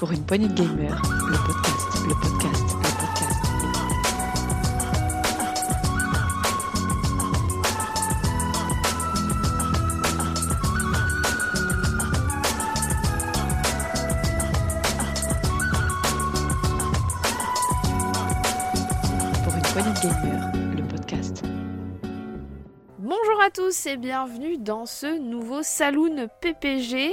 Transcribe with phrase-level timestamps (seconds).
[0.00, 3.36] Pour une poignée de gamers, le podcast, le podcast, le podcast.
[19.44, 21.44] Pour une poignée de gamers, le podcast.
[22.98, 27.12] Bonjour à tous et bienvenue dans ce nouveau Saloon PPG,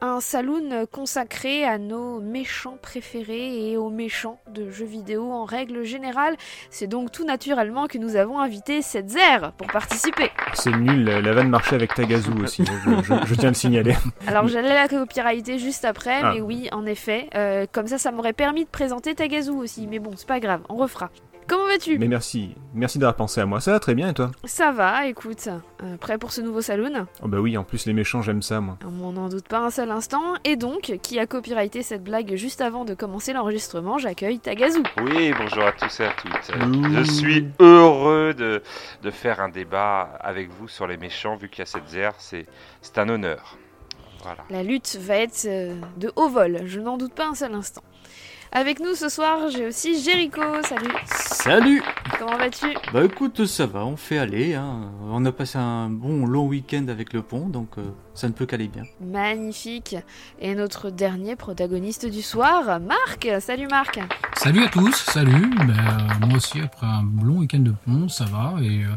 [0.00, 5.82] un saloon consacré à nos méchants préférés et aux méchants de jeux vidéo en règle
[5.84, 6.36] générale.
[6.70, 10.30] C'est donc tout naturellement que nous avons invité Setzer pour participer.
[10.54, 13.94] C'est nul, la, vanne marchait avec Tagazu aussi, je, je- je tiens à le signaler.
[14.26, 16.32] Alors j'allais la copyrighter juste après, Ah.
[16.34, 19.86] mais oui, en effet, euh, comme ça, ça m'aurait permis de présenter Tagazu aussi.
[19.86, 21.10] Mais bon, c'est pas grave, on refera.
[21.50, 23.60] Comment vas-tu Mais merci, merci d'avoir pensé à moi.
[23.60, 25.48] Ça va très bien et toi Ça va, écoute.
[25.82, 28.60] Euh, prêt pour ce nouveau saloon Oh bah oui, en plus les méchants j'aime ça
[28.60, 28.78] moi.
[28.84, 30.34] On n'en doute pas un seul instant.
[30.44, 34.84] Et donc, qui a copyrighté cette blague juste avant de commencer l'enregistrement, j'accueille Tagazu.
[35.02, 36.56] Oui, bonjour à tous et à toutes.
[36.56, 36.94] Ouh.
[36.94, 38.62] Je suis heureux de,
[39.02, 42.14] de faire un débat avec vous sur les méchants, vu qu'il y a cette zère,
[42.18, 42.46] c'est
[42.80, 43.58] c'est un honneur.
[44.22, 44.44] Voilà.
[44.50, 47.82] La lutte va être euh, de haut vol, je n'en doute pas un seul instant.
[48.52, 50.42] Avec nous ce soir, j'ai aussi Jericho.
[50.64, 51.82] Salut, Salut
[52.18, 52.66] comment vas-tu?
[52.92, 54.54] Bah écoute, ça va, on fait aller.
[54.54, 54.90] Hein.
[55.04, 58.46] On a passé un bon long week-end avec le pont, donc euh, ça ne peut
[58.46, 58.82] qu'aller bien.
[59.00, 59.94] Magnifique.
[60.40, 63.28] Et notre dernier protagoniste du soir, Marc.
[63.38, 64.00] Salut Marc.
[64.36, 65.48] Salut à tous, salut.
[65.56, 68.54] Ben, euh, moi aussi, après un long week-end de pont, ça va.
[68.60, 68.88] Et, euh,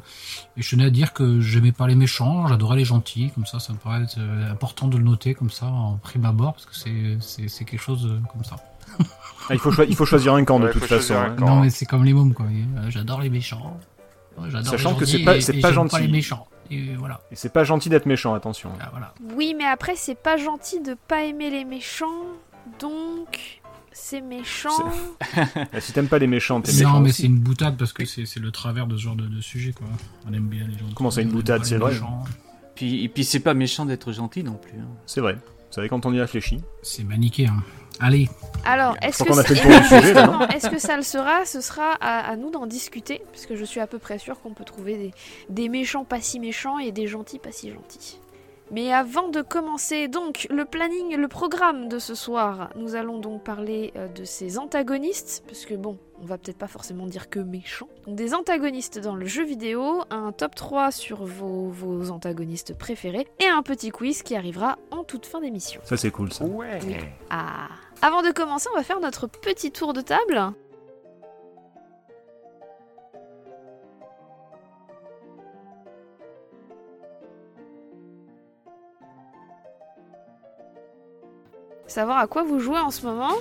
[0.58, 3.30] et je tenais à dire que j'aimais pas les méchants, j'adorais les gentils.
[3.36, 4.18] Comme ça, ça me paraît être,
[4.50, 6.74] important de le noter comme ça en prime abord, parce que
[7.20, 8.56] c'est- quelque chose comme ça.
[9.50, 11.16] Ah, il, faut choi- il faut choisir un camp de Ouais, toute façon.
[11.16, 11.36] hein.
[11.38, 11.46] camp.
[11.48, 12.46] Non, mais c'est comme les mômes, quoi.
[12.46, 13.78] Euh, j'adore les méchants.
[14.50, 16.02] J'adore Sachant les que c'est pas- et- c'est et pas gentil.
[16.02, 16.48] les méchants.
[16.72, 17.22] Et voilà.
[17.32, 18.72] Et c'est pas gentil d'être méchant, attention.
[18.80, 19.14] Ah, voilà.
[19.36, 22.08] Oui, mais après, c'est pas gentil de pas aimer les méchants.
[22.80, 23.60] Donc,
[23.92, 24.70] c'est méchant.
[25.36, 25.46] Ah,
[25.82, 27.22] si t'aimes pas les méchants, t'es Non, méchant mais aussi.
[27.24, 29.74] c'est une boutade parce que c'est c'est le travers de ce genre de, de sujet,
[29.74, 29.86] quoi.
[30.28, 30.86] On aime bien les gens.
[30.96, 31.94] Comment ça, une boutade, c'est vrai
[32.76, 34.80] Puis, et puis c'est pas méchant d'être gentil non plus.
[34.80, 34.88] hein.
[35.06, 35.34] C'est vrai.
[35.36, 36.62] Vous savez quand on y réfléchit.
[36.82, 37.62] C'est manichéen.
[38.00, 38.28] Allez,
[38.66, 39.30] Alors, est-ce que,
[40.70, 41.46] que ça le sera?
[41.46, 44.54] Ce sera à, à nous d'en discuter, puisque je suis à peu près sûre qu'on
[44.54, 45.12] peut trouver des,
[45.50, 48.20] des méchants pas si méchants et des gentils pas si gentils.
[48.74, 53.44] Mais avant de commencer donc le planning, le programme de ce soir, nous allons donc
[53.44, 57.40] parler euh, de ces antagonistes, parce que bon, on va peut-être pas forcément dire que
[57.40, 57.88] méchants.
[58.08, 63.28] Donc des antagonistes dans le jeu vidéo, un top 3 sur vos, vos antagonistes préférés,
[63.40, 65.80] et un petit quiz qui arrivera en toute fin d'émission.
[65.84, 66.46] Ça c'est cool ça.
[66.46, 66.80] Ouais.
[67.30, 67.68] Ah.
[68.02, 70.52] Avant de commencer, on va faire notre petit tour de table.
[81.94, 83.34] Savoir à quoi vous jouez en ce moment.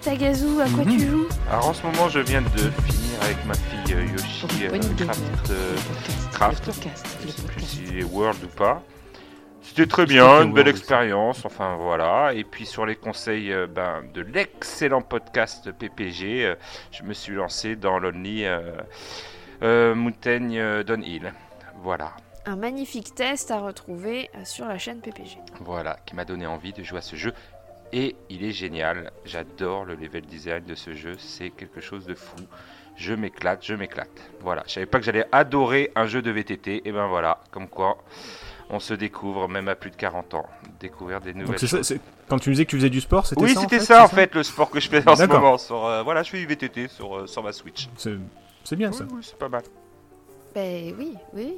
[0.00, 0.96] Tagazu, à quoi Mhm.
[0.98, 1.28] tu joues?
[1.48, 5.04] Alors en ce moment, je viens de finir avec ma fille euh, Yoshi une euh,
[5.06, 5.76] Craft, euh,
[6.32, 6.70] Craft.
[7.24, 8.82] je sais plus si est World ou pas.
[9.62, 12.34] C'était très bien, une belle expérience, enfin voilà.
[12.34, 16.54] Et puis sur les conseils euh, ben, de l'excellent podcast PPG, euh,
[16.90, 18.72] je me suis lancé dans l'Only euh,
[19.62, 21.32] euh, Mountain euh, Downhill.
[21.84, 22.10] Voilà,
[22.46, 25.38] Un magnifique test à retrouver sur la chaîne PPG.
[25.60, 27.32] voilà, qui m'a donné envie de jouer à ce jeu.
[27.92, 32.14] Et il est génial, j'adore le level design de ce jeu, c'est quelque chose de
[32.14, 32.36] fou.
[32.96, 34.08] Je m'éclate, je m'éclate.
[34.40, 37.68] Voilà, je savais pas que j'allais adorer un jeu de VTT, et ben voilà, comme
[37.68, 37.98] quoi
[38.70, 40.46] on se découvre même à plus de 40 ans.
[40.80, 41.98] Découvrir des nouvelles Donc c'est ça, choses.
[42.28, 43.84] quand tu me disais que tu faisais du sport, c'était Oui, ça en c'était fait,
[43.84, 45.58] ça en fait le sport que je fais en ce moment.
[45.58, 47.88] Sur, euh, voilà, je fais du VTT sur, euh, sur ma Switch.
[48.64, 49.04] C'est bien ça.
[49.04, 49.62] Oui, oui, c'est pas mal.
[50.54, 51.54] Ben oui, oui.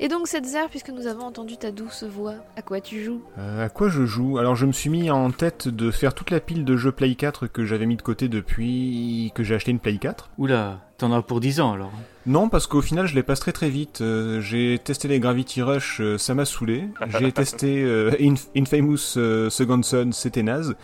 [0.00, 3.22] Et donc cette zère, puisque nous avons entendu ta douce voix, à quoi tu joues?
[3.38, 4.36] Euh, à quoi je joue?
[4.38, 7.14] Alors je me suis mis en tête de faire toute la pile de jeux Play
[7.14, 10.30] 4 que j'avais mis de côté depuis que j'ai acheté une Play 4.
[10.36, 11.92] Oula, t'en as pour 10 ans alors.
[12.26, 14.00] Non, parce qu'au final, je les passe très très vite.
[14.02, 16.84] Euh, j'ai testé les Gravity Rush, euh, ça m'a saoulé.
[17.18, 20.74] J'ai testé euh, Inf- Infamous euh, Second Son, c'était naze.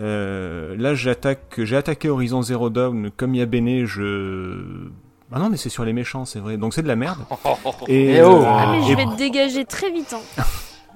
[0.00, 3.10] Euh, là, j'attaque, j'ai attaqué Horizon Zero Dawn.
[3.16, 4.88] Comme il y a Béné, je...
[5.32, 6.56] Ah non, mais c'est sur les méchants, c'est vrai.
[6.56, 7.18] Donc c'est de la merde.
[7.88, 8.42] Et, Eh oh.
[8.46, 10.14] Ah mais je vais te dégager très vite.
[10.14, 10.42] hein.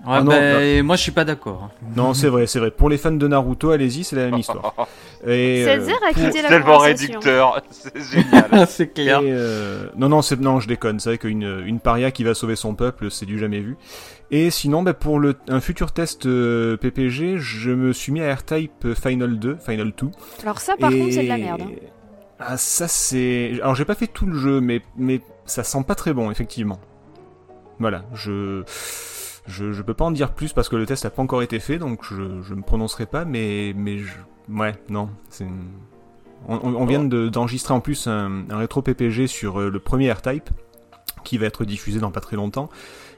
[0.02, 1.64] Ouais, Ah non, bah, moi je suis pas d'accord.
[1.64, 1.70] hein.
[1.94, 2.70] Non, c'est vrai, c'est vrai.
[2.70, 4.72] Pour les fans de Naruto, allez-y, c'est la même histoire.
[5.26, 5.76] Et, euh,
[6.08, 8.66] a quitté C'est la tellement réducteur, c'est génial.
[8.66, 9.20] c'est Et, clair.
[9.22, 11.00] euh, non, non, c'est non, je déconne.
[11.00, 13.76] C'est vrai qu'une une paria qui va sauver son peuple, c'est du jamais vu.
[14.30, 18.34] Et sinon, bah, pour le un futur test euh, PPG, je me suis mis à
[18.34, 20.08] R-Type Final 2, Final 2.
[20.44, 21.60] Alors ça par Et- contre c'est de la merde.
[21.60, 21.70] hein.
[22.40, 23.58] Ah, ça c'est.
[23.60, 26.80] Alors j'ai pas fait tout le jeu, mais mais ça sent pas très bon, effectivement.
[27.78, 28.62] Voilà, je
[29.46, 31.58] Je, je peux pas en dire plus parce que le test a pas encore été
[31.60, 34.12] fait, donc je, je me prononcerai pas, mais, mais je,
[34.50, 35.46] ouais, non, c'est.
[36.48, 39.78] On, on- on vient de- d'enregistrer en plus un, un rétro PPG sur euh, le
[39.80, 40.48] premier R-Type
[41.24, 42.70] qui va être diffusé dans pas très longtemps.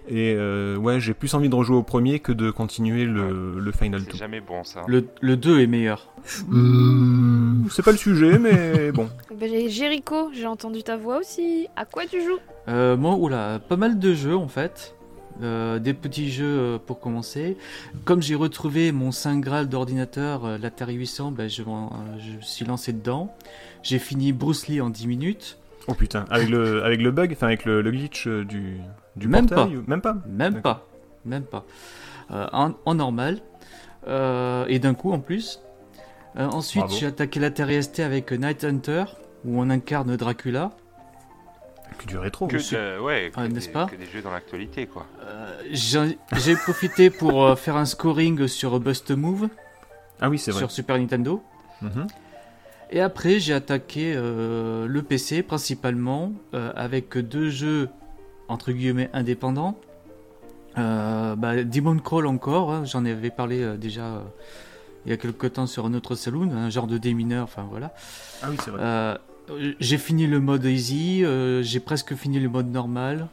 [0.08, 3.72] Et euh, ouais, j'ai plus envie de rejouer au premier que de continuer le, le
[3.72, 4.18] Final C'est 2.
[4.18, 4.82] jamais bon ça.
[4.88, 6.08] Le, le 2 est meilleur.
[6.52, 9.08] Euh, C'est pas le sujet, mais bon.
[9.38, 11.68] Ben, j'ai- Jericho, j'ai entendu ta voix aussi.
[11.76, 12.38] À quoi tu joues?
[12.68, 14.94] Euh, moi, oula, pas mal de jeux en fait.
[15.42, 17.56] Euh, des petits jeux pour commencer.
[18.04, 22.64] Comme j'ai retrouvé mon Saint Graal d'ordinateur, euh, l'Atari 800, ben, je, m'en- je suis
[22.66, 23.34] lancé dedans.
[23.82, 25.58] J'ai fini Bruce Lee en 10 minutes.
[25.88, 28.76] Oh putain, avec le, avec le bug, enfin avec le, le glitch du,
[29.16, 30.86] du Même portail, ou- Même pas Même pas.
[31.24, 31.64] Même pas.
[32.30, 33.38] Euh, en, en normal.
[34.08, 35.60] Euh, et d'un coup en plus.
[36.36, 39.04] Euh, ensuite, j'ai attaqué l'Atari ST avec Night Hunter,
[39.44, 40.70] où on incarne Dracula.
[41.98, 42.46] Que du rétro.
[42.46, 45.06] Que, de- ouais, que des, n'est-ce pas que des jeux dans l'actualité quoi.
[45.24, 49.48] Euh, j'ai profité pour euh, faire un scoring sur Bust Move
[50.20, 50.60] Ah oui, c'est vrai.
[50.60, 51.42] sur Super Nintendo.
[51.82, 52.06] Mhm.
[52.90, 57.90] Et après, j'ai attaqué euh, le PC principalement euh, avec deux jeux
[58.52, 59.78] entre guillemets indépendants.
[60.78, 64.20] Euh, bah, Demon Crawl encore, hein, j'en avais parlé euh, déjà euh,
[65.04, 67.92] il y a quelques temps sur un autre saloon, un genre de démineur, enfin voilà.
[68.42, 68.80] Ah oui, c'est vrai.
[68.82, 69.18] Euh,
[69.80, 71.24] j'ai fini le mode easy,
[71.62, 73.26] j'ai presque fini le mode normal.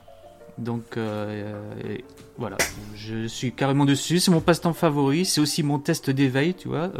[0.57, 2.04] Donc et
[2.38, 2.57] voilà,
[2.95, 4.19] je suis carrément dessus.
[4.19, 5.24] C'est mon passe-temps favori.
[5.24, 6.92] C'est aussi mon test d'éveil, tu vois.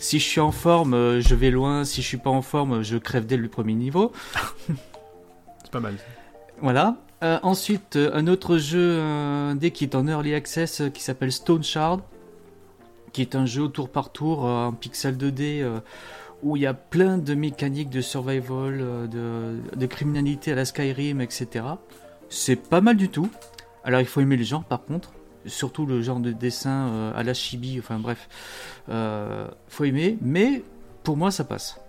[0.00, 1.84] Si je suis en forme, je vais loin.
[1.84, 4.12] Si je suis pas en forme, je crève dès le premier niveau.
[5.62, 5.94] C'est pas mal.
[6.60, 6.96] Voilà.
[7.22, 11.62] Euh, ensuite, euh, un autre jeu euh, qui est en early access qui s'appelle Stone
[11.62, 12.00] Shard,
[13.12, 15.80] qui est un jeu tour par tour en pixel 2D euh,
[16.42, 21.64] où il y a plein de mécaniques de survival, de, criminalité à la Skyrim, etc.
[22.30, 23.28] C'est pas mal du tout.
[23.84, 25.12] Alors il faut aimer le genre par contre,
[25.44, 28.28] surtout le genre de dessin à la chibi, enfin bref,
[28.88, 30.62] euh, faut aimer, mais
[31.02, 31.79] pour moi ça passe.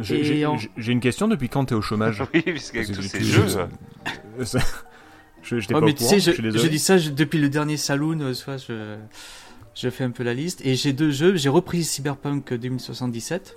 [0.00, 2.98] J'ai j'ai- en- j'ai une question depuis quand t'es au chômage oui, parce qu'avec Parce
[2.98, 3.46] tous que ces jeux.
[4.44, 4.58] Ça-
[5.42, 7.10] Je j'étais Ouais, pas mais au tu courant, sais, je, je, je dis ça je-
[7.10, 8.96] depuis le dernier Saloon, euh, soit je,
[9.74, 10.64] je fais un peu la liste.
[10.64, 13.56] Et j'ai deux jeux, j'ai repris Cyberpunk 2077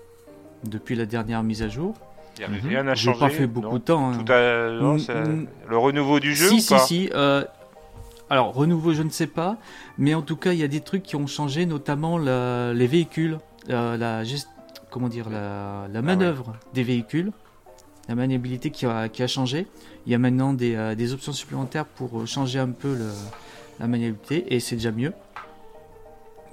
[0.65, 1.95] depuis la dernière mise à jour.
[2.37, 2.59] Il y a Mhm.
[2.67, 3.19] rien à J'ai changer.
[3.19, 4.09] pas fait beaucoup non de temps.
[4.11, 4.23] hein.
[4.23, 4.69] Tout à...
[4.79, 5.47] non, Mm, mm.
[5.69, 7.09] Le renouveau du jeu si, ou si, pas si.
[7.15, 7.43] euh,
[8.29, 9.57] alors, renouveau, je ne sais pas.
[9.97, 12.87] Mais en tout cas, il y a des trucs qui ont changé, notamment la- les
[12.87, 13.39] véhicules.
[13.69, 14.47] euh, la, gest-
[14.97, 17.31] comment dire, la, la manœuvre des véhicules.
[18.09, 19.67] La maniabilité qui a, qui a changé.
[20.07, 23.11] Il y a maintenant des, euh, des options supplémentaires pour euh, changer un peu le-
[23.79, 24.55] la maniabilité.
[24.55, 25.13] Et c'est déjà mieux.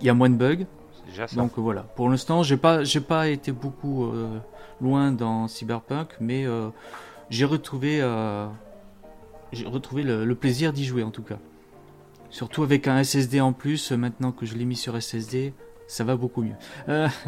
[0.01, 0.67] Il y a moins de bugs.
[0.99, 1.37] C'est déjà ça.
[1.37, 4.39] Donc euh, voilà, pour l'instant, j'ai pas, j'ai pas été beaucoup euh,
[4.83, 6.69] loin dans Cyberpunk, mais euh,
[7.31, 8.47] j'ai retrouvé, euh,
[9.53, 11.39] j'ai retrouvé le, le plaisir d'y jouer en tout cas.
[12.29, 15.55] Surtout avec un SSD en plus, maintenant que je l'ai mis sur SSD,
[15.87, 16.57] ça va beaucoup mieux.
[16.89, 17.09] Euh,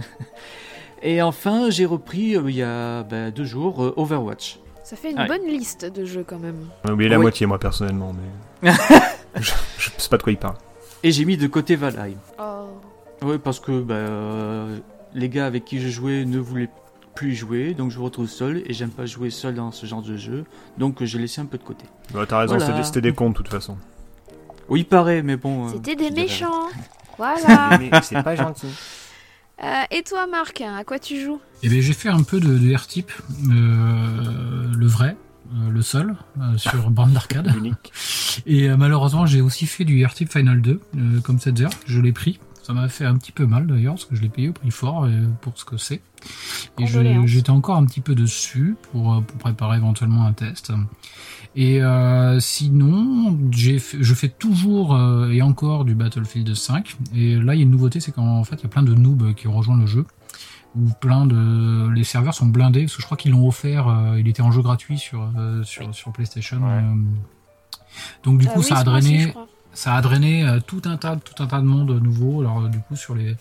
[1.02, 4.58] et enfin, j'ai repris euh, il y a bah, deux jours euh, Overwatch.
[4.84, 5.26] Ça fait une Ouais.
[5.26, 6.66] bonne liste de jeux quand même.
[6.84, 7.22] J'ai oublié la Oui.
[7.22, 8.14] moitié, moi, personnellement,
[8.62, 8.70] mais.
[9.37, 10.54] je, je sais pas de quoi il parle.
[11.02, 12.14] Et j'ai mis de côté Valheim.
[12.38, 12.66] Oh.
[13.22, 14.78] Oui, parce que bah, euh,
[15.14, 16.69] les gars avec qui je jouais ne voulaient
[17.14, 19.87] plus y jouer, donc je me retrouve seul et j'aime pas jouer seul dans ce
[19.87, 20.44] genre de jeu,
[20.76, 21.87] donc euh, j'ai laissé un peu de côté.
[22.14, 22.66] Ouais, T'as raison, Voilà.
[22.66, 23.76] c'était des- c'était des cons, de toute façon.
[24.69, 25.66] Oui, il paraît, mais bon.
[25.66, 26.66] euh, C'était des dirais- méchants.
[27.19, 27.78] Voilà.
[27.81, 28.66] Mais c'est pas gentil.
[29.62, 31.41] Euh, et toi, Marc, à quoi tu joues?
[31.62, 33.10] Eh bien, j'ai fait un peu de, de R-Type,
[33.51, 35.17] euh, le vrai,
[35.55, 37.53] euh, le seul, euh, sur bande d'arcade.
[37.56, 37.93] Unique.
[38.46, 41.70] Et euh, malheureusement, j'ai aussi fait du R-Type Final 2, euh, comme cette heure.
[41.86, 42.39] Je l'ai pris.
[42.63, 44.70] Ça m'a fait un petit peu mal d'ailleurs, parce que je l'ai payé au prix
[44.72, 46.03] fort euh, pour ce que c'est.
[46.79, 46.86] Et
[47.27, 50.72] j'étais encore un petit peu dessus pour, pour préparer éventuellement un test.
[51.58, 56.96] Et euh, sinon, fait- je fais toujours euh, et encore du Battlefield 5.
[57.15, 58.93] Et là, il y a une nouveauté, c'est qu'en fait, il y a plein de
[58.94, 60.05] noobs qui ont rejoint le jeu.
[60.79, 63.89] Ou plein de, les serveurs sont blindés parce que je crois qu'ils l'ont offert.
[63.89, 66.58] euh, il était en jeu gratuit sur euh, sur, sur PlayStation.
[66.58, 66.72] Ouais.
[66.72, 66.94] euh.
[68.25, 69.32] donc du Euh, coup, oui, ça a drainé.
[69.76, 72.40] Ça a drainé euh, tout un tas tout un tas de monde nouveau.
[72.40, 73.36] Alors euh, du coup sur les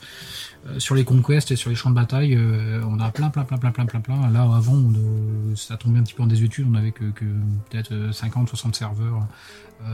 [0.68, 2.38] euh, sur les conquests et sur les champs de bataille
[2.84, 4.30] on a plein plein plein plein plein plein plein.
[4.30, 6.68] Là avant on, ça tombait un petit peu en désuétude.
[6.70, 7.24] On avait que, que
[7.70, 9.26] peut-être euh, 50 60 serveurs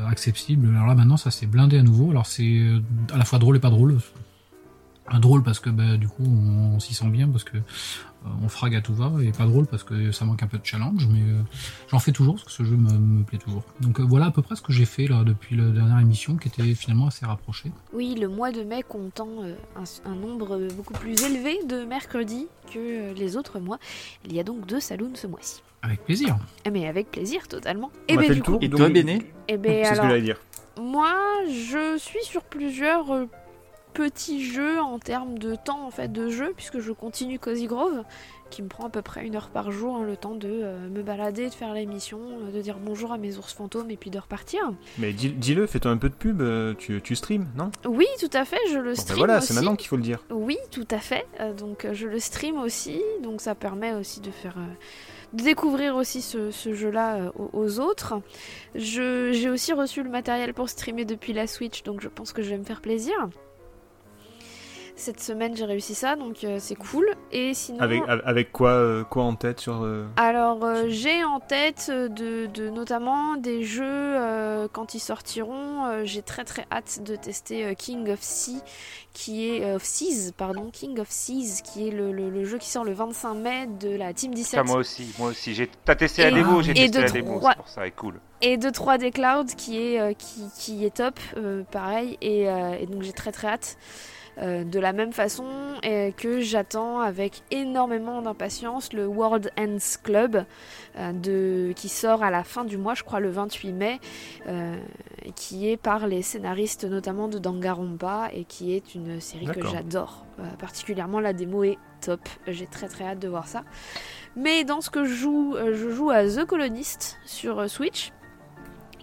[0.08, 0.68] accessibles.
[0.76, 2.10] Alors là maintenant ça s'est blindé à nouveau.
[2.10, 2.62] Alors c'est
[3.14, 4.00] à la fois drôle et pas drôle.
[5.20, 7.58] Drôle parce que bah, du coup on, s'y sent bien parce que
[8.44, 10.66] on frag à tout va et pas drôle parce que ça manque un peu de
[10.66, 11.42] challenge mais euh,
[11.90, 13.64] j'en fais toujours parce que ce jeu me, me plaît toujours.
[13.80, 16.38] Donc euh, voilà à peu près ce que j'ai fait là depuis la dernière émission
[16.38, 17.72] qui était finalement assez rapprochée.
[17.94, 22.48] Oui, le mois de mai comptant euh, un, un nombre beaucoup plus élevé de mercredis
[22.72, 23.80] que les autres mois.
[24.26, 25.64] Il y a donc deux saloons ce mois-ci.
[25.84, 26.38] Avec plaisir.
[26.66, 27.90] Eh, Mais avec plaisir, totalement.
[28.08, 30.10] On Et a ben du coup, Et toi, Béné eh ben C'est ce que alors,
[30.12, 30.38] j'allais dire.
[30.80, 31.12] moi,
[31.48, 33.06] je suis sur plusieurs
[33.94, 38.04] petits jeux en termes de temps en fait de jeu, puisque je continue Cozy Grove,
[38.50, 40.90] qui me prend à peu près une heure par jour, hein, le temps de euh,
[40.90, 44.10] me balader, de faire l'émission, euh, de dire bonjour à mes ours fantômes et puis
[44.10, 44.74] de repartir.
[44.98, 47.72] Mais dis- dis-le, fais-toi un peu de pub, euh, tu, tu streams, non?
[47.86, 50.04] Oui, tout à fait, je le Bon, ben stream Voilà, c'est maintenant qu'il faut le
[50.04, 50.20] dire.
[50.30, 51.26] Oui, tout à fait.
[51.58, 54.56] Donc je le stream aussi, donc ça permet aussi de faire
[55.34, 58.22] de découvrir aussi ce, ce jeu-là euh, aux, autres.
[58.76, 62.50] J'ai aussi reçu le matériel pour streamer depuis la Switch, donc je pense que je
[62.50, 63.14] vais me faire plaisir.
[65.02, 67.08] Cette semaine j'ai réussi ça, donc euh, c'est cool.
[67.32, 69.82] Et sinon, Avec, avec quoi, euh, quoi en tête sur.
[69.82, 75.86] euh, alors euh, j'ai en tête de, de notamment des jeux euh, quand ils sortiront.
[75.88, 78.62] euh, j'ai très très hâte de tester euh, King of Sea,
[79.14, 82.60] qui est euh, of Seas, pardon, King of Seas, qui est le, le- le jeu
[82.60, 85.56] qui sort le 25 mai de la Team 17 Ça, moi aussi, moi aussi.
[85.56, 85.68] J'ai...
[85.84, 88.20] T'as testé la Et- démo, j'ai testé de la démo, c'est pour ça, et cool.
[88.42, 92.20] et de 3D Cloud qui est euh, qui, qui est top, euh, pareil.
[92.22, 93.78] Et, euh, et donc j'ai très très hâte.
[94.38, 95.46] Euh, de la même façon
[95.84, 100.46] euh, que j'attends avec énormément d'impatience le World Ends Club
[100.96, 104.00] euh, de, qui sort à la fin du mois, je crois le 28 mai,
[104.48, 104.76] euh,
[105.36, 110.26] qui est par les scénaristes notamment de Danganronpa et qui est une série que j'adore.
[110.60, 113.64] Particulièrement la démo est top, j'ai très très hâte de voir ça.
[114.36, 118.12] Mais dans ce que je joue, je joue à The Colonist sur Switch.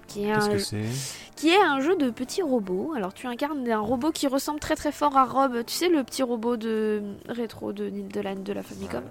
[0.09, 0.85] Qui est, Qu'est-ce un, que c'est?
[1.37, 2.93] qui est un jeu de petits robots.
[2.97, 6.03] Alors tu incarnes un robot qui ressemble très très fort à Rob, tu sais le
[6.03, 9.03] petit robot de rétro de, la, de la Famicom?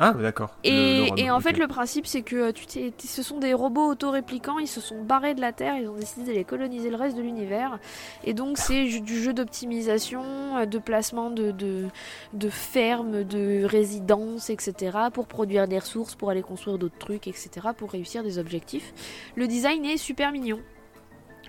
[0.00, 0.54] Ah, d'accord.
[0.62, 4.58] Et, en fait, le principe, c'est que euh, tu t'es- ce sont des robots autoréplicants,
[4.58, 7.22] ils se sont barrés de la Terre, ils ont décidé d'aller coloniser le reste de
[7.22, 7.78] l'univers.
[8.24, 10.22] Et donc, c'est du jeu d'optimisation,
[10.58, 11.86] euh, de placement de, de,
[12.32, 17.50] de fermes, de résidences, etc., pour produire des ressources, pour aller construire d'autres trucs, etc.,
[17.76, 18.92] pour réussir des objectifs.
[19.34, 20.60] Le design est super mignon.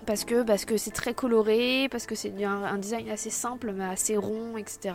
[0.06, 3.72] Parce que parce que c'est très coloré, parce que c'est un, un design assez simple
[3.76, 4.94] mais assez rond, etc.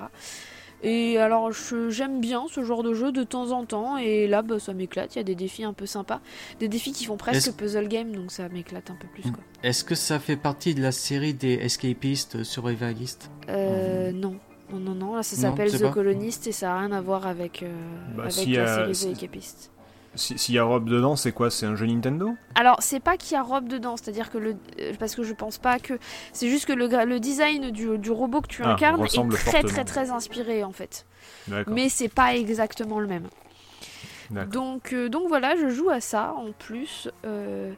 [0.84, 1.52] Et alors
[1.90, 3.98] j'aime bien ce genre de jeu de temps en temps.
[3.98, 6.22] Et là bah, ça m'éclate, il y a des défis un peu sympas,
[6.60, 9.44] des défis qui font presque puzzle game donc ça m'éclate un peu plus quoi.
[9.64, 13.32] Est-ce que ça fait partie de la série des escapistes survivalistes?
[13.50, 14.36] Euh non.
[14.72, 15.90] Non, non, non, là ça s'appelle The pas.
[15.92, 17.68] Colonist et ça n'a rien à voir avec, euh,
[18.18, 19.12] Bah, avec la a- série si- The
[20.16, 20.38] Escapist.
[20.38, 21.52] Si- S'il y a Rob dedans, c'est quoi?
[21.52, 22.36] C'est un jeu Nintendo?
[22.56, 24.56] Alors, c'est pas qu'il y a Rob dedans, c'est-à-dire que le.
[24.80, 26.00] euh, Parce que je pense pas que.
[26.34, 29.84] C'est juste que le, design du, du robot que tu Ah, incarnes est très très
[29.86, 31.06] très inspiré en fait.
[31.68, 33.28] Mais c'est pas exactement le même.
[34.52, 37.10] Donc, euh, donc voilà, je joue à ça en plus.
[37.26, 37.74] euh,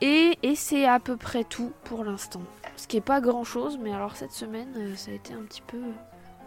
[0.00, 2.42] et et c'est à peu près tout pour l'instant.
[2.76, 5.62] Ce qui est pas grand chose, mais alors cette semaine, ça a été un petit
[5.62, 5.78] peu.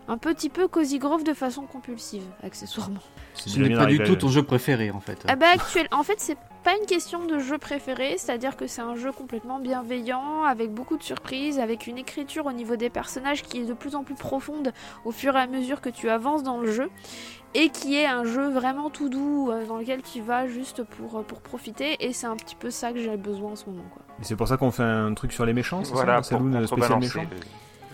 [0.08, 3.00] Un petit peu Cozy Grove de façon compulsive, accessoirement.
[3.34, 5.26] Ce n'est pas du tout ton jeu préféré en fait.
[5.28, 8.82] Ah bah actuel, en fait c'est pas une question de jeu préféré, c'est-à-dire que c'est
[8.82, 13.44] un jeu complètement bienveillant, avec beaucoup de surprises, avec une écriture au niveau des personnages
[13.44, 14.74] qui est de plus en plus profonde
[15.06, 16.90] au fur et à mesure que tu avances dans le jeu,
[17.54, 21.20] et qui est un jeu vraiment tout doux euh, dans lequel tu vas juste pour,
[21.20, 23.86] euh, pour profiter, et c'est un petit peu ça que j'ai besoin en ce moment
[23.94, 24.02] quoi.
[24.20, 26.48] Et C'est pour ça qu'on fait un truc sur les méchants, c'est Voilà, ça pour
[26.48, 27.30] un saloon spécial contrebalancer méchant?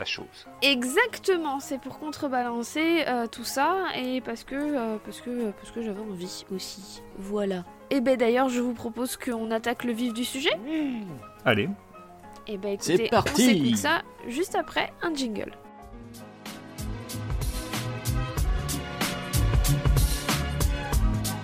[0.01, 0.48] La chose.
[0.63, 5.84] Exactement, c'est pour contrebalancer euh, tout ça et parce que euh, parce que parce que
[5.84, 7.03] j'avais envie aussi.
[7.20, 7.63] Voilà.
[7.91, 10.58] Et ben d'ailleurs, je vous propose qu'on attaque le vif du sujet.
[11.46, 11.70] Allez,
[12.48, 15.51] Et ben C'est écoutez, parti on s'écoute ça juste après un jingle.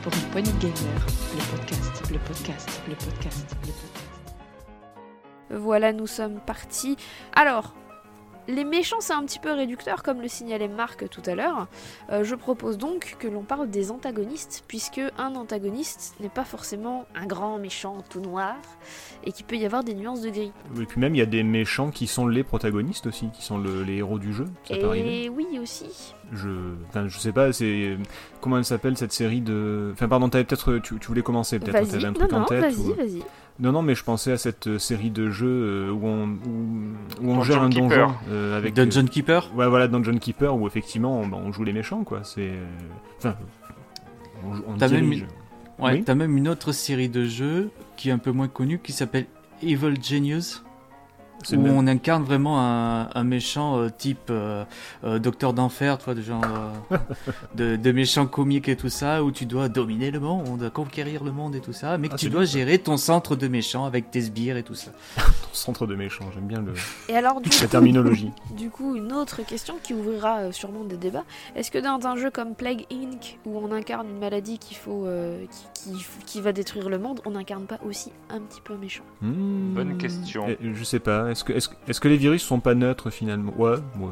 [0.01, 4.03] Pour une poignée de gamers, le podcast, le podcast, le podcast, le podcast.
[5.49, 6.97] Voilà, nous sommes partis.
[7.35, 7.73] Alors,
[8.47, 11.67] les méchants, c'est un petit peu réducteur, comme le signalait Marc tout à l'heure.
[12.09, 17.05] Euh, je propose donc que l'on parle des antagonistes, puisque un antagoniste n'est pas forcément
[17.15, 18.55] un grand méchant tout noir,
[19.25, 20.51] et qu'il peut y avoir des nuances de gris.
[20.79, 23.57] et puis même il y a des méchants qui sont les protagonistes aussi, qui sont
[23.57, 25.23] le- les héros du jeu, ça peut arriver.
[25.25, 26.13] et oui aussi.
[26.33, 26.49] Je,
[26.89, 27.97] enfin, je sais pas, c'est
[28.41, 29.91] comment elle s'appelle cette série de.
[29.93, 32.41] Enfin, pardon, t'avais peut-être, tu, tu voulais commencer peut-être, Vas-y, t'avais un non, truc non,
[32.41, 32.59] en tête.
[32.61, 33.23] vas-y, ou- vas-y.
[33.59, 36.93] Non, non, mais je pensais à cette euh, série de jeux euh, où on, où,
[37.21, 41.19] où on gère un donjon euh, avec Dungeon Keeper Ouais, voilà, Dungeon Keeper, où effectivement
[41.21, 42.23] on, bah, on joue les méchants, quoi.
[42.23, 42.49] C'est.
[42.51, 42.65] euh,
[43.17, 43.35] Enfin.
[44.45, 45.25] On, joue- on T'as même dirige.
[45.79, 46.03] Ouais, Oui.
[46.03, 49.25] t'as même une autre série de jeux qui est un peu moins connue qui s'appelle
[49.63, 50.63] Evil Genius.
[51.51, 51.77] Où même.
[51.77, 54.65] on incarne vraiment un, un méchant euh, type euh,
[55.03, 56.43] euh, Docteur d'Enfer, tu vois, de genre
[56.91, 56.97] euh,
[57.55, 61.31] de, de méchant comique et tout ça, où tu dois dominer le monde, conquérir le
[61.31, 62.57] monde et tout ça, mais que Ah, tu c'est dois bien, ça.
[62.57, 64.91] gérer ton centre de méchants avec tes sbires et tout ça.
[65.53, 66.73] Centre de méchants, j'aime bien le...
[67.07, 68.31] Et alors, du la coup, terminologie.
[68.57, 71.23] du coup, une autre question qui ouvrira sûrement des débats.
[71.55, 75.05] Est-ce que dans un jeu comme Plague Inc., où on incarne une maladie qu'il faut,
[75.05, 78.75] euh, qui, qui, qui va détruire le monde, on n'incarne pas aussi un petit peu
[78.75, 79.03] méchant?
[79.21, 79.73] Hmm.
[79.73, 80.47] Bonne question.
[80.61, 81.26] Je sais pas.
[81.29, 83.53] Est-ce que, est-ce, que- est-ce que les virus sont pas neutres finalement?
[83.57, 84.11] Ouais, ouais.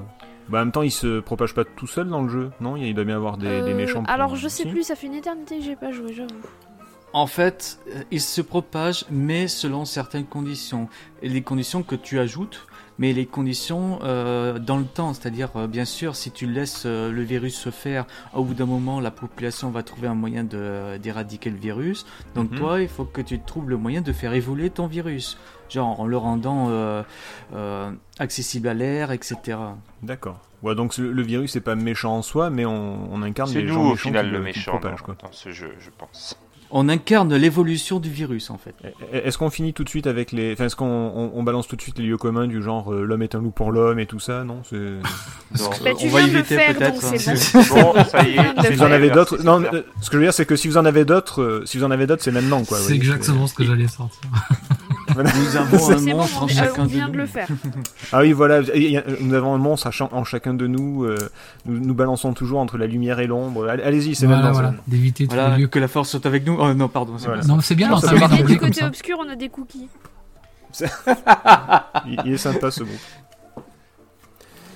[0.50, 2.76] Bah, en même temps, ils se propagent pas tout seuls dans le jeu, non?
[2.76, 4.04] Il doit bien y avoir des, des Euh, méchants.
[4.04, 6.30] pour- Alors, je sais plus, ça fait une éternité que j'ai pas joué, j'avoue.
[7.14, 10.90] En fait, euh, il se propage, mais selon certaines conditions.
[11.24, 12.68] Et les conditions que tu ajoutes,
[13.00, 15.14] mais les conditions euh, dans le temps.
[15.14, 18.66] C'est-à-dire, euh, bien sûr, si tu laisses euh, le virus se faire, au bout d'un
[18.66, 22.06] moment, la population va trouver un moyen de- d'éradiquer le virus.
[22.36, 22.58] Donc Mhm.
[22.58, 25.38] toi, il faut que tu trouves le moyen de faire évoluer ton virus.
[25.70, 27.02] Genre en le rendant euh,
[27.56, 29.58] euh, accessible à l'air, etc.
[30.04, 30.40] D'accord.
[30.64, 33.62] Ouais, donc le, le virus c'est pas méchant en soi, mais on, on incarne C'est
[33.62, 35.16] les nous gens au final qui le méchant propagent, dans, quoi.
[35.22, 36.38] dans ce jeu, je pense.
[36.72, 38.74] On incarne l'évolution du virus, en fait.
[39.14, 40.54] Est-ce qu'on finit tout de suite avec les.
[40.54, 43.04] Enfin, est-ce qu'on on, on balance tout de suite les lieux communs du genre euh,
[43.04, 44.62] l'homme est un loup pour l'homme et tout ça Non?
[44.68, 44.76] C'est...
[45.84, 47.02] Bah, tu on va viens de le éviter faire, peut-être.
[47.02, 47.18] donc hein.
[47.36, 47.94] c'est bon.
[47.94, 48.62] Bon, ça y est.
[48.66, 49.44] Si vous en avez d'autres.
[49.44, 51.66] Non, euh, ce que je veux dire, c'est que si vous en avez d'autres, euh,
[51.66, 52.80] si vous en avez d'autres, c'est maintenant, quoi.
[52.80, 54.30] C'est exactement ce que j'allais sortir.
[55.16, 57.18] Nous avons un monstre en on, euh, chacun de vient de nous.
[57.20, 57.48] le faire.
[58.12, 58.62] Ah oui, voilà.
[59.22, 61.06] Nous avons un monstre en chacun de nous.
[61.66, 63.68] nous, nous balançons toujours entre la lumière et l'ombre.
[63.68, 64.54] Allez- Allez-y, c'est Voilà, maintenant.
[64.62, 66.58] voilà, d'éviter Voilà, que la force soit avec nous.
[66.60, 67.14] Oh non, pardon.
[67.18, 67.44] c'est Voilà.
[67.44, 68.88] Non, c'est bien dans Et du côté ça.
[68.88, 69.88] obscur, on a des cookies.
[72.06, 73.00] Il, il est sympa ce groupe.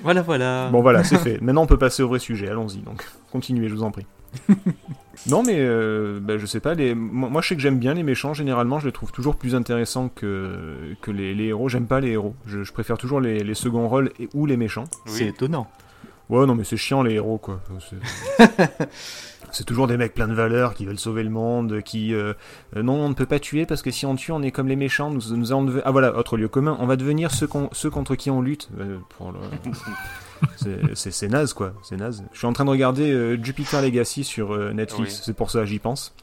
[0.02, 0.70] Voilà, voilà.
[0.72, 1.42] Bon voilà, c'est fait.
[1.42, 3.04] Maintenant on peut passer au vrai sujet, allons-y donc.
[3.32, 4.06] Continuez, je vous en prie.
[5.28, 6.96] non mais euh, bah, je sais pas, les...
[6.96, 10.10] moi je sais que j'aime bien les méchants, généralement je les trouve toujours plus intéressants
[10.10, 11.68] que, que les, les héros.
[11.70, 14.30] J'aime pas les héros, je, je préfère toujours les, les seconds rôles et...
[14.34, 14.86] ou les méchants.
[15.06, 15.68] C'est étonnant.
[16.30, 17.60] Ouais non mais c'est chiant les héros quoi.
[19.52, 22.34] C'est- toujours des mecs pleins de valeurs qui veulent sauver le monde, qui euh,
[22.76, 24.68] euh, non on ne peut pas tuer parce que si on tue on est comme
[24.68, 25.10] les méchants.
[25.10, 25.52] Nous, nous
[25.84, 26.78] ah voilà autre lieu commun.
[26.80, 28.70] On va devenir ceux, ceux contre qui on lutte.
[28.80, 29.40] Euh, pour le-
[30.96, 32.24] c'est- naze quoi, c'est naze.
[32.34, 35.22] Je suis en train de regarder euh, Jupiter Legacy sur euh, Netflix, Oui.
[35.26, 36.14] c'est pour ça j'y pense.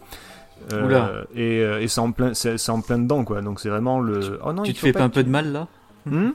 [0.72, 1.12] Euh, Oula.
[1.34, 2.32] et euh, et c'est en plein,
[2.68, 3.42] en plein dedans quoi.
[3.42, 4.38] Donc c'est vraiment le.
[4.44, 5.68] Oh non, tu te fais pas un peu de mal là
[6.06, 6.30] Hmm?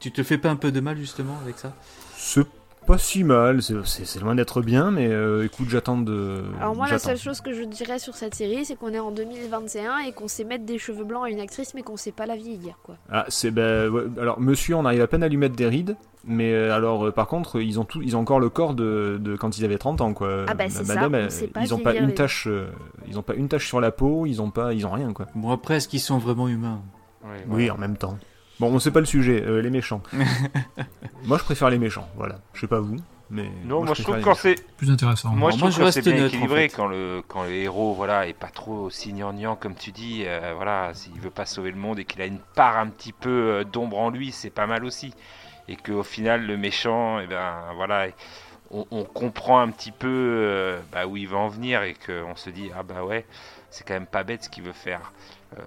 [0.00, 1.72] Tu te fais pas un peu de mal justement avec ça?
[2.16, 2.44] C'est
[2.86, 6.42] pas si mal, c'est- loin d'être bien, mais euh, écoute, j'attends de.
[6.60, 9.10] Alors moi, la seule chose que je dirais sur cette série, c'est qu'on est en
[9.10, 12.26] 2021 et qu'on sait mettre des cheveux blancs à une actrice, mais qu'on sait pas
[12.26, 12.96] la vieillir, quoi.
[13.10, 15.96] Ah, c'est ben, ouais, alors monsieur, on arrive à peine à lui mettre des rides,
[16.26, 19.18] mais euh, alors euh, par contre, ils ont tout, ils ont encore le corps de,
[19.20, 20.44] de quand ils avaient 30 ans quoi.
[20.48, 22.46] Ah bah, c'est ça, Madame, on elle- sait pas ils ont pas une les- tache,
[22.48, 22.68] euh,
[23.08, 25.26] ils ont pas une tache sur la peau, ils ont pas, ils ont rien quoi.
[25.34, 26.80] Bon, après, est-ce qu'ils sont vraiment humains?
[27.48, 28.18] Oui, en même temps.
[28.60, 30.00] Bon, on sait pas le sujet, euh, les méchants.
[31.24, 32.36] moi, je préfère les méchants, voilà.
[32.54, 32.96] Je sais pas vous,
[33.30, 34.54] mais Non, moi je trouve quand c'est.
[34.76, 35.30] Plus intéressant.
[35.30, 36.76] Moi, je moi, trouve je que reste c'est bien en équilibré fait.
[36.76, 40.22] quand le quand le héros voilà est pas trop aussi gnangnan comme tu dis.
[40.24, 43.12] euh, voilà, s'il veut pas sauver le monde et qu'il a une part un petit
[43.12, 45.12] peu euh, d'ombre en lui, c'est pas mal aussi.
[45.68, 48.06] Et qu'au final, le méchant, et ben voilà,
[48.70, 52.36] on, on comprend un petit peu euh, bah, où il va en venir et qu'on
[52.36, 53.24] se dit ah bah ouais,
[53.70, 55.12] c'est quand même pas bête ce qu'il veut faire.
[55.56, 55.62] Euh,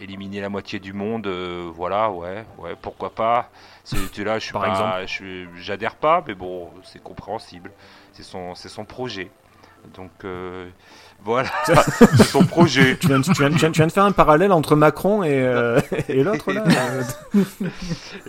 [0.00, 3.50] éliminer la moitié du monde, euh, voilà, ouais, ouais, pourquoi pas.
[3.82, 5.50] C'est là, je suis Par pas, exemple.
[5.56, 7.70] j'adhère pas, mais bon, c'est compréhensible.
[8.12, 9.30] C'est son, c'est son projet.
[9.94, 10.24] Donc
[11.24, 12.96] voilà, c'est son projet.
[12.98, 14.52] Tu viens, de- tu, viens, de- tu viens de- tu viens de faire un parallèle
[14.52, 17.02] entre Macron et, euh, et l'autre là, euh,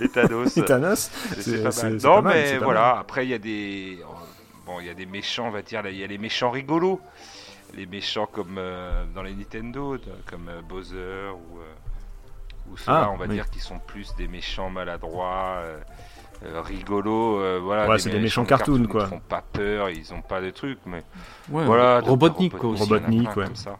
[0.01, 0.55] Et Thanos.
[0.57, 1.11] et Thanos.
[1.39, 1.93] C'est- pas mal.
[2.03, 2.97] Non, pas mal, mais voilà.
[2.99, 3.99] Après, il y a des
[4.65, 5.81] bon, il y a des méchants, on va dire.
[5.87, 6.99] Il y a les méchants rigolos,
[7.75, 9.97] les méchants comme euh, dans les Nintendo,
[10.29, 11.59] comme euh, Bowser ou
[12.71, 13.35] ou ceux-là, Ah, on va oui.
[13.35, 15.59] dire, qui sont plus des méchants maladroits.
[16.43, 17.87] Euh, rigolos, euh, voilà.
[17.87, 19.07] Ouais, c'est des méchants de cartoon, Ils quoi.
[19.07, 21.03] font pas peur, ils ont pas de trucs, mais
[21.49, 22.93] Ouais, voilà, donc, Robotnik, quoi, Robotnik, aussi.
[22.93, 23.45] Robotnik, plein ouais.
[23.47, 23.77] comme ça.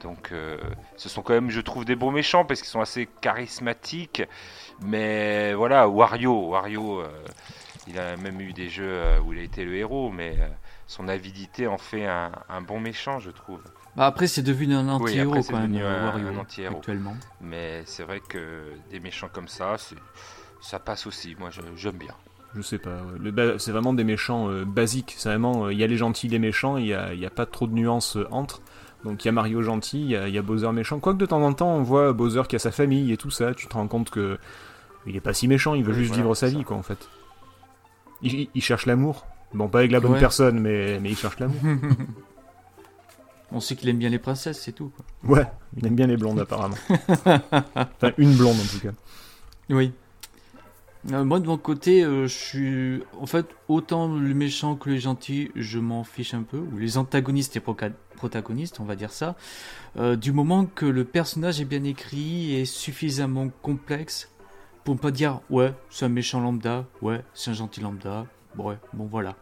[0.00, 0.58] Donc, euh,
[0.96, 4.22] ce sont quand même, je trouve, des bons méchants parce qu'ils sont assez charismatiques.
[4.82, 7.08] Mais voilà, Wario, Wario, euh,
[7.88, 10.46] il a même eu des jeux où il a été le héros, mais euh,
[10.86, 13.60] son avidité en fait un, un bon méchant, je trouve.
[13.96, 16.76] Bah, après, c'est devenu un anti-héros quand même, un- Wario, un anti-héros.
[16.76, 17.16] actuellement.
[17.40, 19.96] Mais c'est vrai que des méchants comme ça, c'est-
[20.60, 21.36] ça passe aussi.
[21.38, 22.14] Moi, j'aime bien.
[22.54, 23.02] Je sais pas.
[23.22, 23.54] ouais.
[23.58, 25.14] C'est vraiment des méchants euh, basiques.
[25.18, 26.76] C'est vraiment, euh, il y a les gentils, les méchants.
[26.78, 28.60] Il y a, y a pas trop de nuances euh, entre.
[29.04, 30.98] Donc il y a Mario gentil, il y a, il y a Bowser méchant.
[30.98, 33.54] Quoique de temps en temps, on voit Bowser qui a sa famille et tout ça.
[33.54, 34.38] Tu te rends compte que
[35.06, 35.74] il est pas si méchant.
[35.74, 37.08] Il veut Oui, juste voilà, vivre sa vie, quoi, en fait.
[38.22, 39.26] Il, il- il cherche l'amour.
[39.54, 40.18] Bon, pas avec la bonne Ouais.
[40.20, 41.60] personne, mais, mais il cherche l'amour.
[43.52, 44.90] On sait qu'il aime bien les princesses, c'est tout.
[45.22, 45.36] quoi.
[45.38, 46.76] Ouais, il aime bien les blondes apparemment.
[47.24, 48.92] enfin, une blonde en tout cas.
[49.70, 49.92] Oui.
[51.12, 54.98] Euh, moi de mon côté, euh, je suis en fait autant le méchant que le
[54.98, 57.62] gentil, je m'en fiche un peu, ou les antagonistes et
[58.16, 59.34] protagonistes, on va dire ça.
[59.96, 64.30] Euh, du moment que le personnage est bien écrit et suffisamment complexe
[64.84, 68.26] pour pas dire ouais c'est un méchant lambda, ouais c'est un gentil lambda,
[68.58, 69.36] ouais bon voilà.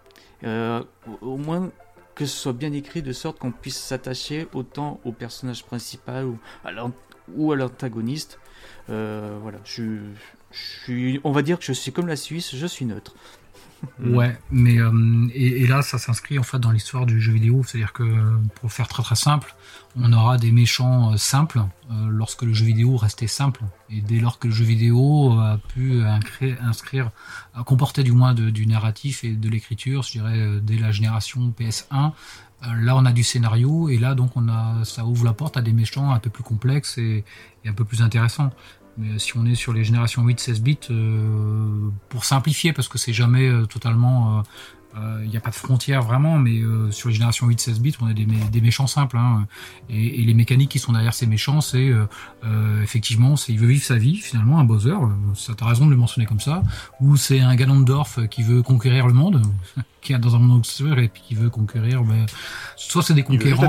[1.22, 1.70] Au moins
[2.14, 6.26] que ce soit bien écrit de sorte qu'on puisse s'attacher autant au personnage principal
[7.35, 8.38] ou à l'antagoniste.
[8.88, 10.00] Voilà, je, suis-
[11.24, 13.14] on va dire que je suis comme la Suisse, je suis neutre.
[14.00, 17.62] Ouais, mais euh, et, là, ça s'inscrit en fait dans l'histoire du jeu vidéo.
[17.62, 18.04] C'est-à-dire que,
[18.54, 19.54] pour faire très très simple,
[19.96, 23.61] on aura des méchants euh, simples euh, lorsque le jeu vidéo restait simple.
[23.90, 27.11] Et dès lors que le jeu vidéo a pu incré- inscrire,
[27.54, 32.12] a du moins du narratif et de l'écriture, je dirais dès la génération PS1,
[32.62, 35.59] euh, là on a du scénario et là donc on a, ça ouvre la porte
[35.59, 37.24] à des méchants un peu plus complexes et
[37.66, 38.50] un peu plus intéressants.
[38.98, 43.12] Mais si on est sur les générations 8-16 bits, euh, pour simplifier, parce que c'est
[43.12, 44.42] jamais euh, totalement...
[45.24, 48.06] Il n'y a pas de frontière vraiment, mais euh, sur les générations 8-16 bits, on
[48.06, 49.16] a des, mé- des méchants simples.
[49.18, 49.46] Hein,
[49.90, 52.06] et, et les mécaniques qui sont derrière ces méchants, c'est euh,
[52.44, 55.85] euh, effectivement, c'est il veut vivre sa vie, finalement, un Bowser, euh, ça t'as raison
[55.87, 56.62] de le mentionner comme ça,
[57.00, 59.42] ou c'est un Ganondorf qui veut conquérir le monde,
[60.00, 62.02] qui est dans un monde obscur et puis qui veut conquérir...
[62.02, 62.24] ben,
[62.76, 63.68] soit c'est des conquérants,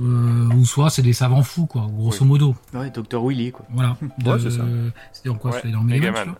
[0.00, 2.26] euh, ou soit c'est des savants fous, quoi, grosso Oui.
[2.28, 2.56] modo.
[2.74, 3.22] Ouais, Dr.
[3.24, 3.66] Willy quoi.
[3.72, 3.96] Voilà.
[4.24, 4.64] Ouais, c'est ça.
[5.12, 5.50] C'était dans quoi?
[5.52, 6.34] Ouais, C'était dans Mega Man,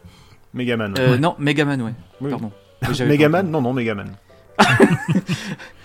[0.54, 0.92] Megaman.
[0.92, 0.94] Megaman.
[0.98, 1.18] Euh, Ouais.
[1.18, 1.94] Non, Megaman, ouais.
[2.20, 2.30] Oui.
[2.30, 2.50] Pardon.
[2.92, 4.10] J'avais Megaman Non, non, Megaman.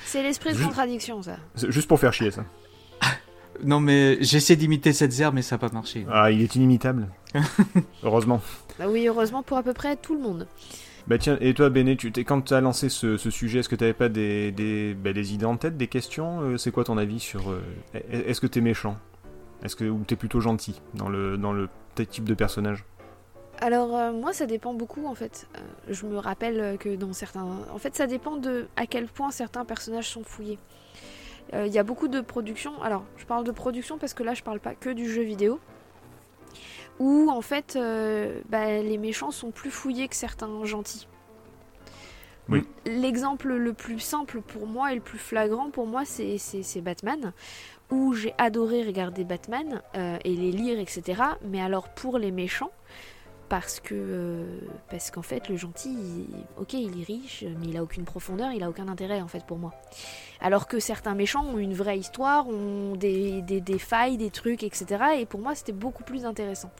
[0.06, 1.38] C'est l'esprit de contradiction, ça.
[1.56, 2.44] C'est Juste pour faire chier, ça.
[3.64, 6.06] Non, mais j'essaie d'imiter cette zère, mais ça n'a pas marché.
[6.12, 7.08] Ah, il est inimitable.
[8.04, 8.42] Heureusement.
[8.80, 10.48] Bah oui, heureusement pour à peu près tout le monde.
[11.06, 13.70] Bah tiens, et toi, Béné, tu t'es, quand tu as lancé ce, ce sujet, est-ce
[13.70, 16.72] que tu n'avais pas des, des, bah, des idées en tête, des questions Euh, C'est
[16.72, 17.52] quoi ton avis sur...
[17.52, 17.62] euh,
[17.94, 18.98] est- est-ce que t'es méchant?
[19.64, 21.70] Est-ce que ou t'es plutôt gentil dans le, dans le
[22.10, 22.84] type de personnage?
[23.62, 25.48] Alors euh, moi ça dépend beaucoup en fait.
[25.56, 27.46] Euh, je me rappelle euh, que dans certains...
[27.72, 30.58] En fait ça dépend de à quel point certains personnages sont fouillés.
[31.54, 32.82] Euh, Il y a beaucoup de productions.
[32.82, 35.60] Alors je parle de production parce que là je parle pas que du jeu vidéo.
[37.00, 37.78] Où en fait
[38.50, 41.08] bah, les méchants sont plus fouillés que certains gentils.
[42.50, 42.64] Oui.
[42.86, 46.82] L'exemple le plus simple pour moi et le plus flagrant pour moi c'est- c'est c'est
[46.82, 47.32] Batman
[47.92, 51.22] où j'ai adoré regarder Batman euh, et les lire etc.
[51.44, 52.72] Mais alors pour les méchants
[53.52, 54.46] parce que euh,
[54.90, 56.28] parce qu'en fait le gentil il-
[56.62, 59.44] ok il est riche mais il a aucune profondeur il a aucun intérêt en fait
[59.46, 59.74] pour moi
[60.40, 64.64] alors que certains méchants ont une vraie histoire ont des, des, des failles des trucs
[64.64, 66.72] etc et pour moi c'était beaucoup plus intéressant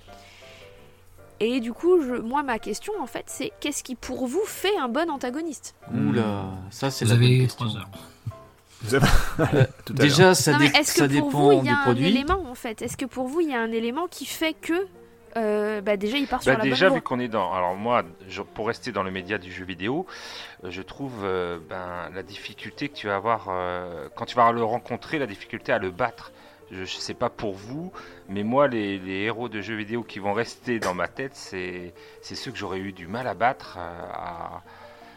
[1.42, 4.78] et du coup je, moi ma question en fait c'est qu'est-ce qui pour vous fait
[4.78, 5.76] un bon antagoniste?
[5.94, 7.66] Oula, ça c'est la bonne avez question.
[7.66, 7.90] 3 heures.
[8.84, 9.08] Vous avez-
[9.38, 9.68] Tout à l'heure.
[9.90, 11.78] Déjà, ça, non mais dé- est-ce ça que pour dépend vous il y des a
[11.80, 12.08] un produits.
[12.08, 12.82] élément en fait?
[12.82, 14.88] Est-ce que pour vous il y a un élément qui fait que
[15.38, 17.54] euh, bah déjà il part sur Bah, la déjà, bonne vu qu'on est dans.
[17.54, 20.08] Alors, moi, je- pour rester dans le média du jeu vidéo,
[20.64, 24.52] euh, je trouve euh, ben, la difficulté que tu vas avoir euh, quand tu vas
[24.54, 26.32] le rencontrer, la difficulté à le battre.
[26.72, 27.92] Je ne sais pas pour vous,
[28.30, 31.94] mais moi, les, les héros de jeux vidéo qui vont rester dans ma tête, c'est
[32.22, 33.78] c'est ceux que j'aurais eu du mal à battre.
[33.80, 34.64] à-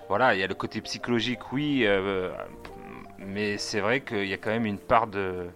[0.08, 1.86] Voilà, il y a le côté psychologique, oui,
[3.18, 5.46] mais c'est vrai qu'il y a quand même une part de,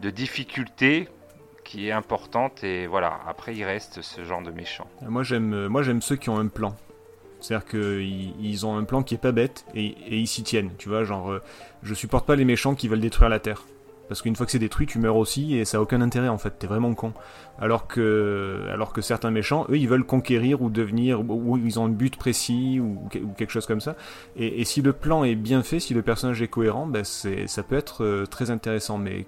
[0.00, 1.08] de difficulté
[1.70, 5.68] qui est importante et voilà après il reste ce genre de méchant Moi j'aime, euh,
[5.68, 6.74] moi j'aime ceux qui ont un plan.
[7.38, 10.72] C'est-à-dire qu'ils ils ont un plan qui est pas bête et, ils s'y tiennent.
[10.78, 11.40] Tu vois, genre, euh,
[11.82, 13.62] je supporte pas les méchants qui veulent détruire la Terre.
[14.08, 16.36] Parce qu'une fois que c'est détruit, tu meurs aussi et ça a aucun intérêt en
[16.36, 16.58] fait.
[16.58, 17.12] T'es vraiment con.
[17.60, 21.84] Alors que, alors que certains méchants, eux, ils veulent conquérir ou devenir, ou, ils ont
[21.84, 23.94] un but précis ou, que- ou quelque chose comme ça.
[24.36, 27.62] Et, si le plan est bien fait, si le personnage est cohérent, ben c'est, ça
[27.62, 28.98] peut être euh, très intéressant.
[28.98, 29.26] Mais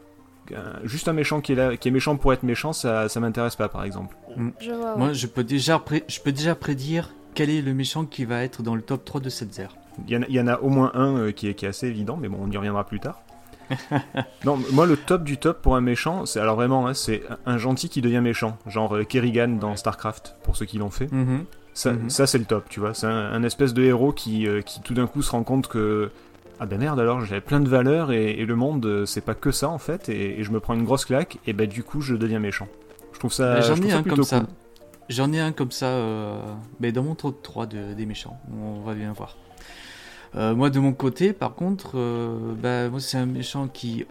[0.85, 3.57] juste un méchant qui est là, qui est méchant pour être méchant, ça, ça m'intéresse
[3.57, 4.17] pas, par exemple.
[4.61, 4.99] je vois ouais.
[4.99, 8.43] Moi, je peux, déjà pré- je peux déjà prédire quel est le méchant qui va
[8.43, 9.77] être dans le top 3 de cette zère.
[10.07, 11.65] Il y, en a, il y en a au moins un euh, qui, est, qui
[11.67, 13.21] est assez évident, mais bon, on y reviendra plus tard.
[14.45, 17.57] non, moi le top du top pour un méchant, c'est alors vraiment, hein, c'est un
[17.59, 21.11] gentil qui devient méchant, genre euh, Kerrigan dans Starcraft, pour ceux qui l'ont fait.
[21.13, 21.45] Mhm.
[21.75, 22.11] Ça, Mhm.
[22.11, 22.93] ça c'est le top, tu vois.
[22.93, 25.69] C'est un, un espèce de héros qui, euh, qui tout d'un coup se rend compte
[25.69, 26.11] que
[26.63, 29.35] ah ben merde alors j'avais plein de valeurs et, et le monde euh, c'est pas
[29.35, 31.83] que ça en fait et, et je me prends une grosse claque et ben du
[31.83, 32.69] coup je deviens méchant.
[33.13, 34.43] Je trouve ça, je J'en ai un comme ça.
[35.09, 35.99] J'en ai un comme ça,
[36.81, 38.39] mais dans mon top 3 de- des méchants.
[38.53, 39.37] On va bien voir.
[40.35, 44.07] Euh, moi, de mon côté, par contre, euh, bah, moi, c'est un méchant qui,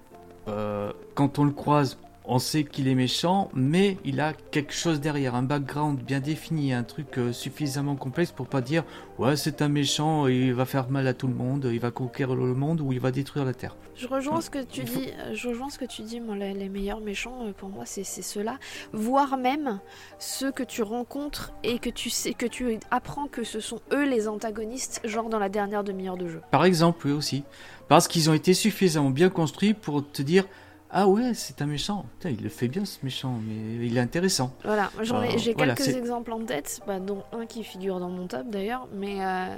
[0.48, 1.98] euh, quand on le croise,
[2.34, 6.72] on sait qu'il est méchant, mais il a quelque chose derrière, un background bien défini,
[6.72, 8.86] un truc euh, suffisamment complexe pour pas dire
[9.20, 12.36] ouais c'est un méchant, il va faire mal à tout le monde, il va conquérir
[12.36, 13.76] le monde ou il va détruire la Terre.
[13.98, 15.10] Je rejoins ce que tu dis.
[15.20, 16.22] euh, Je rejoins ce que tu dis.
[16.22, 18.58] Moi, les, les meilleurs méchants, euh, pour moi, c'est c'est ceux-là,
[18.94, 19.82] voire même
[20.18, 24.08] ceux que tu rencontres et que tu sais que tu apprends que ce sont eux
[24.10, 26.42] les antagonistes, genre dans la dernière demi-heure de jeu.
[26.50, 27.44] Par exemple, oui aussi.
[27.90, 30.46] Parce qu'ils ont été suffisamment bien construits pour te dire
[30.94, 32.06] Ah ouais, c'est un méchant.
[32.20, 34.54] Putain, il le fait bien ce méchant, mais il est intéressant.
[34.66, 38.00] Voilà, j'en ai- Euh, j'ai voilà, quelques exemples en tête, bah, dont un qui figure
[38.00, 39.56] dans mon top d'ailleurs, mais euh,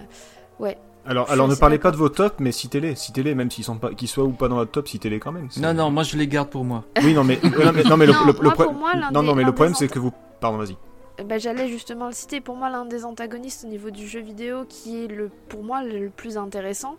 [0.60, 0.78] ouais.
[1.06, 2.96] Alors, alors ne parlez pas de vos tops, mais citez-les.
[2.96, 5.50] Citez-les, même s'ils sont pas, qu'ils soient ou pas dans votre top, citez-les quand même.
[5.58, 6.86] Non, non, moi je les garde pour moi.
[7.04, 8.74] Oui, non, mais, euh, non, mais, non, mais le, Non, le- le moi, pro- pour
[8.74, 10.12] moi, l'un non, non, mais le problème, c'est que vous.
[10.40, 10.78] Pardon, vas-y.
[11.26, 12.42] Bah, J'allais justement le citer.
[12.42, 15.84] Pour moi, l'un des antagonistes au niveau du jeu vidéo qui est le, pour moi
[15.84, 16.96] le plus intéressant,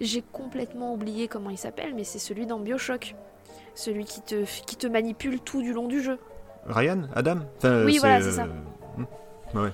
[0.00, 3.14] j'ai complètement oublié comment il s'appelle, mais c'est celui dans Bioshock.
[3.74, 6.18] Celui qui te, qui te manipule tout du long du jeu.
[6.66, 8.46] Ryan Adam Enfin, Oui, voilà, c'est euh, ça.
[8.46, 9.68] hmm,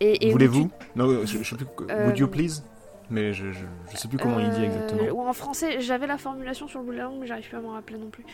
[0.00, 1.66] Et, et où Voulez-vous tu- Non, je, je sais plus.
[1.90, 2.62] Euh, Would you please
[3.14, 3.60] Mais je, je,
[3.92, 5.02] je sais plus comment il dit Euh, exactement.
[5.12, 7.56] Ou en français, j'avais la formulation sur le bout de la langue, mais j'arrive plus
[7.56, 8.24] à m'en rappeler non plus.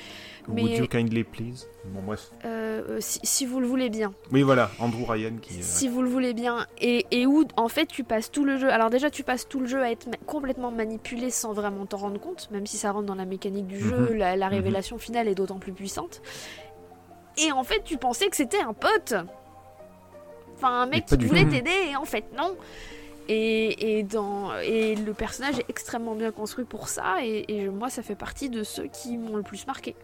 [0.49, 1.67] mais- Would you kindly please?
[1.85, 2.31] Bon, bref.
[2.47, 4.15] Euh, euh, si, si vous le voulez bien.
[4.33, 5.63] Oui, voilà, Andrew Ryan qui.
[5.63, 6.67] Si vous le voulez bien.
[6.81, 8.71] Et, et où, en fait, tu passes tout le jeu.
[8.73, 11.99] Alors, déjà, tu passes tout le jeu à être ma- complètement manipulé sans vraiment t'en
[11.99, 14.17] rendre compte, même si ça rentre dans la mécanique du jeu, Mhm.
[14.17, 14.55] la, la Mhm.
[14.55, 16.23] révélation finale est d'autant plus puissante.
[17.37, 19.15] Et en fait, tu pensais que c'était un pote.
[20.57, 22.57] Enfin, un mec qui voulait t'aider, et en fait, non.
[23.33, 27.89] Et, et, dans, et le personnage est extrêmement bien construit pour ça, et, et moi,
[27.89, 29.95] ça fait partie de ceux qui m'ont le plus marqué.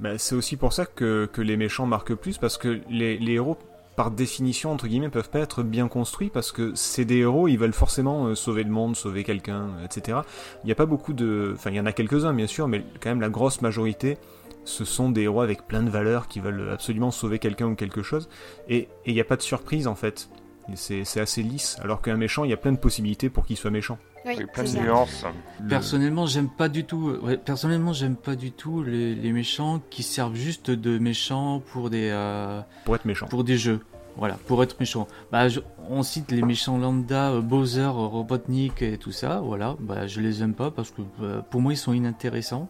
[0.00, 3.34] Bah, c'est aussi pour ça que, que les méchants marquent plus, parce que les, les
[3.34, 3.56] héros,
[3.94, 7.58] par définition, entre guillemets, peuvent pas être bien construits, parce que c'est des héros, ils
[7.58, 10.18] veulent forcément euh, sauver le monde, sauver quelqu'un, etc.
[10.64, 11.52] Il n'y a pas beaucoup de...
[11.54, 14.18] Enfin, il y en a quelques-uns, bien sûr, mais quand même la grosse majorité,
[14.64, 18.02] ce sont des héros avec plein de valeurs qui veulent absolument sauver quelqu'un ou quelque
[18.02, 18.28] chose,
[18.68, 20.28] et et il n'y a pas de surprise, en fait.
[20.74, 23.70] C'est assez lisse, alors qu'un méchant, il y a plein de possibilités pour qu'il soit
[23.70, 23.98] méchant.
[24.24, 25.24] Oui, plein de nuances.
[25.62, 27.10] Le- Personnellement, j'aime pas du tout.
[27.10, 31.60] euh, ouais, personnellement, j'aime pas du tout les, les méchants qui servent juste de méchants
[31.72, 33.26] pour des euh, Pour être méchant.
[33.26, 33.80] pour des jeux.
[34.16, 35.06] Voilà, pour être méchant.
[35.30, 39.40] Bah, je- on cite les méchants lambda, euh, Bowser, Robotnik et tout ça.
[39.44, 42.68] Voilà, bah, je les aime pas parce que euh, pour moi ils sont inintéressants.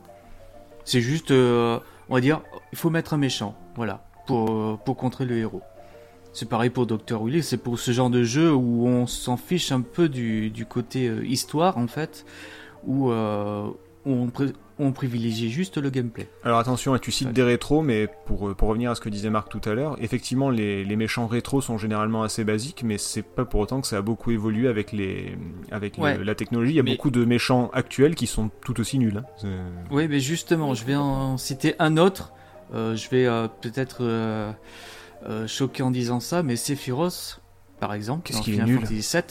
[0.85, 1.79] C'est juste, euh,
[2.09, 2.41] on va dire,
[2.73, 3.55] il faut mettre un méchant.
[3.77, 5.63] Voilà, pour pour contrer le héros.
[6.35, 7.23] C'est pareil pour Dr.
[7.25, 10.67] Willy, c'est pour ce genre de jeu où on s'en fiche un peu du, du
[10.67, 12.27] côté euh, histoire en fait,
[12.85, 13.69] où, euh,
[14.05, 14.33] où on,
[14.81, 16.27] on privilégie juste le gameplay.
[16.43, 17.33] Alors attention, tu cites Ouais.
[17.33, 19.97] des rétros, mais pour, euh, pour revenir à ce que disait Marc tout à l'heure,
[20.03, 23.87] effectivement, les, les méchants rétros sont généralement assez basiques, mais c'est pas pour autant que
[23.87, 25.39] ça a beaucoup évolué avec, les,
[25.71, 26.73] avec le- la technologie.
[26.73, 29.23] Il y a Mais- beaucoup de méchants actuels qui sont tout aussi nuls.
[29.45, 29.49] hein.
[29.93, 32.33] Oui, mais justement, je vais en citer un autre.
[32.75, 33.29] Euh, je vais
[33.61, 34.03] peut-être
[35.29, 37.41] euh, choquer en disant ça, mais Sephiroth,
[37.81, 38.81] par exemple, Qu'est-ce dans qu'il est Final nul.
[38.81, 39.23] Fantasy VII,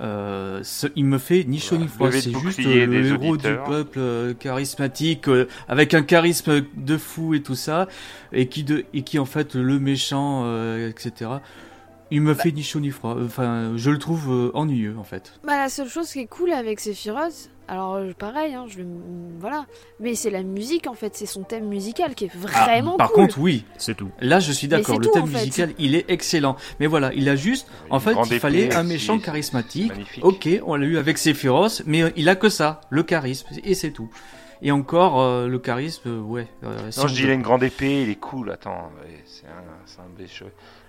[0.00, 2.10] euh, ce- il me fait ni chaud ni froid.
[2.10, 3.64] C'est juste euh, le héros auditeurs.
[3.64, 7.88] du peuple euh, charismatique, euh, avec un charisme de fou et tout ça,
[8.32, 11.30] et qui, de, et qui en fait le méchant, euh, etc.
[12.10, 13.16] Il me fait ni chaud ni froid.
[13.24, 15.32] Enfin, je le trouve euh, ennuyeux en fait.
[15.44, 18.82] Bah, la seule chose qui est cool avec Sephiroth, alors euh, pareil, hein, je
[19.40, 19.64] voilà,
[20.00, 23.12] mais c'est la musique en fait, c'est son thème musical qui est vraiment Ah, par
[23.12, 23.22] cool.
[23.24, 24.10] contre, oui, C'est tout.
[24.20, 24.98] Là, je suis d'accord.
[24.98, 25.38] Le tout, thème fait.
[25.38, 26.56] musical, il est excellent.
[26.78, 29.90] Mais voilà, il a juste, en fait, il fallait épée un méchant charismatique.
[29.92, 30.24] Magnifique.
[30.24, 33.74] Ok, on l'a eu avec Sephiroth, mais euh, il a que ça, le charisme, et
[33.74, 34.10] c'est tout.
[34.62, 36.46] Et encore, euh, le charisme, ouais.
[36.64, 38.50] euh, Non, on je dis il a une grande épée, il est cool.
[38.50, 38.90] Attends,
[39.26, 39.50] c'est un,
[39.86, 40.08] c'est un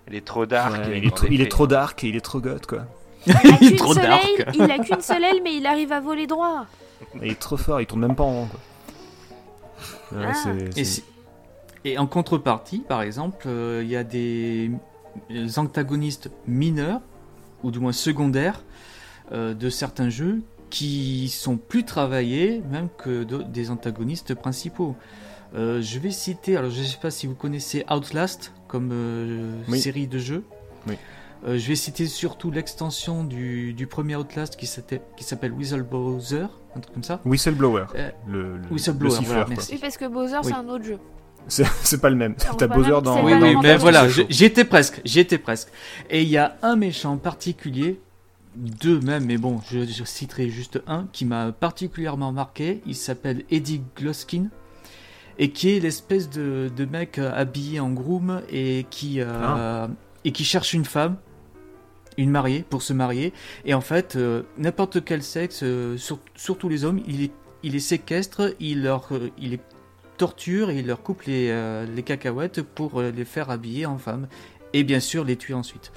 [0.07, 0.73] Il est trop dark.
[0.87, 2.85] Ouais, il, est trop, il est trop dark et il est trop goth, quoi.
[3.27, 4.23] Il a Il est qu'une trop seule dark.
[4.25, 6.65] aile, il a qu'une seule aile, mais il arrive à voler droit.
[7.21, 10.19] Il est trop fort, il tourne même pas en rond, quoi.
[10.19, 10.49] Ouais, Ah.
[10.75, 11.03] Et, c'est- si-
[11.83, 14.71] et en contrepartie, par exemple, euh, il y a des
[15.57, 17.01] antagonistes mineurs,
[17.63, 18.63] ou du moins secondaires,
[19.31, 24.95] euh, de certains jeux qui sont plus travaillés même que de- des antagonistes principaux.
[25.55, 29.53] Euh, je vais citer, alors je ne sais pas si vous connaissez Outlast comme euh,
[29.69, 29.79] Oui.
[29.79, 30.43] série de jeux.
[30.87, 30.95] Oui.
[31.47, 36.93] Euh, je vais citer surtout l'extension du, du premier Outlast qui s'appelle Whistleblower, un truc
[36.93, 37.21] comme ça.
[37.23, 37.85] Whistleblower.
[37.95, 39.53] Euh, le, le, Whistleblower, le siffleur, voilà, quoi.
[39.55, 39.71] merci.
[39.73, 40.51] Oui, parce que Bowser, Oui.
[40.51, 40.97] c'est un autre jeu.
[41.47, 42.35] C'est pas le même.
[42.35, 43.23] T'as pas Bowser dans.
[43.23, 44.25] Oui, oui, mais voilà, le je- jeu.
[44.29, 45.69] j'y étais presque, j'y étais presque.
[46.09, 48.01] Et il y a un méchant particulier,
[48.55, 52.81] deux même, mais bon, je, je citerai juste un, qui m'a particulièrement marqué.
[52.85, 54.47] Il s'appelle Eddie Gloskin,
[55.37, 59.89] et qui est l'espèce de, de mec euh, habillé en groom et qui, euh, Ah.
[60.23, 61.17] et qui cherche une femme,
[62.17, 63.33] une mariée, pour se marier.
[63.65, 67.31] Et en fait, euh, n'importe quel sexe, euh, sur- surtout les hommes, il les,
[67.63, 69.59] il les séquestre, il leur, euh, il les
[70.17, 71.51] torturent et ils leur coupent les,
[71.93, 74.27] les cacahuètes pour les faire habiller en femmes.
[74.71, 75.91] Et bien sûr, les tuer ensuite.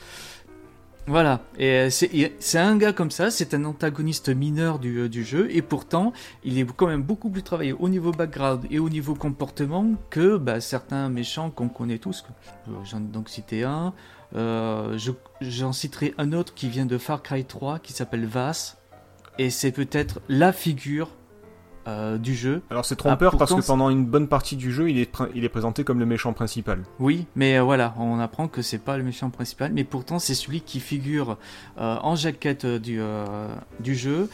[1.11, 5.25] Voilà, et euh, c'est un gars comme ça, c'est un antagoniste mineur du, euh, du
[5.25, 6.13] jeu, et pourtant,
[6.45, 10.37] il est quand même beaucoup plus travaillé au niveau background et au niveau comportement que
[10.37, 12.25] bah, certains méchants qu'on connaît tous.
[12.69, 13.95] Euh, J'en ai donc cité un,
[14.35, 18.77] je- j'en citerai un autre qui vient de Far Cry 3, qui s'appelle Vass,
[19.39, 21.09] et c'est peut-être la figure
[21.89, 22.63] euh, du jeu.
[22.71, 25.31] Alors c'est trompeur Ah, parce que pendant une bonne partie du jeu, il est, pr-
[25.35, 26.85] il est présenté comme le méchant principal.
[27.01, 30.35] Oui, mais euh, voilà, on apprend que c'est pas le méchant principal, mais pourtant c'est
[30.35, 31.39] celui qui figure
[31.79, 33.01] euh, en jaquette du,
[33.81, 34.29] du jeu.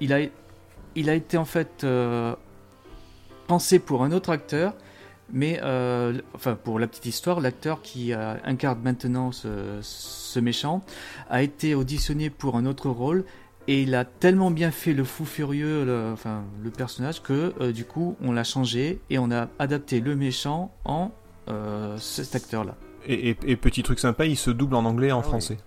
[0.00, 0.20] Il, a,
[0.94, 1.84] il a été en fait
[3.46, 4.74] pensé pour un autre acteur,
[5.32, 10.82] mais euh, enfin pour la petite histoire, l'acteur qui euh, incarne maintenant ce, ce méchant
[11.28, 13.24] a été auditionné pour un autre rôle.
[13.70, 17.70] Et il a tellement bien fait le fou furieux, le, enfin le personnage, que euh,
[17.72, 21.12] du coup on l'a changé et on a adapté le méchant en
[21.48, 22.74] euh, cet acteur-là.
[23.06, 25.58] Et, et- et petit truc sympa, il se double en anglais et en Ah français.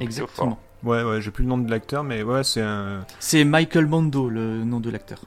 [0.00, 0.58] Exactement.
[0.82, 3.06] Ouais, ouais, j'ai plus le nom de l'acteur, mais ouais, c'est un.
[3.18, 5.20] C'est Michael Mondo, le nom de l'acteur.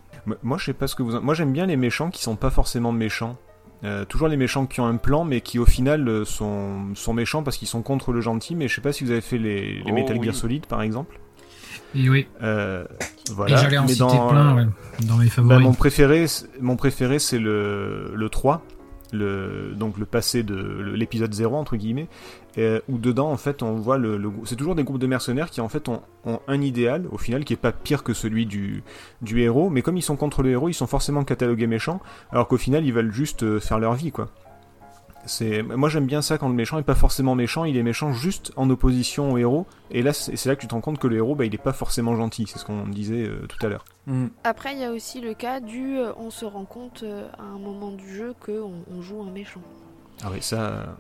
[0.43, 1.19] Moi- je sais pas ce que vous.
[1.21, 3.37] Moi, j'aime bien les méchants qui sont pas forcément méchants.
[3.83, 7.43] Euh, toujours les méchants qui ont un plan, mais qui au final sont, sont méchants
[7.43, 8.55] parce qu'ils sont contre le gentil.
[8.55, 10.35] Mais je sais pas si vous avez fait les, les Oh, Metal Gear.
[10.35, 11.19] Solid, par exemple.
[11.95, 12.85] Et oui, Euh,
[13.31, 13.57] voilà.
[13.57, 14.65] j'allais en Mais citer dans, plein ouais,
[15.05, 15.59] dans mes Bah, favoris.
[15.59, 18.61] mon préféré, c'est- mon préféré, c'est le, le 3,
[19.13, 20.55] le, donc le passé de
[20.93, 22.07] l'épisode 0 entre guillemets,
[22.57, 25.49] euh, où dedans en fait on voit le, le c'est toujours des groupes de mercenaires
[25.49, 28.45] qui en fait ont, ont un idéal au final qui est pas pire que celui
[28.45, 28.83] du,
[29.21, 32.47] du héros, mais comme ils sont contre le héros, ils sont forcément catalogués méchants, alors
[32.49, 34.27] qu'au final ils veulent juste euh, faire leur vie quoi.
[35.27, 38.13] C'est, moi j'aime bien ça quand le méchant est pas forcément méchant, il est méchant
[38.13, 41.07] juste en opposition au héros, et là c'est là que tu te rends compte que
[41.07, 43.69] le héros bah, il est pas forcément gentil, c'est ce qu'on disait euh, tout à
[43.69, 43.85] l'heure.
[44.07, 44.27] Hmm.
[44.43, 47.43] Après, il y a aussi le cas du euh, on se rend compte euh, à
[47.43, 49.61] un moment du jeu qu'on on joue un méchant.
[50.23, 50.95] Ah oui ça...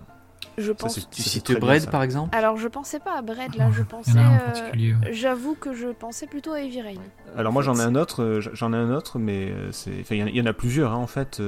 [0.59, 0.95] Je pense.
[0.95, 3.69] Tu Ça, c'est cites très bien, par exemple Alors, je pensais pas à Bread là,
[3.71, 4.17] je pensais.
[4.17, 5.13] euh, ouais.
[5.13, 6.93] J'avoue que je pensais plutôt à Heavy Rain.
[7.37, 10.23] Alors moi j'en ai un autre, j'en ai un autre, mais c'est, enfin il y
[10.23, 11.39] en a- il y, en a plusieurs hein, en fait.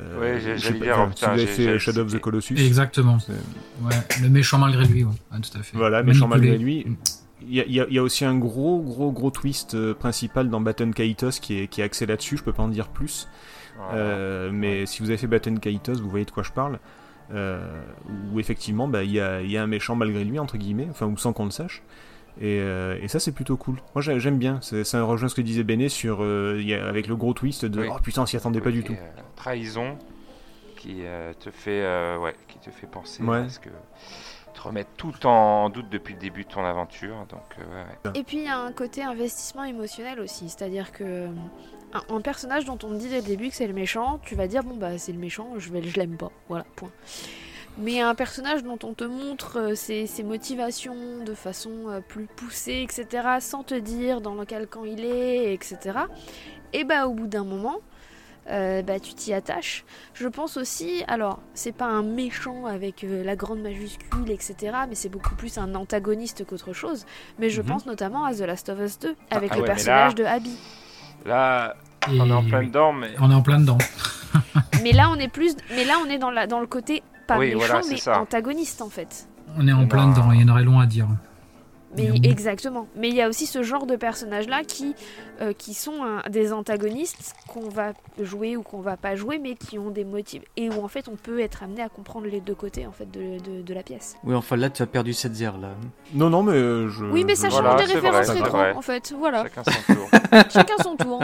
[0.00, 2.18] Euh, je j'allais dire, oh, si putain, vous avez j'ai- fait Shadow of the.
[2.18, 2.54] Colossus.
[2.58, 3.18] Exactement.
[3.82, 5.10] Ouais, le méchant malgré lui, ouais.
[5.32, 5.76] Ouais, tout à fait.
[5.76, 6.86] Voilà, méchant malgré lui.
[7.46, 10.90] Il y, a, il y aussi un gros gros gros twist euh, principal dans Baton
[10.92, 12.38] Kaitos qui est, qui est axé là-dessus.
[12.38, 13.28] Je peux pas en dire plus,
[13.76, 13.92] Voilà.
[13.98, 16.78] Euh, mais si vous avez fait Baton Kaitos, vous voyez de quoi je parle.
[17.34, 17.58] Euh,
[18.32, 20.86] où effectivement, bah, il y, a, il y a un méchant malgré lui entre guillemets,
[20.90, 21.82] enfin ou sans qu'on le sache.
[22.40, 23.76] Et, euh, et ça c'est plutôt cool.
[23.94, 24.60] Moi j'ai- j'aime bien.
[24.60, 27.64] Ça rejoint ce que disait Béné sur euh, il y a- avec le gros twist
[27.64, 27.88] de Oui.
[27.90, 28.92] oh putain on s'y attendait pas du tout.
[28.92, 29.96] euh, trahison
[30.76, 33.42] qui euh, te fait euh, ouais, qui te fait penser Ouais.
[33.42, 33.68] parce que
[34.52, 37.14] te remettre tout en doute depuis le début de ton aventure.
[37.30, 38.20] Donc euh, ouais, ouais.
[38.20, 41.28] Et puis il y a un côté investissement émotionnel aussi, c'est-à-dire que
[41.92, 44.34] un, un personnage dont on te dit dès le début que c'est le méchant, tu
[44.34, 46.90] vas dire bon bah c'est le méchant, je vais je l'aime pas, voilà point.
[47.78, 52.26] Mais un personnage dont on te montre euh, ses, ses motivations de façon euh, plus
[52.26, 55.98] poussée, etc., sans te dire dans quel camp il est, etc.
[56.72, 57.76] Et bah au bout d'un moment,
[58.48, 59.84] euh, bah tu t'y attaches.
[60.12, 64.56] Je pense aussi, alors c'est pas un méchant avec euh, la grande majuscule, etc.,
[64.88, 67.06] mais c'est beaucoup plus un antagoniste qu'autre chose.
[67.40, 67.66] Mais je Mhm.
[67.68, 70.24] pense notamment à The Last of Us 2, avec ah le ouais, personnage là- de
[70.24, 70.56] Abby.
[71.26, 71.74] Là,
[72.12, 73.78] Et on est en plein dedans, mais On est en plein dedans.
[74.82, 77.38] mais là on est plus, mais là on est dans, la, dans le côté pas
[77.38, 78.20] Oui, méchant, voilà, mais ça.
[78.20, 79.28] antagoniste en fait.
[79.56, 80.32] On est en plein dedans.
[80.32, 81.06] Il y en aurait long à dire.
[81.96, 82.88] Mais exactement.
[82.96, 84.96] Mais il y a aussi ce genre de personnages là qui,
[85.40, 89.54] euh, qui sont un- des antagonistes qu'on va jouer ou qu'on va pas jouer, mais
[89.54, 92.40] qui ont des motifs et où en fait on peut être amené à comprendre les
[92.40, 94.16] deux côtés en fait de, de- de la pièce.
[94.24, 95.68] Oui, enfin là tu as perdu cette zère là.
[96.14, 97.04] Non non mais euh, je.
[97.04, 99.14] Oui, mais ça Voilà, change des c'est références vrai, rétro en fait.
[99.16, 100.08] Voilà, chacun son tour.
[100.52, 101.22] chacun son tour.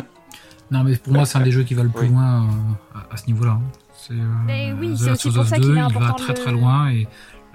[0.71, 2.13] Non, mais pour moi, c'est un des jeux qui va le plus Oui.
[2.13, 3.55] loin euh, à, à ce niveau-là.
[3.59, 3.63] hein.
[4.07, 5.77] C'est, euh, Mais oui, The c'est Last aussi of pour Us ça qu'il 2, est
[5.77, 7.07] il important va de très très loin et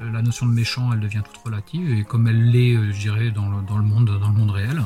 [0.01, 1.99] euh, la notion de méchant, elle devient toute relative.
[1.99, 4.51] Et comme elle l'est, euh, je dirais, dans le, dans le monde, dans le monde
[4.51, 4.81] réel,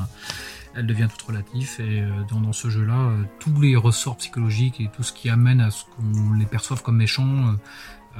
[0.75, 1.69] elle devient toute relative.
[1.79, 5.29] Et euh, dans, dans ce jeu-là, euh, tous les ressorts psychologiques et tout ce qui
[5.29, 7.53] amène à ce qu'on les perçoive comme méchants euh,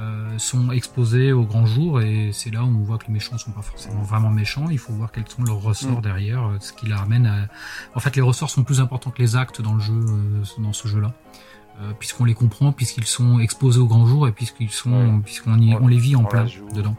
[0.00, 2.00] euh, sont exposés au grand jour.
[2.00, 4.66] Et c'est là où on voit que les méchants sont pas forcément vraiment méchants.
[4.70, 6.02] Il faut voir quels sont leurs ressorts Mm.
[6.02, 7.46] derrière, euh, ce qui la amène à.
[7.94, 10.72] En fait, les ressorts sont plus importants que les actes dans le jeu, euh, dans
[10.72, 11.12] ce jeu-là.
[11.82, 15.20] Euh, puisqu'on les comprend, puisqu'ils sont exposés au grand jour et puisqu'ils sont, Ouais.
[15.24, 16.94] puisqu'on y- On- les vit en on plein dedans.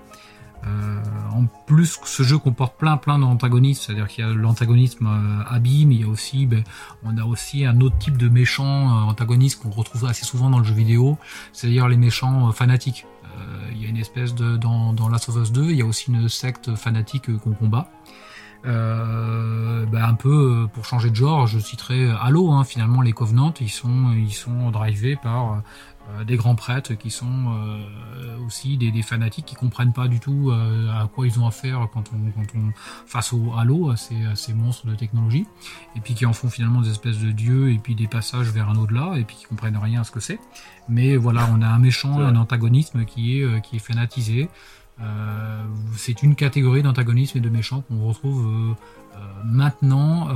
[0.66, 1.02] Euh,
[1.34, 5.86] en plus, ce jeu comporte plein plein d'antagonistes, c'est-à-dire qu'il y a l'antagonisme euh, Abby,
[5.88, 6.64] mais il y a aussi, ben,
[7.04, 10.60] on a aussi un autre type de méchants euh, antagonistes qu'on retrouve assez souvent dans
[10.60, 11.18] le jeu vidéo,
[11.54, 13.06] c'est-à-dire les méchants euh, fanatiques.
[13.26, 15.82] Euh, il y a une espèce de dans, dans Last of Us 2, il y
[15.82, 17.90] a aussi une secte fanatique qu'on combat.
[18.66, 22.52] Euh, bah, un peu euh, pour changer de genre, je citerai Halo.
[22.52, 25.62] Hein, finalement, les Covenants, ils sont ils sont drivés par
[26.10, 30.20] euh, des grands prêtres qui sont euh, aussi des, des, fanatiques qui comprennent pas du
[30.20, 32.72] tout euh, à quoi ils ont affaire quand on, quand on
[33.06, 35.46] face au halo, à ces, à ces monstres de technologie,
[35.96, 38.70] et puis qui en font finalement des espèces de dieux et puis des passages vers
[38.70, 40.40] un au-delà et puis qui comprennent rien à ce que c'est.
[40.90, 44.50] Mais voilà, on a un méchant, un antagonisme qui est qui est fanatisé.
[45.02, 45.64] Euh,
[45.96, 50.30] c'est une catégorie d'antagonisme et de méchants qu'on retrouve euh, maintenant.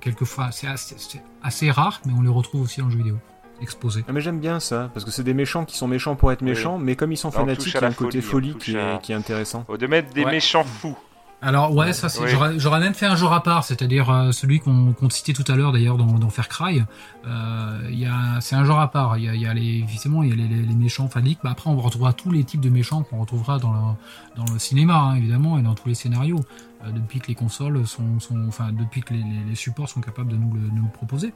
[0.00, 0.96] quelquefois, c'est assez,
[1.42, 3.16] assez, rare, mais on les retrouve aussi en jeu vidéo
[3.60, 4.04] exposé.
[4.06, 6.42] Ah, mais j'aime bien ça, parce que c'est des méchants qui sont méchants pour être
[6.42, 9.12] méchants, mais comme ils sont fanatiques, il y a un côté folie, qui, est, qui,
[9.12, 9.64] est, intéressant.
[9.68, 10.96] Au de mettre des méchants fous.
[11.42, 12.22] Alors ouais, ça c'est.
[12.56, 15.54] J'aurais même fait un jour à part, c'est-à-dire euh, celui qu'on qu citait tout à
[15.54, 16.82] l'heure d'ailleurs dans, dans Far Cry.
[17.26, 19.18] Euh, y a, c'est un genre à part.
[19.18, 21.40] Il y a, y a les, évidemment, il y a les, les, méchants fanatiques.
[21.44, 24.58] Bah, après, on retrouvera tous les types de méchants qu'on retrouvera dans le, dans le
[24.58, 26.40] cinéma, hein, évidemment, et dans tous les scénarios.
[26.84, 30.30] Euh, depuis que les consoles sont, sont, enfin, depuis que les, les, supports sont capables
[30.30, 31.32] de nous le, nous le proposer.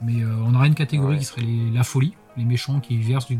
[0.00, 3.36] Mais euh, on aurait une catégorie qui serait la folie, les méchants qui versent du,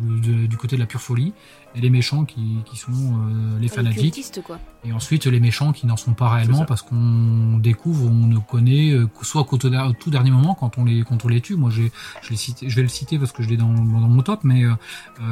[0.49, 1.33] du, côté de la pure folie,
[1.75, 4.41] et les méchants qui, qui sont euh, les fanatiques.
[4.45, 4.59] quoi.
[4.85, 8.93] Et ensuite les méchants qui n'en sont pas réellement parce qu'on découvre, on ne connaît,
[8.93, 11.57] euh, soit qu'au tout dernier moment quand on les, quand on les tue.
[11.57, 11.91] Moi, j'ai,
[12.23, 14.65] je, cité, je vais le citer parce que je l'ai dans, dans mon top, mais
[14.65, 14.75] euh,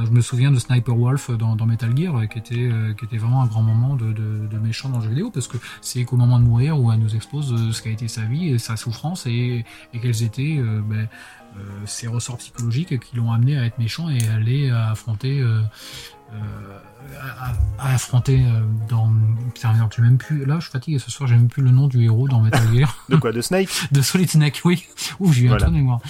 [0.04, 3.42] je me souviens de Sniper Wolf dans, dans Metal Gear, qui était, qui était vraiment
[3.42, 6.16] un grand moment de, de, de méchant dans le jeu vidéo parce que c'est qu'au
[6.16, 9.26] moment de mourir où elle nous expose ce qu'a été sa vie, et sa souffrance
[9.26, 11.08] et, et quelles étaient ben,
[11.56, 15.60] euh, ces ressorts psychologiques qui l'ont amené à être méchant et à aller affronter euh,
[16.32, 16.36] euh,
[17.78, 18.42] à, affronter
[18.88, 19.12] dans
[19.52, 21.88] putain tu même plus là je suis fatigué ce soir j'ai même plus le nom
[21.88, 23.04] du héros dans Metal Gear.
[23.10, 24.86] De quoi de Snake de Solid Snake oui.
[25.20, 26.00] Ouf j'ai eu un trou de mémoire.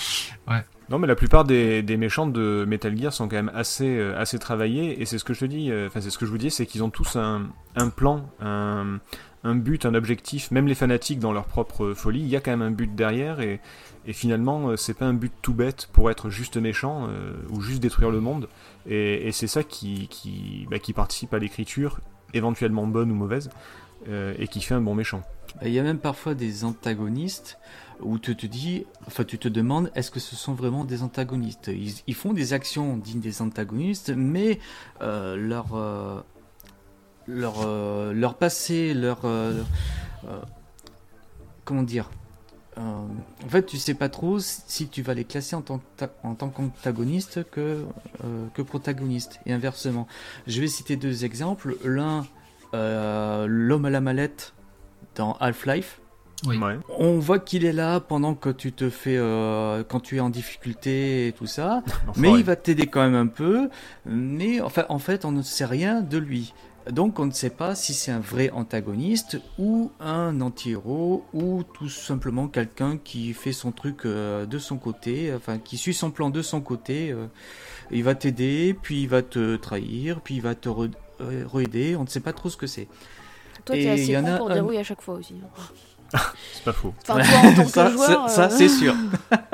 [0.49, 0.65] Ouais.
[0.91, 4.39] Non, mais la plupart des, des, méchants de Metal Gear sont quand même assez, assez
[4.39, 6.51] travaillés, et c'est ce que je te dis, enfin, c'est ce que je vous dis,
[6.51, 8.99] c'est qu'ils ont tous un, un plan, un,
[9.43, 12.51] un, but, un objectif, même les fanatiques dans leur propre folie, il y a quand
[12.51, 13.61] même un but derrière, et,
[14.07, 17.61] et finalement, euh, c'est pas un but tout bête pour être juste méchant euh, ou
[17.61, 18.49] juste détruire le monde.
[18.87, 22.01] Et, c'est ça qui, bah, qui, participe à l'écriture,
[22.35, 23.51] éventuellement bonne ou mauvaise,
[24.09, 25.23] euh, et qui fait un bon méchant.
[25.63, 27.59] Il y a même parfois des antagonistes
[28.01, 31.71] où tu te dis, enfin tu te demandes, est-ce que ce sont vraiment des antagonistes?
[32.07, 34.59] Ils, font des actions dignes des antagonistes, mais
[35.01, 36.25] leur,
[37.29, 39.21] leur, leur passé, leur
[41.65, 42.11] comment dire,
[42.77, 45.81] en fait, tu sais pas trop si tu vas les classer en tant,
[46.23, 47.85] en tant qu'antagoniste que,
[48.25, 50.07] euh, que protagoniste, et inversement.
[50.47, 51.77] Je vais citer deux exemples.
[51.85, 52.27] L'un,
[52.75, 54.55] euh, l'homme à la mallette
[55.17, 56.01] dans Half-Life.
[56.45, 56.59] Oui.
[56.99, 60.31] On voit qu'il est là pendant que tu te fais, euh, quand tu es en
[60.31, 61.85] difficulté et tout ça,
[62.17, 63.69] mais il va t'aider quand même un peu.
[64.07, 66.53] Mais enfin, en fait, on ne sait rien de lui.
[66.91, 71.89] Donc on ne sait pas si c'est un vrai antagoniste ou un anti-héros ou tout
[71.89, 76.31] simplement quelqu'un qui fait son truc euh, de son côté, enfin qui suit son plan
[76.31, 77.13] de son côté.
[77.13, 77.27] Euh,
[77.91, 82.09] il va t'aider, puis il va te trahir, puis il va te re-aider, on ne
[82.09, 82.89] sait pas trop ce que c'est.
[83.65, 85.37] Toi tu es assez con pour dire oui à chaque fois aussi.
[86.53, 86.95] c'est pas faux.
[87.09, 88.51] Enfin, toi, en tant ça, que joueur, ça, euh...
[88.51, 88.95] c'est sûr.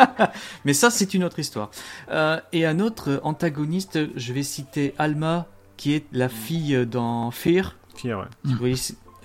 [0.65, 1.71] Mais ça, c'est une autre histoire.
[2.11, 5.47] Euh, et un autre antagoniste, je vais citer Alma
[5.79, 7.77] qui est la fille dans Fear.
[7.95, 8.27] Fear, ouais.
[8.45, 8.77] Vous voyez,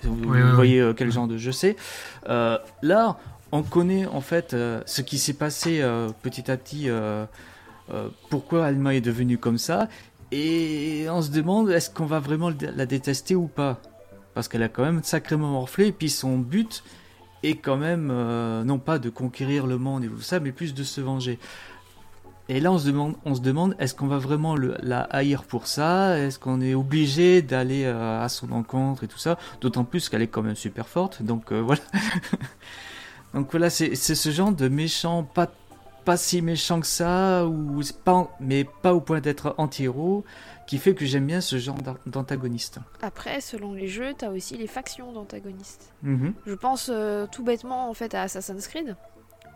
[0.04, 0.94] vous ouais, voyez ouais.
[0.96, 1.76] quel genre de jeu c'est.
[2.30, 3.18] Euh, là,
[3.52, 7.26] on connaît en fait euh, ce qui s'est passé euh, petit à petit, euh,
[7.92, 9.88] euh, pourquoi Alma est devenue comme ça,
[10.32, 13.80] et on se demande est-ce qu'on va vraiment la détester ou pas?
[14.32, 16.82] Parce qu'elle a quand même sacrément morflé, et puis son but
[17.42, 18.12] est quand même
[18.64, 21.38] non pas de conquérir le monde et tout ça, mais plus de se venger.
[22.48, 25.44] Et là, on se demande, on se demande, est-ce qu'on va vraiment le, la haïr
[25.44, 26.18] pour ça?
[26.18, 29.38] Est-ce qu'on est obligé d'aller euh, à son encontre et tout ça?
[29.60, 31.22] D'autant plus qu'elle est quand même super forte.
[31.22, 31.82] Donc euh, voilà.
[33.32, 35.50] donc voilà, c'est ce genre de méchant, pas
[36.04, 40.24] pas si méchant que ça, ou pas, mais pas au point d'être anti-héros,
[40.66, 42.78] qui fait que j'aime bien ce genre d'antagoniste.
[43.02, 45.92] Après, selon les jeux, t'as aussi les factions d'antagonistes.
[46.02, 46.32] Mm -hmm.
[46.46, 48.96] Je pense euh, tout bêtement en fait à Assassin's Creed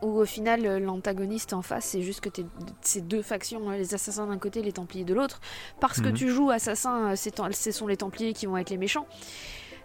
[0.02, 2.44] où au final l'antagoniste en face c'est juste que t'es
[2.80, 5.40] ces deux factions, les assassins d'un côté, les templiers de l'autre,
[5.80, 6.02] parce mmh.
[6.02, 9.06] que tu joues assassin, ce sont les templiers qui vont être les méchants.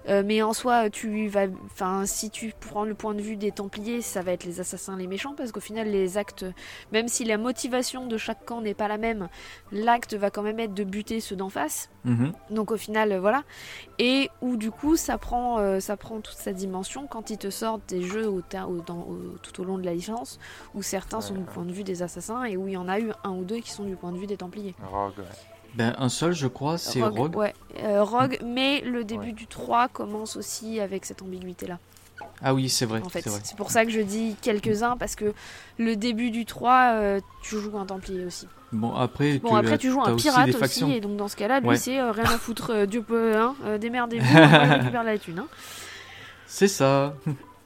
[0.10, 3.52] Euh, mais en soi, tu vas, enfin, si tu prends le point de vue des
[3.52, 6.46] Templiers, ça va être les assassins, les méchants, parce qu'au final, les actes,
[6.92, 9.30] même si la motivation de chaque camp n'est pas la même,
[9.72, 11.90] l'acte va quand même être de buter ceux d'en face.
[12.06, 12.32] Mmh.
[12.50, 13.44] Donc au final, euh, voilà.
[14.00, 17.50] Et où du coup, ça prend, euh, ça prend toute sa dimension quand ils te
[17.50, 20.40] sortent des jeux au, au, dans, au, tout au long de la licence,
[20.76, 22.90] où certains ouais, sont du point de vue des assassins et où il y en
[22.90, 24.76] a eu un ou deux qui sont du point de vue des Templiers.
[24.92, 25.53] Rogue, ouais.
[25.76, 27.18] Ben, un seul, je crois, c'est Rogue.
[27.18, 27.54] Rogue, ouais.
[27.84, 29.32] euh, Rogue mais le début ouais.
[29.34, 31.80] du 3 commence aussi avec cette ambiguïté-là.
[32.42, 33.02] Ah oui, c'est vrai.
[33.04, 35.34] En fait, c'est pour ça que je dis quelques-uns parce que
[35.78, 38.48] le début du 3, euh, tu joues un Templier aussi.
[38.72, 41.70] Bon, après, Bon, après, tu joues un pirate aussi, et donc dans ce cas-là, lui,
[41.70, 41.76] Ouais.
[41.78, 45.40] c'est euh, rien à foutre, Dieu peut, hein, démerdez-vous, je récupère la thune.
[45.40, 45.48] hein.
[46.48, 47.16] C'est ça.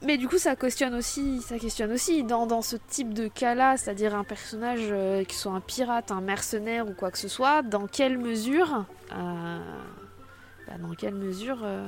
[0.00, 3.76] Mais du coup, ça questionne aussi, ça questionne aussi dans, dans ce type de cas-là,
[3.76, 7.62] c'est-à-dire un personnage euh, qui soit un pirate, un mercenaire ou quoi que ce soit,
[7.62, 9.58] dans quelle mesure, euh,
[10.68, 11.86] bah, dans quelle mesure, euh,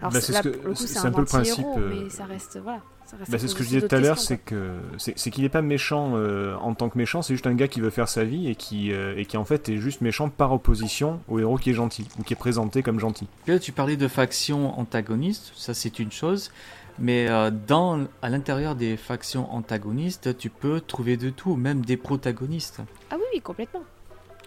[0.00, 1.12] alors Bah, c'est- c'est là, ce que- pour le coup, c'est- c'est c'est un, un
[1.12, 2.80] peu le principe, euh, mais ça reste, voilà.
[3.26, 5.48] Bah, c'est ce que je disais tout à l'heure, c'est que c'est c'est qu'il est
[5.48, 8.22] pas méchant euh, en tant que méchant, c'est juste un gars qui veut faire sa
[8.22, 11.56] vie et qui euh, et qui en fait est juste méchant par opposition au héros
[11.56, 13.26] qui est gentil ou qui est présenté comme gentil.
[13.46, 16.50] Là, tu parlais de factions antagonistes, ça c'est une chose.
[16.98, 21.96] Mais euh, dans, à l'intérieur des factions antagonistes, tu peux trouver de tout, même des
[21.96, 22.80] protagonistes.
[23.10, 23.82] Ah oui, oui, complètement.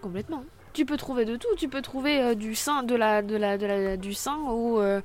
[0.02, 0.44] Complètement.
[0.74, 3.58] Tu peux trouver de tout, tu peux trouver euh, du sein de la de la
[3.58, 5.02] de la du sein au, euh,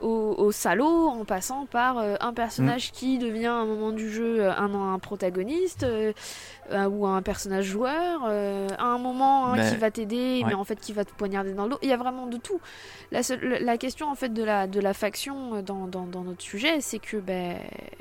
[0.00, 4.10] au, au salaud en passant par euh, un personnage qui devient à un moment du
[4.10, 5.84] jeu un, un protagoniste
[6.72, 10.92] ou un personnage joueur à un moment Ben, qui va t'aider mais en fait qui
[10.92, 11.78] va te poignarder dans le dos.
[11.82, 12.60] Il y a vraiment de tout.
[13.10, 16.42] La, seule- la question en fait de la de la faction dans, dans, dans notre
[16.42, 17.56] sujet c'est que ben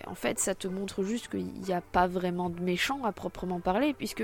[0.07, 3.59] en fait ça te montre juste qu'il n'y a pas vraiment de méchant à proprement
[3.59, 4.24] parler puisque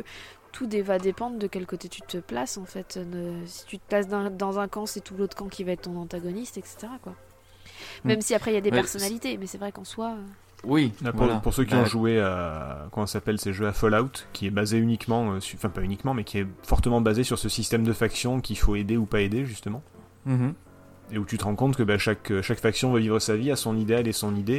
[0.56, 2.97] tout va dépendre de quel côté tu te places en fait.
[2.97, 5.74] Ne- si tu te places dans, dans un camp, c'est tout l'autre camp qui va
[5.74, 6.88] être ton antagoniste, etc.
[7.03, 7.14] Quoi.
[8.06, 10.12] Même si après il y a des Ouais, personnalités, mais c'est vrai qu'en soi.
[10.12, 10.24] euh,
[10.64, 11.39] Oui, Là, pour, voilà.
[11.41, 14.51] pour ceux qui Bah, ont joué à comment s'appelle ces jeux à Fallout, qui est
[14.51, 17.84] basé uniquement, euh, su- enfin pas uniquement, mais qui est fortement basé sur ce système
[17.84, 19.84] de faction qu'il faut aider ou pas aider justement,
[20.26, 20.53] mhm.
[21.12, 23.51] et où tu te rends compte que bah, chaque chaque faction va vivre sa vie
[23.51, 24.53] à son idéal et son idée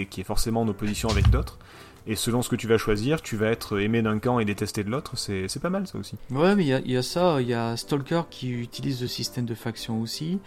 [0.00, 1.58] et qui est forcément en opposition avec d'autres.
[2.06, 4.82] Et selon ce que tu vas choisir, tu vas être aimé d'un camp et détesté
[4.84, 5.16] de l'autre.
[5.16, 6.16] C'est c'est pas mal ça aussi.
[6.30, 9.00] Ouais, mais il y a- il y, a ça, il y a Stalker qui utilise
[9.02, 10.40] le système de faction aussi.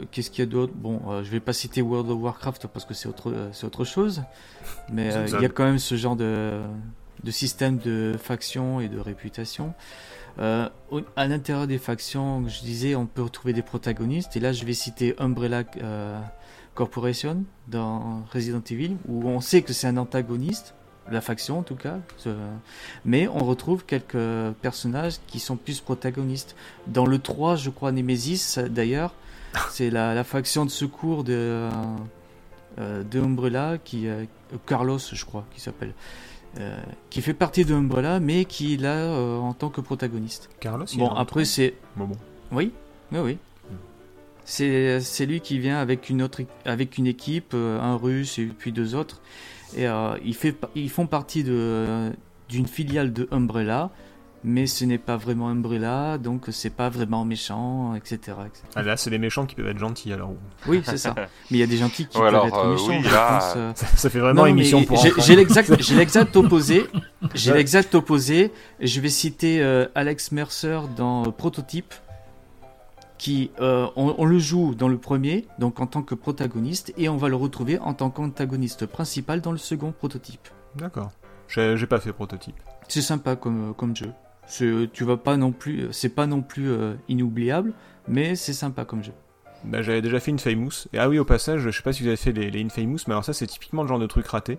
[0.00, 0.72] Euh, Qu'est-ce qu'il y a d'autre?
[0.74, 3.84] Bon, euh, je vais pas citer World of Warcraft parce que c'est autre, c'est autre
[3.84, 4.22] chose.
[4.92, 6.60] Mais euh, il y a quand même ce genre de,
[7.24, 9.74] de système de faction et de réputation.
[10.38, 10.68] Euh,
[11.16, 14.36] à l'intérieur des factions, je disais, on peut retrouver des protagonistes.
[14.36, 16.18] Et là, je vais citer Umbrella euh,
[16.74, 20.74] Corporation dans Resident Evil, où on sait que c'est un antagoniste,
[21.10, 21.98] la faction en tout cas.
[22.16, 22.28] ce-
[23.04, 26.54] Mais on retrouve quelques personnages qui sont plus protagonistes.
[26.86, 29.14] Dans le 3, je crois, Nemesis, d'ailleurs,
[29.70, 31.68] c'est la, la faction de secours de,
[32.78, 34.24] euh, de Umbrella, qui, euh,
[34.66, 35.94] Carlos, je crois, qui s'appelle.
[36.58, 36.76] euh,
[37.10, 40.48] qui fait partie de Umbrella, mais qui est là euh, en tant que protagoniste.
[40.60, 40.86] Carlos.
[40.92, 42.16] il Bon, après, c'est Bon, bon.
[42.52, 42.72] oui,
[43.12, 43.38] oui, oui.
[44.44, 48.72] C'est c'est lui qui vient avec une autre avec une équipe, un russe et puis
[48.72, 49.20] deux autres.
[49.76, 52.10] Et euh, il fait, pa- ils font partie de
[52.48, 53.90] d'une filiale de Umbrella,
[54.42, 58.16] mais ce n'est pas vraiment Umbrella, donc c'est pas vraiment méchant, etc.
[58.46, 58.62] etc.
[58.74, 60.32] Ah, là, c'est les méchants qui peuvent être gentils alors.
[60.66, 61.14] Oui, c'est ça.
[61.50, 62.86] Mais il y a des gentils qui peuvent alors, être euh, méchants.
[62.88, 65.94] oui, je là, pense, euh, Ça, ça fait vraiment non, émission pour j'ai- l'exact, j'ai
[65.96, 66.86] l'exact opposé.
[67.34, 68.50] J'ai l'exact opposé.
[68.80, 71.92] Je vais citer euh, Alex Mercer dans Prototype,
[73.18, 77.08] qui euh, on, on le joue dans le premier, donc en tant que protagoniste, et
[77.08, 80.48] on va le retrouver en tant qu'antagoniste principal dans le second prototype.
[80.76, 81.10] D'accord.
[81.48, 82.56] J'ai pas fait prototype.
[82.88, 84.12] C'est sympa comme, comme jeu.
[84.46, 87.72] C'est- Tu vas pas non plus, c'est pas non plus euh, inoubliable,
[88.06, 89.12] mais c'est sympa comme jeu.
[89.64, 90.86] Bah, j'avais déjà fait une Famous.
[90.92, 92.98] Et ah oui, au passage, je sais pas si vous avez fait les, les Infamous,
[93.08, 94.58] mais alors ça, c'est typiquement le genre de truc raté.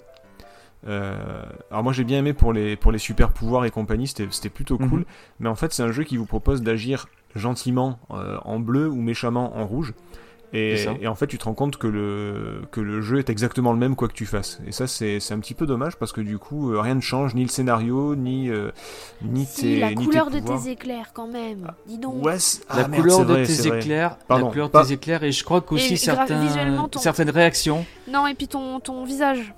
[0.87, 4.27] Euh, alors moi j'ai bien aimé pour les, pour les super pouvoirs et compagnie, c'était
[4.31, 4.99] c'était plutôt cool.
[4.99, 5.05] Mhm.
[5.39, 9.01] Mais en fait, c'est un jeu qui vous propose d'agir gentiment euh, en bleu ou
[9.01, 9.93] méchamment en rouge.
[10.51, 13.77] Et, en fait, tu te rends compte que le, que le jeu est exactement le
[13.77, 14.59] même quoi que tu fasses.
[14.65, 17.01] Et ça, c'est c'est un petit peu dommage parce que du coup, euh, rien ne
[17.01, 18.71] change, ni le scénario, ni, euh,
[19.21, 20.63] ni Si, tes la ni tes couleur de pouvoirs.
[20.63, 21.69] tes éclairs quand même.
[21.85, 22.25] Dis donc.
[22.25, 22.39] Ouais, la
[22.85, 25.31] ah, merde, couleur de vrai, tes éclairs, Pardon, la couleur pas- de tes éclairs, et
[25.31, 27.85] je crois qu'aussi certains, ton- certaines réactions.
[28.11, 29.53] Non, et puis ton, ton visage.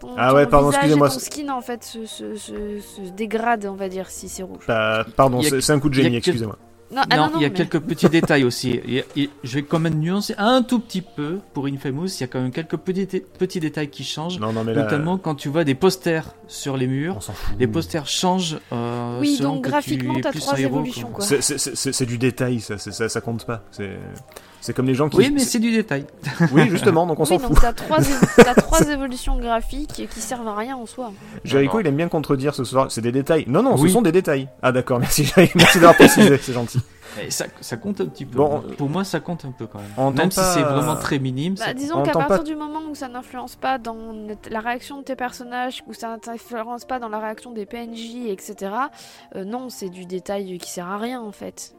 [0.00, 3.00] Ton, Ah ton ouais, pardon, excusez-moi, Ton c'est- skin en fait se, se, se- se
[3.16, 4.64] dégrade, on va dire, si c'est rouge.
[4.66, 6.58] Bah, pardon, c'est un coup de génie, excusez-moi.
[6.92, 8.80] Non, ah non, il y a mais- quelques petits détails aussi.
[8.84, 12.06] Il y a- il- je vais quand même nuancer un tout petit peu pour Infamous.
[12.06, 13.06] Il y a quand même quelques petits,
[13.38, 14.38] petits détails qui changent.
[14.38, 17.14] Non, non, mais là, Notamment quand tu vois des posters sur les murs.
[17.16, 17.56] on s'en fout.
[17.58, 18.58] Les posters changent.
[18.72, 21.10] euh, Oui, selon donc que graphiquement, tu plus trois un héros, évolutions.
[21.20, 23.62] C'est- du détail, ça, ça, ça compte pas.
[23.70, 23.90] C'est
[24.62, 25.18] c'est comme les gens qui.
[25.18, 26.06] Oui, mais c'est du détail.
[26.52, 27.58] Oui, justement, donc on Oui, s'en donc fout.
[27.60, 27.98] t'as trois,
[28.36, 31.12] t'as trois évolutions graphiques qui servent à rien en soi.
[31.44, 32.90] Jericho, il aime bien contredire ce soir.
[32.90, 33.44] C'est des détails.
[33.48, 33.88] Non, non, Oui.
[33.88, 34.48] ce sont des détails.
[34.62, 35.52] Ah, d'accord, merci, Jericho.
[35.58, 36.80] Merci d'avoir précisé, c'est gentil.
[37.22, 38.38] Et ça, ça compte un petit peu.
[38.38, 39.90] Bon, Pour moi, ça compte un peu quand même.
[39.98, 41.56] on même si pas- c'est vraiment très minime.
[41.58, 43.96] Bah, ça- disons on qu'à partir pas- du moment où ça n'influence pas dans
[44.50, 48.72] la réaction de tes personnages, où ça n'influence pas dans la réaction des PNJ, etc.,
[49.36, 51.74] euh, non, c'est du détail qui sert à rien en fait.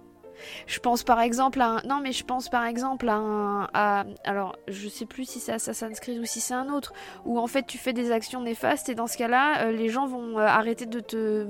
[0.68, 1.82] Je pense par exemple à un...
[1.84, 3.64] Non mais je pense par exemple à un...
[3.74, 6.94] à- Alors je sais plus si c'est Assassin's Creed ou si c'est un autre,
[7.26, 10.06] où en fait tu fais des actions néfastes et dans ce cas-là, euh, les gens
[10.08, 11.46] vont euh, arrêter de te...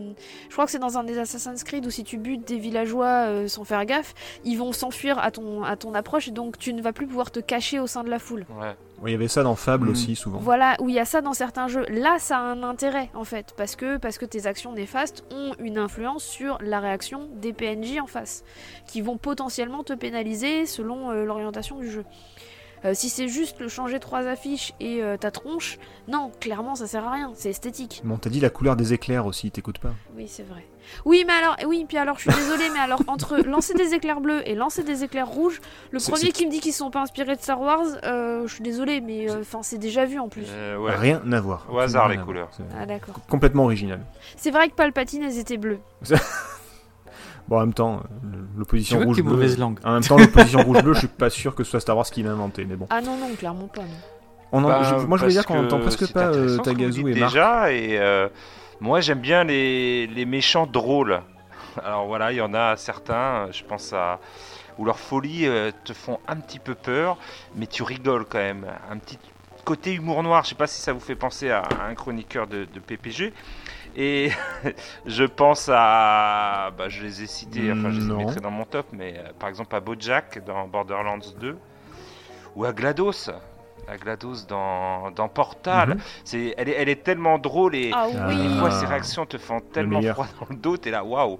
[0.49, 3.27] Je crois que c'est dans un des Assassin's Creed où si tu butes des villageois
[3.27, 4.13] euh, sans faire gaffe,
[4.43, 7.31] ils vont s'enfuir à ton, à ton approche et donc tu ne vas plus pouvoir
[7.31, 8.45] te cacher au sein de la foule.
[8.59, 8.75] Ouais.
[9.05, 9.91] Il y avait ça dans Fable Mm.
[9.91, 10.39] aussi, souvent.
[10.39, 11.85] Voilà, où il y a ça dans certains jeux.
[11.89, 15.53] Là, ça a un intérêt en fait, parce que, parce que tes actions néfastes ont
[15.59, 18.43] une influence sur la réaction des PNJ en face,
[18.87, 22.05] qui vont potentiellement te pénaliser selon euh, l'orientation du jeu.
[22.85, 25.77] Euh, si c'est juste le changer trois affiches et euh, ta tronche,
[26.09, 28.01] non, clairement ça sert à rien, c'est esthétique.
[28.03, 29.93] Mais on t'a dit la couleur des éclairs aussi, t'écoutes pas.
[30.17, 30.65] Oui, c'est vrai.
[31.05, 34.21] Oui, mais alors, oui, puis alors, je suis désolée, mais alors, entre lancer des éclairs
[34.21, 35.61] bleus et lancer des éclairs rouges,
[35.91, 38.63] le premier qui me dit qu'ils sont pas inspirés de Star Wars, euh, je suis
[38.63, 40.45] désolée, mais enfin, c'est déjà vu en plus.
[40.49, 40.95] Euh, ouais.
[40.95, 41.65] Rien à voir.
[41.71, 42.49] Au hasard, les couleurs.
[42.79, 43.15] Ah, d'accord.
[43.29, 44.01] Complètement original.
[44.37, 45.79] C'est vrai que Palpatine, elles étaient bleues.
[47.47, 48.27] Bon, en même temps, euh,
[48.57, 49.33] l'opposition rouge t'es bleu.
[49.33, 49.77] mauvaise langue.
[49.83, 52.05] En même temps, l'opposition rouge bleu, je suis pas sûr que ce soit Star Wars
[52.05, 52.87] qui l'a inventé, mais bon.
[52.89, 53.81] Ah non, non, clairement pas.
[53.81, 53.87] Non.
[54.53, 57.01] On en- Bah, je- moi, je voulais dire qu'on entend que presque pas euh, Tagazu
[57.01, 57.31] et Marc.
[57.33, 58.29] déjà et euh,
[58.83, 61.21] moi j'aime bien les, les méchants drôles.
[61.83, 64.19] Alors voilà, il y en a certains, je pense à
[64.77, 67.17] où leurs folies euh, te font un petit peu peur,
[67.55, 68.65] mais tu rigoles quand même.
[68.91, 69.17] Un petit
[69.63, 72.65] côté humour noir, je sais pas si ça vous fait penser à un chroniqueur de,
[72.65, 73.33] de PPG.
[73.95, 74.31] Et
[75.05, 76.71] je pense à.
[76.77, 78.17] Bah, je les ai cités, enfin je les Non.
[78.17, 81.57] mettrai dans mon top, mais euh, par exemple à Bojack dans Borderlands 2,
[82.55, 83.31] ou à GLaDOS.
[83.87, 85.97] À GLaDOS dans, dans Portal.
[86.23, 88.37] C'est, elle, est, elle est tellement drôle et Ah oui.
[88.37, 91.37] des fois ses réactions te font tellement froid dans le dos, t'es là, waouh,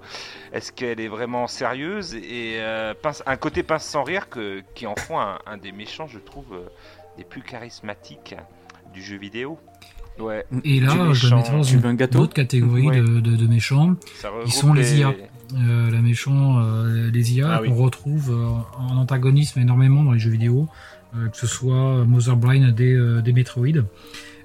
[0.52, 2.14] est-ce qu'elle est vraiment sérieuse?
[2.14, 5.72] Et euh, pince- un côté pince sans rire que, qui en font un, un des
[5.72, 6.68] méchants, je trouve, euh,
[7.16, 8.34] des plus charismatiques
[8.92, 9.58] du jeu vidéo.
[10.18, 11.86] Ouais, Et là, je le dans une
[12.20, 12.98] autre catégorie Ouais.
[13.00, 13.94] de, de- de méchants.
[14.46, 15.10] Ils sont les IA.
[15.12, 15.24] les-
[15.56, 17.68] Euh, la méchant, euh, les IA Ah oui.
[17.68, 20.68] qu'on retrouve euh, en antagonisme énormément dans les jeux vidéo,
[21.30, 23.66] que ce soit Mother Brain des, euh, des Metroid.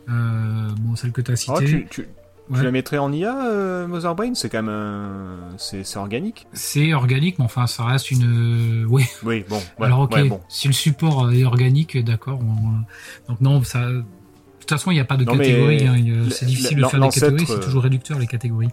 [0.10, 2.08] Euh, bon, celle que tu as Oh, citée, tu, tu-
[2.50, 2.58] Ouais.
[2.58, 6.48] tu la mettrais en IA, euh, Mother Brain C'est quand même c'est, organique.
[6.52, 8.84] c'est organique, mais enfin, ça reste une.
[8.84, 9.58] euh, Oui, Oui, bon.
[9.78, 10.40] ouais, alors ok, ouais, bon.
[10.50, 12.40] si le support est organique, d'accord.
[12.42, 13.88] on- Donc non, ça.
[13.92, 14.04] De
[14.62, 15.86] toute façon, il n'y a pas de Non, catégorie.
[15.88, 15.96] hein,
[16.32, 18.70] c'est difficile de faire des catégories, l'ancêtre, c'est toujours réducteur les catégories.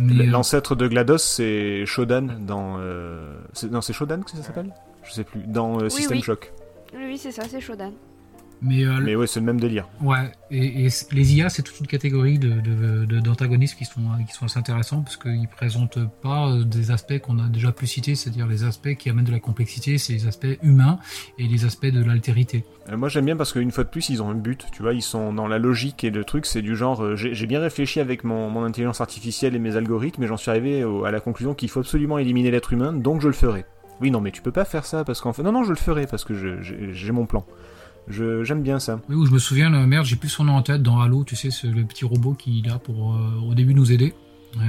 [0.00, 2.76] Euh, L'ancêtre de GLaDOS, c'est Shodan dans.
[2.78, 4.72] euh, c'est- Non, c'est Shodan que ça s'appelle?
[5.04, 5.40] Je sais plus.
[5.46, 6.22] Dans euh, System oui.
[6.22, 6.52] Shock.
[6.94, 7.92] Oui, c'est ça, c'est Shodan.
[8.60, 9.86] mais, euh, Mais ouais, c'est le même délire.
[10.00, 14.32] Ouais, et, les IA, c'est toute une catégorie de, de- de- d'antagonistes qui sont, qui
[14.32, 18.14] sont assez intéressants parce qu'ils présentent pas euh, des aspects qu'on a déjà pu citer,
[18.16, 20.98] c'est-à-dire les aspects qui amènent de la complexité, c'est les aspects humains
[21.38, 22.64] et les aspects de l'altérité.
[22.88, 24.92] Euh, moi j'aime bien parce qu'une fois de plus ils ont un but, tu vois,
[24.94, 27.60] ils sont dans la logique et le truc c'est du genre, euh, j'ai j'ai bien
[27.60, 31.10] réfléchi avec mon, mon intelligence artificielle et mes algorithmes et j'en suis arrivé au- à
[31.12, 33.66] la conclusion qu'il faut absolument éliminer l'être humain, donc je le ferai.
[34.00, 35.76] Oui non mais tu peux pas faire ça parce qu'en fait, non non je le
[35.76, 37.44] ferai parce que je- j'ai mon plan.
[38.06, 39.00] Je- J'aime bien ça.
[39.10, 41.24] Oui, où je me souviens, le merde, j'ai plus son nom en tête dans Halo,
[41.24, 44.14] tu sais, c'est le petit robot qui est là pour euh, au début nous aider.
[44.56, 44.60] Euh,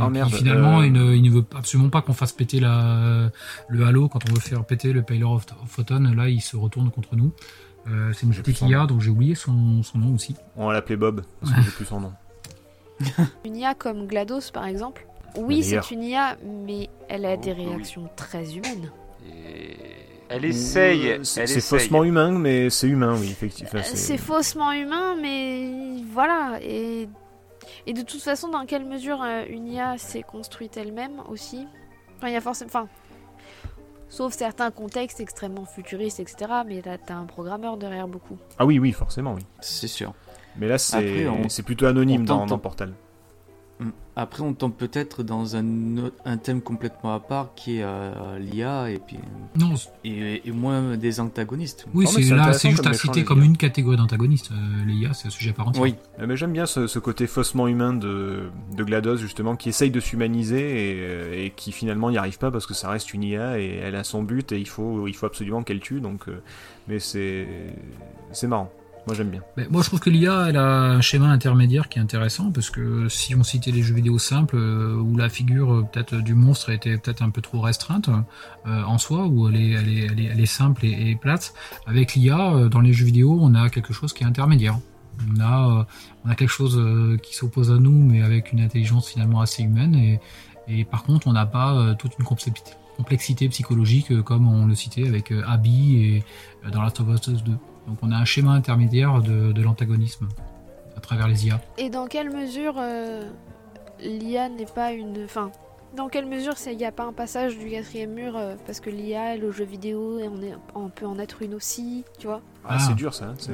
[0.00, 2.32] Oh, et merde, qui, finalement, euh, il, ne, il ne veut absolument pas qu'on fasse
[2.32, 3.30] péter la,
[3.68, 6.12] le Halo quand on veut faire péter le Payload of, of Photon.
[6.14, 7.32] Là, il se retourne contre nous.
[7.88, 10.36] Euh, c'est une petite IA, donc j'ai oublié son, son nom aussi.
[10.54, 12.12] On va l'appeler Bob parce que j'ai plus son nom.
[13.44, 15.06] Une IA comme GLaDOS, par exemple.
[15.38, 17.66] Oui, c'est une IA, mais elle a Oh, des oui.
[17.66, 18.90] réactions très humaines.
[19.28, 19.76] et
[20.28, 23.70] Elle essaye, Euh, C'est faussement humain mais c'est humain oui effectivement.
[23.78, 26.58] Euh, C'est faussement humain, mais voilà.
[26.62, 27.08] Et,
[27.86, 31.66] et de toute façon, dans quelle mesure euh, une IA s'est construite elle-même aussi?
[32.16, 32.68] Enfin, il y a forcément.
[32.70, 32.88] Enfin,
[34.08, 36.50] sauf certains contextes extrêmement futuristes, etc.
[36.66, 38.36] Mais là, t'as un programmeur derrière beaucoup.
[38.58, 39.42] Ah oui oui forcément oui.
[39.60, 40.12] C'est sûr.
[40.56, 42.94] Mais là c'est on- plutôt anonyme dans Portal.
[44.18, 48.38] Après, on tombe peut-être dans un, autre- un thème complètement à part qui est euh,
[48.38, 49.18] l'IA et, puis,
[49.60, 51.86] Non, et, et moins des antagonistes.
[51.92, 54.50] oui, mais c'est c'est là, c'est juste à citer comme une catégorie d'antagonistes.
[54.52, 55.82] Euh, les IA, c'est un sujet à part entière.
[55.82, 55.94] Oui,
[56.26, 58.44] Mais j'aime bien ce, ce côté faussement humain de,
[58.74, 62.50] de GLaDOS justement qui essaye de s'humaniser et, euh, et qui finalement n'y arrive pas
[62.50, 65.14] parce que ça reste une IA et elle a son but et il faut, il
[65.14, 66.40] faut absolument qu'elle tue donc euh,
[66.88, 67.46] mais c'est
[68.32, 68.72] c'est marrant
[69.06, 71.98] moi j'aime bien Ben, moi, je trouve que l'IA, elle a un schéma intermédiaire qui
[71.98, 75.72] est intéressant parce que si on citait les jeux vidéo simples euh, où la figure
[75.72, 78.08] euh, peut-être du monstre était peut-être un peu trop restreinte
[78.66, 81.54] euh, en soi, où elle est, simple et, plate,
[81.86, 84.78] avec l'IA euh, dans les jeux vidéo, on a quelque chose qui est intermédiaire.
[85.36, 85.86] On a,
[86.26, 90.18] euh, quelque chose euh, qui s'oppose à nous, mais avec une intelligence finalement assez humaine.
[90.68, 94.74] Et, par contre, on n'a pas euh, toute une complexité, psychologique euh, comme on le
[94.74, 96.24] citait avec euh, Abby et
[96.64, 97.52] euh, dans Last of Us 2.
[97.86, 100.28] Donc on a un schéma intermédiaire de, de l'antagonisme
[100.96, 101.60] à travers les IA.
[101.78, 103.22] Et dans quelle mesure euh,
[104.00, 105.24] l'IA n'est pas une.
[105.24, 105.50] Enfin,
[105.96, 108.90] Dans quelle mesure il n'y a pas un passage du quatrième mur euh, parce que
[108.90, 112.40] l'IA, le jeu vidéo, et on, est, on peut en être une aussi, tu vois?
[112.64, 112.78] Ah, Ah.
[112.78, 113.26] c'est dur ça.
[113.26, 113.52] hein, c'est-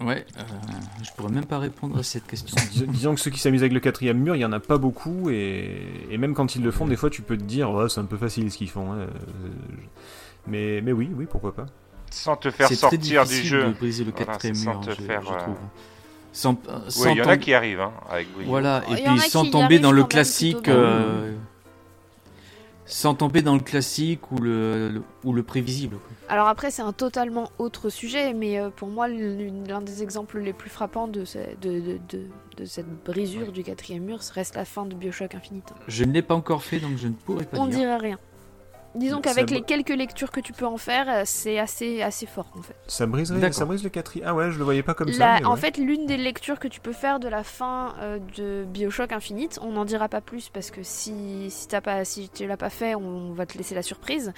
[0.00, 0.42] Ouais, euh,
[1.02, 2.54] je pourrais même pas répondre à cette question.
[2.70, 4.78] Dis- Disons que ceux qui s'amusent avec le quatrième mur, il y en a pas
[4.78, 5.76] beaucoup et,
[6.08, 8.04] et même quand ils le font, des fois tu peux te dire, ouais, c'est un
[8.04, 8.92] peu facile ce qu'ils font.
[8.92, 9.08] hein,
[10.46, 11.66] Mais, mais oui, oui, pourquoi pas.
[12.10, 13.64] Sans te faire C'est très sortir du difficile jeu.
[13.66, 15.56] de briser le Voilà, quatrième c'est sans mur, te je, faire, je euh, trouve.
[16.32, 18.28] Sans, euh, sans il y en a qui arrivent hein, avec.
[18.46, 20.68] Voilà, Il et puis sans tomber dans le classique.
[20.68, 21.32] euh,
[22.90, 25.96] Sans tomber dans le classique ou le, le- ou le prévisible.
[26.30, 30.70] Alors après, c'est un totalement autre sujet, mais pour moi, l'un des exemples les plus
[30.70, 34.64] frappants de, ce- de, de, de- de cette brisure du quatrième mur ce reste la
[34.64, 35.74] fin de Bioshock Infinite.
[35.86, 37.78] Je ne l'ai pas encore fait, donc je ne pourrais pas On dire.
[37.80, 38.18] dirait rien.
[38.98, 42.50] Disons qu'avec les quelques lectures que tu peux en faire, euh, c'est assez, assez fort
[42.58, 42.76] en fait.
[42.86, 44.28] Ça briserait, ça brise le quatrième.
[44.28, 45.36] Ah ouais, je le voyais pas comme La- ça.
[45.40, 45.60] mais En ouais.
[45.60, 49.58] fait, l'une des lectures que tu peux faire de la fin euh, de Bioshock Infinite,
[49.62, 52.70] on n'en dira pas plus parce que si, si, t'as pas, si tu l'as pas
[52.70, 54.32] fait, on va te laisser la surprise.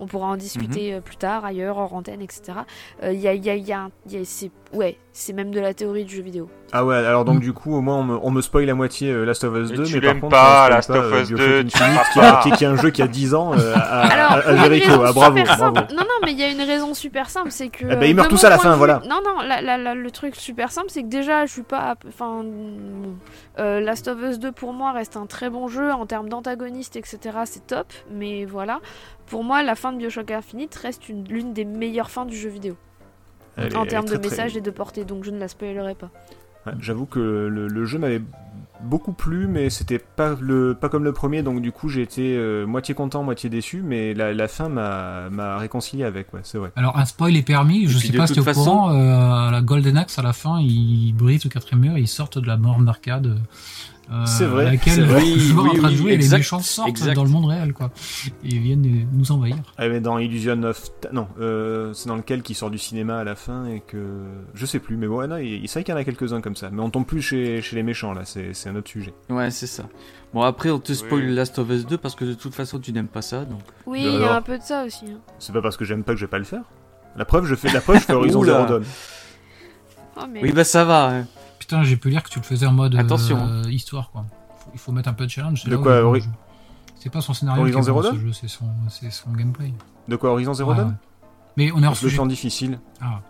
[0.00, 0.98] On pourra en discuter Mhm.
[0.98, 2.58] euh, plus tard, ailleurs, hors antenne, etc.
[3.02, 3.70] Euh, Il y a, il y a- y
[4.08, 6.48] y ouais, c'est même de la théorie du jeu vidéo.
[6.72, 7.40] Ah ouais, alors donc Mm.
[7.40, 9.70] du coup, au moins on me, on me spoil la moitié euh, Last of Us
[9.70, 11.76] Mais 2, tu mais par l'aimes contre, pas, Last of euh, Us Bioshock 2, tu
[11.76, 13.52] Infinite, l'aimes qui, a- qui, qui est un jeu qui a 10 ans.
[13.54, 14.92] euh, à, à- Alors, à- à Jericho.
[15.04, 15.38] Ah, bravo.
[15.38, 17.84] Non, non, mais il y a une raison super simple, c'est que.
[17.90, 19.00] Eh ben, ils meurent tous à la fin, vue- voilà.
[19.08, 21.94] Non, non, la- la- la- le truc super simple, c'est que déjà, je suis pas.
[22.06, 22.44] Enfin,
[23.58, 26.96] euh, Last of Us 2 pour moi reste un très bon jeu en termes d'antagonistes,
[26.96, 27.18] etc.
[27.44, 28.80] C'est top, mais voilà.
[29.26, 32.48] Pour moi, la fin de Bioshock Infinite reste une- l'une des meilleures fins du jeu
[32.48, 32.76] vidéo
[33.56, 35.94] Elle en est termes de très- message et de portée, donc je ne la spoilerai
[35.94, 36.10] pas.
[36.66, 38.20] Ouais, J'avoue que le, le jeu m'avait
[38.82, 42.36] beaucoup plu, mais c'était pas le pas comme le premier, donc du coup j'ai été
[42.36, 46.58] euh, moitié content, moitié déçu, mais la, la fin m'a m'a réconcilié avec, ouais, c'est
[46.58, 46.72] vrai.
[46.76, 49.60] Alors un spoil est permis, je puis, sais pas si au façon- courant, euh, la
[49.62, 52.56] Golden Axe à la fin, ils brisent le quatrième mur et ils sortent de la
[52.56, 53.38] borne d'arcade.
[54.10, 55.20] Euh, C'est vrai, à laquelle vrai.
[55.38, 57.14] joueur Oui, est en train de oui, jouer et les exact, méchants sortent exact.
[57.14, 57.90] dans le monde réel quoi.
[58.44, 59.56] Et ils viennent nous envahir.
[59.78, 60.90] Ah, mais dans Illusion of...
[61.12, 64.22] Non, euh, c'est dans lequel qui sort du cinéma à la fin et que...
[64.54, 66.56] Je sais plus, mais bon, ouais, non, il- vrai qu'il y en a quelques-uns comme
[66.56, 66.70] ça.
[66.70, 69.12] Mais on tombe plus chez, chez les méchants, là, c'est c'est un autre sujet.
[69.28, 69.84] Ouais, c'est ça.
[70.32, 71.34] Bon, après, on te spoil Oui.
[71.34, 73.44] Last of Us 2 parce que de toute façon, tu n'aimes pas ça.
[73.44, 73.60] Donc...
[73.86, 75.04] Oui, il y a un peu de ça aussi.
[75.06, 75.18] hein.
[75.38, 76.62] C'est pas parce que j'aime pas que je vais pas le faire?
[77.16, 78.42] La preuve, je fais, la preuve, je fais Horizon.
[78.44, 78.84] Zero Dawn.
[80.16, 80.42] Oh, mais...
[80.42, 81.08] Oui, bah ça va.
[81.10, 81.26] hein.
[81.66, 83.62] Putain, j'ai pu lire que tu le faisais en mode euh, Attention.
[83.68, 84.24] histoire quoi.
[84.58, 85.64] Faut- il faut mettre un peu de challenge.
[85.64, 86.22] De quoi, Ori-.
[86.94, 89.72] C'est pas son scénario Horizon Zero ce Dawn jeu, c'est son, c'est son gameplay.
[90.08, 90.94] De quoi, Horizon Zero Ouais, Dawn ouais.
[91.56, 92.18] Mais on est hors le sujet.
[92.20, 92.78] en difficile.
[93.00, 93.20] Ah,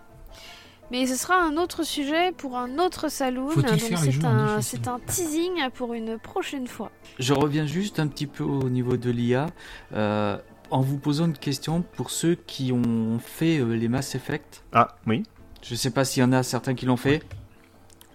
[0.91, 3.49] Mais ce sera un autre sujet pour un autre saloon.
[3.51, 6.66] Faut-il donc faire les c'est jeux en un, difficile c'est un teasing pour une prochaine
[6.66, 6.91] fois.
[7.18, 9.47] Je reviens juste un petit peu au niveau de l'IA.
[9.95, 10.37] euh,
[10.70, 14.64] en vous posant une question pour ceux qui ont fait euh, les Mass Effect.
[14.72, 15.22] Ah, oui.
[15.62, 17.22] Je sais pas s'il y en a certains qui l'ont fait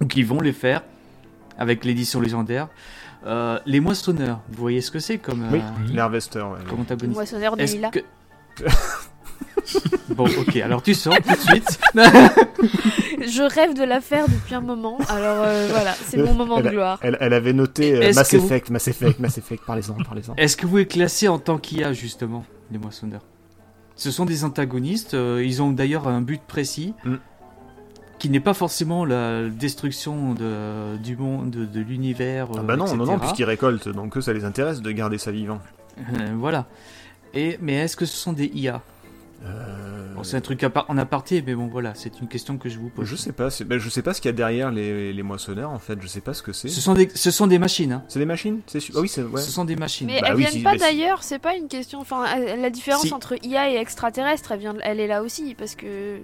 [0.01, 0.81] ou qui vont les faire
[1.57, 2.67] avec l'édition légendaire.
[3.25, 5.93] Euh, les moissonneurs, vous voyez ce que c'est comme, Oui, euh, Oui.
[5.93, 6.57] les Harvesters, ouais.
[6.67, 7.91] comme antagoniste Moissonneur de Lila.
[7.91, 7.99] que...
[10.09, 11.79] bon, ok, alors tu sors tout de suite.
[13.23, 14.97] Je rêve de la faire depuis un moment.
[15.09, 16.99] Alors euh, voilà, c'est mon moment de Elle gloire.
[17.03, 19.93] Elle, elle avait noté euh, Est-ce Mass que vous- Effect, Mass Effect, Mass Effect, parlez-en,
[20.03, 20.33] parlez-en.
[20.37, 23.21] Est-ce que vous êtes classé en tant qu'IA, justement, les moissonneurs?
[23.95, 27.15] Ce sont des antagonistes, euh, ils ont d'ailleurs un but précis, Mm.
[28.21, 32.47] Qui n'est pas forcément la destruction de, du monde, de, de l'univers.
[32.53, 35.17] Ah euh, bah non, non, non, puisqu'ils récoltent, donc eux, ça les intéresse de garder
[35.17, 35.59] ça vivant.
[35.97, 36.67] Euh, voilà.
[37.33, 38.81] Et, mais est-ce que ce sont des IA
[39.43, 42.77] Euh, Bon, C'est un truc en aparté, mais bon, voilà, c'est une question que je
[42.77, 43.07] vous pose.
[43.07, 45.71] Je sais pas, bah, je sais pas ce qu'il y a derrière les, les moissonneurs,
[45.71, 46.67] en fait, je sais pas ce que c'est.
[46.67, 47.93] Ce sont des, ce sont des machines.
[47.93, 48.03] hein.
[48.07, 48.59] C'est des machines?
[48.67, 49.23] C'est su- Ah oui, c'est...
[49.23, 49.41] Ouais.
[49.41, 50.05] Ce sont des machines.
[50.07, 51.99] Mais Bah elles oui, viennent si, pas d'ailleurs, c'est pas une question.
[52.01, 53.13] Enfin, la différence Si.
[53.15, 55.55] entre IA et extraterrestre, elle, vient, elle est là aussi.
[55.57, 56.17] Parce que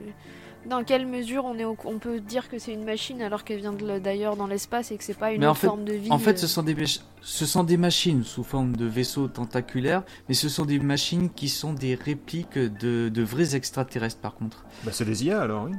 [0.68, 3.60] dans quelle mesure on, est au- on peut dire que c'est une machine alors qu'elle
[3.60, 5.94] vient de- d'ailleurs dans l'espace et que c'est pas une en autre fait- forme de
[5.94, 6.38] vie En fait, euh.
[6.38, 10.50] ce sont, des, mach- ce sont des machines sous forme de vaisseaux tentaculaires, mais ce
[10.50, 14.66] sont des machines qui sont des répliques de, de vrais extraterrestres, par contre.
[14.84, 15.72] Bah c'est des IA, alors, oui.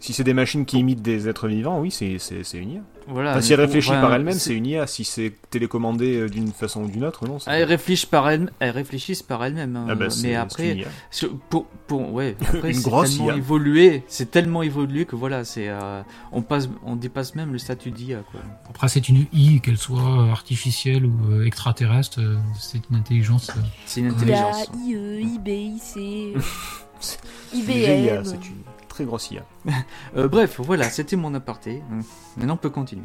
[0.00, 2.80] Si c'est des machines qui imitent des êtres vivants, oui, c'est, c'est, c'est une IA.
[3.08, 3.30] Voilà.
[3.30, 4.86] Enfin, mais si elle réfléchit par elle-même, c'est- c'est une IA.
[4.86, 7.38] Si c'est télécommandé euh, d'une façon ou d'une autre, non.
[7.40, 9.74] c'est- Elles réfléchissent par elles, elles réfléchissent par elles-mêmes.
[9.74, 9.86] hein.
[9.88, 10.88] Ah bah, c'est- mais après, une IA.
[11.50, 13.36] pour, pour, ouais, après Une c'est grosse tellement IA.
[13.38, 17.90] évolué, c'est tellement évolué que voilà, c'est, euh, on passe, on dépasse même le statut
[17.90, 18.40] d'IA, quoi.
[18.68, 22.20] Après, c'est une I, qu'elle soit artificielle ou euh, extraterrestre,
[22.60, 23.50] c'est une intelligence.
[23.84, 24.14] C'est une Ouais.
[24.22, 24.70] Il y a intelligence.
[24.86, 26.36] IE, IB, IC,
[27.00, 27.18] C'est
[27.54, 28.24] une GIA, IBM.
[28.24, 28.56] c'est une
[29.06, 29.44] très.
[30.16, 31.82] Euh, bref, voilà, c'était mon aparté.
[31.90, 32.02] Hum.
[32.36, 33.04] Maintenant, on peut continuer.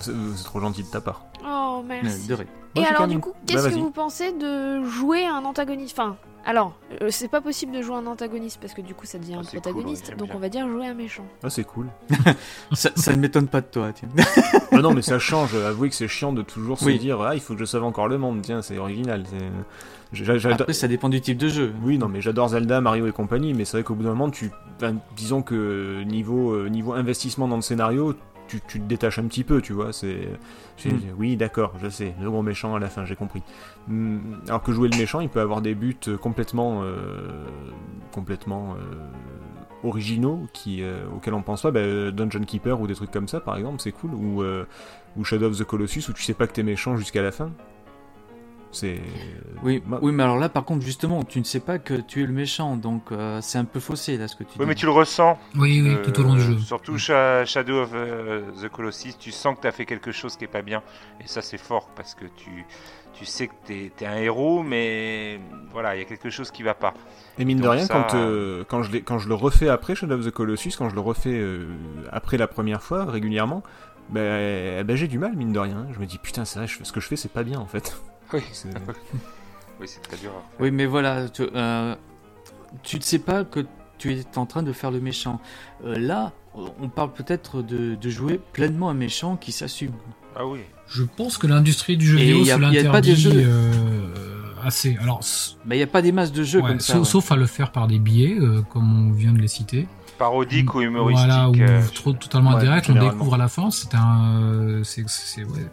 [0.00, 1.24] C'est, euh, c'est trop gentil de ta part.
[1.44, 2.26] Oh, Euh, merci.
[2.26, 2.46] de rien.
[2.76, 3.80] Et Moi, alors, du coup, Bah, qu'est-ce que vas-y.
[3.80, 6.16] vous pensez de jouer un antagoniste Enfin,
[6.46, 9.36] Alors, euh, c'est pas possible de jouer un antagoniste parce que du coup ça devient
[9.36, 10.36] Ah, un cool, protagoniste, donc bien.
[10.36, 11.24] on va dire jouer un méchant.
[11.42, 11.86] Ah, c'est cool.
[12.72, 14.08] Ça, ça ne m'étonne pas de toi, tiens.
[14.72, 15.54] Ah non, mais ça change.
[15.54, 18.08] Avouez que c'est chiant de toujours se dire Ah, il faut que je sauve encore
[18.08, 18.42] le monde.
[18.42, 19.24] Tiens, c'est original.
[20.62, 21.72] Après, ça dépend du type de jeu.
[21.82, 24.30] Oui, non, mais j'adore Zelda, Mario et compagnie, mais c'est vrai qu'au bout d'un moment,
[24.30, 24.50] tu,
[24.80, 28.14] ben, disons que niveau, euh, niveau investissement dans le scénario,
[28.46, 29.92] tu, tu te détaches un petit peu, tu vois.
[29.92, 30.28] C'est,
[30.76, 31.00] j'ai- Mm.
[31.18, 33.42] oui, d'accord, je sais, le gros méchant à la fin, j'ai compris.
[33.88, 37.46] Hmm, Alors que jouer le méchant, il peut avoir des buts euh, complètement, euh,
[38.12, 41.70] complètement euh, originaux, qui, euh, auxquels on pense pas.
[41.70, 44.12] Ben, Dungeon Keeper ou des trucs comme ça, par exemple, c'est cool.
[44.14, 44.42] Ou,
[45.16, 47.50] ou Shadow of the Colossus, où tu sais pas que t'es méchant jusqu'à la fin.
[48.74, 49.00] C'est.
[49.62, 52.26] Oui, oui, mais alors là, par contre, justement, tu ne sais pas que tu es
[52.26, 54.68] le méchant, donc euh, c'est un peu faussé là ce que tu Oui, dis.
[54.68, 55.38] mais tu le ressens.
[55.54, 56.58] Oui, oui, euh, tout au long du jeu.
[56.58, 60.36] Surtout Sha- Shadow of euh, the Colossus, tu sens que tu as fait quelque chose
[60.36, 60.82] qui est pas bien.
[61.22, 62.66] Et ça, c'est fort parce que tu,
[63.14, 65.40] tu sais que tu es, un héros, mais
[65.72, 66.92] voilà, il y a quelque chose qui va pas.
[67.38, 69.94] Et mine de rien, ça, quand, euh, quand, je l'ai- quand je le refais après
[69.94, 71.66] Shadow of the Colossus, quand je le refais euh,
[72.12, 73.62] après la première fois, régulièrement,
[74.10, 75.86] ben, ben, j'ai du mal, mine de rien.
[75.94, 77.58] Je me dis, putain, c'est vrai, je fais- ce que je fais, c'est pas bien
[77.58, 77.96] en fait.
[78.34, 78.68] Oui, C'est-
[79.80, 80.30] oui c'est très dur.
[80.32, 80.62] à.
[80.62, 81.94] Oui, mais voilà, tu, euh,
[82.82, 83.60] tu ne sais pas que
[83.98, 85.40] tu es en train de faire le méchant.
[85.84, 89.92] Euh, là, on parle peut-être de, de jouer pleinement un méchant qui s'assume.
[90.36, 90.60] Ah oui.
[90.88, 93.10] Je pense que l'industrie du jeu Et vidéo y a- se y a pas des
[93.12, 94.96] l'interdit jeux- euh, assez.
[95.00, 95.20] Alors,
[95.64, 96.94] Mais il n'y a pas des masses de jeux ouais, comme ça.
[96.94, 97.08] sauf, ouais.
[97.08, 99.86] sauf à le faire par des billets, euh, comme on vient de les citer.
[100.18, 101.26] Parodique ou humoristique.
[101.26, 104.84] Voilà, ou euh, trop, totalement ouais, indirect, on découvre à la fin, c'est un, euh,
[104.84, 105.66] c'est, c'est, ouais.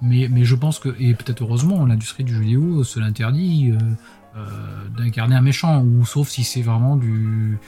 [0.00, 4.88] mais, mais je pense que, et peut-être heureusement, l'industrie du jeu vidéo se l'interdit euh,
[4.96, 7.58] d'incarner un méchant, ou sauf si c'est vraiment du,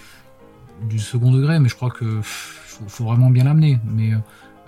[0.89, 3.79] du second degré, mais je crois que pff, faut, faut vraiment bien l'amener.
[3.85, 4.13] Mais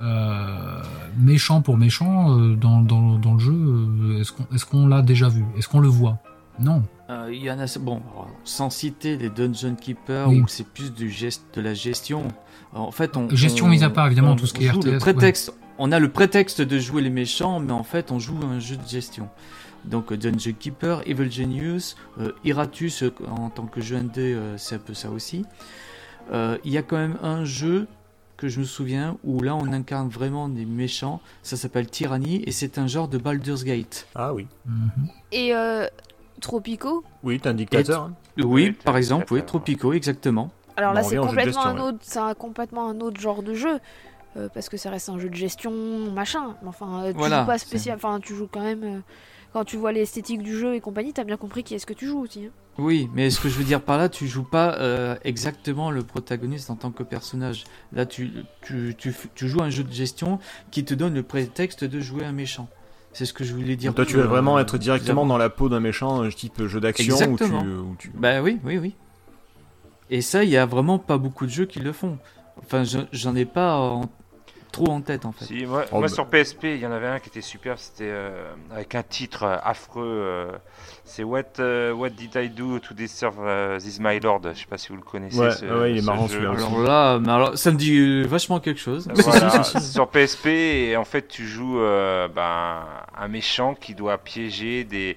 [0.02, 0.82] euh,
[1.16, 5.02] méchant pour méchant euh, dans, dans, dans le jeu, euh, est-ce qu'on, est-ce qu'on l'a
[5.02, 5.44] déjà vu?
[5.56, 6.18] Est-ce qu'on le voit?
[6.58, 6.82] Non.
[7.12, 8.00] Euh, Il y en a, bon,
[8.44, 10.40] sans citer les Dungeon Keeper, Oui.
[10.40, 12.28] où c'est plus du geste, de la gestion.
[12.74, 13.28] En fait, on.
[13.30, 14.98] Gestion on- mise à part, évidemment, on tout ce qui est RTS, Le ouais.
[14.98, 18.60] prétexte, On a le prétexte de jouer les méchants, mais en fait, on joue un
[18.60, 19.28] jeu de gestion.
[19.84, 24.56] Donc, euh, Dungeon Keeper, Evil Genius, euh, Iratus, euh, en tant que jeu indé, euh,
[24.58, 25.44] c'est un peu ça aussi.
[26.30, 27.88] Euh, Il y a quand même un jeu
[28.36, 31.20] que je me souviens où là, on incarne vraiment des méchants.
[31.42, 34.06] Ça s'appelle Tyranny, et c'est un genre de Baldur's Gate.
[34.14, 34.46] Ah oui.
[34.66, 34.90] Mhm.
[35.32, 35.86] Et euh,
[36.40, 38.02] Tropico Oui, t'es un dictateur.
[38.04, 38.14] hein.
[38.38, 40.50] Oui, Oui, par exemple, oui, Tropico, exactement.
[40.76, 41.80] Alors là, c'est complètement, un ouais.
[41.82, 43.78] autre, c'est un complètement un autre genre de jeu.
[44.38, 45.70] euh, parce que ça reste un jeu de gestion,
[46.12, 46.56] machin.
[46.62, 47.96] Mais Enfin, euh, tu Voilà, joues pas spécial.
[47.96, 48.82] Enfin, tu joues quand même.
[48.82, 49.00] euh,
[49.52, 52.06] quand tu vois l'esthétique du jeu et compagnie, t'as bien compris qui est-ce que tu
[52.06, 52.46] joues aussi.
[52.46, 52.50] hein.
[52.78, 56.02] Oui, mais ce que je veux dire par là, tu joues pas euh, exactement le
[56.02, 57.64] protagoniste en tant que personnage.
[57.92, 58.30] Là, tu,
[58.62, 60.38] tu, tu, tu joues un jeu de gestion
[60.70, 62.68] qui te donne le prétexte de jouer un méchant.
[63.12, 63.90] C'est ce que je voulais dire.
[63.90, 66.66] Donc toi, tu veux Euh, vraiment être directement dans la peau d'un méchant, euh, type
[66.66, 68.94] jeu d'action, où tu, où tu- Bah oui, oui, oui.
[70.10, 72.18] Et ça, il y a vraiment pas beaucoup de jeux qui le font.
[72.62, 74.08] Enfin, je- j'en ai pas en-
[74.72, 75.44] trop en tête en fait.
[75.44, 76.08] Si, moi, Oh, moi, bah.
[76.08, 79.44] sur PSP, il y en avait un qui était super, c'était euh, avec un titre
[79.44, 80.02] euh, affreux.
[80.04, 80.52] euh,
[81.04, 81.42] c'est What,
[81.94, 84.40] What Did I Do to Deserve This My Lord?
[84.54, 85.38] Je sais pas si vous le connaissez.
[85.38, 86.52] Ouais, ce- ouais, il est ce marrant, celui-là.
[86.52, 89.08] Alors là, mais alors, ça me dit vachement quelque chose.
[89.14, 92.84] Voilà, sur PSP, et en fait, tu joues euh, ben,
[93.18, 95.16] un méchant qui doit piéger des,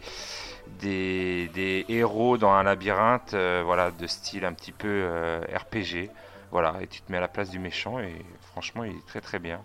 [0.82, 6.10] des, des héros dans un labyrinthe euh, voilà, de style un petit peu euh, RPG.
[6.52, 8.14] Voilà, et tu te mets à la place du méchant, et
[8.56, 9.60] franchement, il est très très bien.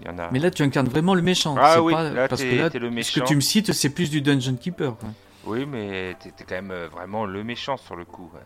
[0.00, 0.30] Il y en a...
[0.30, 1.56] Mais là, tu incarnes vraiment le méchant.
[1.58, 4.22] Ah oui, pas- là, parce que là, ce que tu me cites, c'est plus du
[4.22, 4.96] Dungeon Keeper.
[4.96, 5.08] quoi.
[5.44, 8.30] Oui, mais t'es t'es quand même euh, vraiment le méchant sur le coup.
[8.36, 8.38] Euh,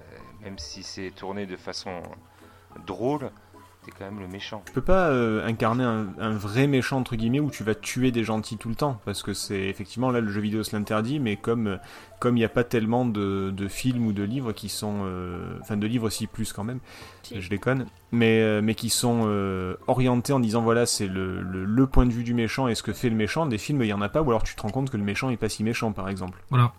[0.43, 2.03] Même si c'est tourné de façon
[2.87, 3.31] drôle,
[3.87, 4.63] t'es quand même le méchant.
[4.67, 8.11] Tu peux pas euh, incarner un, un vrai méchant entre guillemets où tu vas tuer
[8.11, 11.21] des gentils tout le temps parce que c'est effectivement là le jeu vidéo se l'interdit
[11.21, 11.77] mais comme euh,
[12.19, 15.57] comme il n'y a pas tellement de, de films ou de livres qui sont euh,
[15.61, 16.81] enfin de livres aussi plus quand même
[17.23, 17.41] Si.
[17.41, 21.87] je déconne mais mais qui sont euh, orientés en disant voilà c'est le, le, le
[21.87, 23.93] point de vue du méchant et ce que fait le méchant des films il y
[23.93, 25.63] en a pas ou alors tu te rends compte que le méchant est pas si
[25.63, 26.73] méchant par exemple Voilà.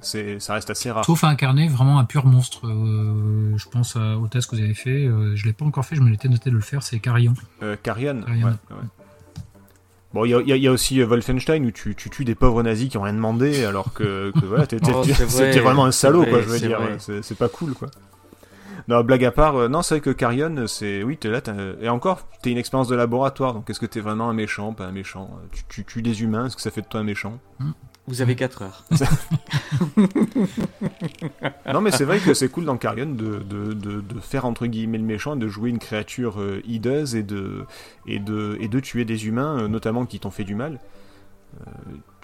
[0.00, 2.66] C'est ça reste assez rare Sauf à incarner vraiment un pur monstre.
[2.66, 5.06] euh, je pense à- au test que vous avez fait.
[5.06, 6.82] euh, je l'ai pas encore fait, je me l'étais noté de le faire.
[6.82, 7.34] C'est Carillon.
[7.62, 8.22] Euh, Carrion.
[8.22, 8.46] Carrion.
[8.46, 8.82] ouais, ouais.
[10.12, 12.88] Bon, il y a, y aussi euh, Wolfenstein où tu, tu tues des pauvres nazis
[12.88, 15.60] qui ont rien demandé alors que, que voilà, t'es t'es- Oh, t'es- c'est vrai, t'es
[15.60, 16.80] vraiment un salaud, quoi, je veux c'est dire.
[16.98, 17.88] C'est c'est pas cool, quoi.
[18.88, 21.04] Non, blague à part, euh, non, c'est vrai que Carrion, c'est.
[21.04, 24.00] Oui, t'es là, t'as- et encore, t'es une expérience de laboratoire, donc est-ce que t'es
[24.00, 25.30] vraiment un méchant, pas un méchant?
[25.52, 27.38] Tu, tu tues des humains, est-ce que ça fait de toi un méchant?
[28.10, 28.84] Vous avez 4 heures.
[31.72, 34.66] Non, mais c'est vrai que c'est cool dans Carrion de, de, de, de faire entre
[34.66, 37.64] guillemets le méchant et de jouer une créature euh, hideuse et de,
[38.08, 40.80] et, de, et de tuer des humains, euh, notamment qui t'ont fait du mal.
[41.60, 41.70] Euh,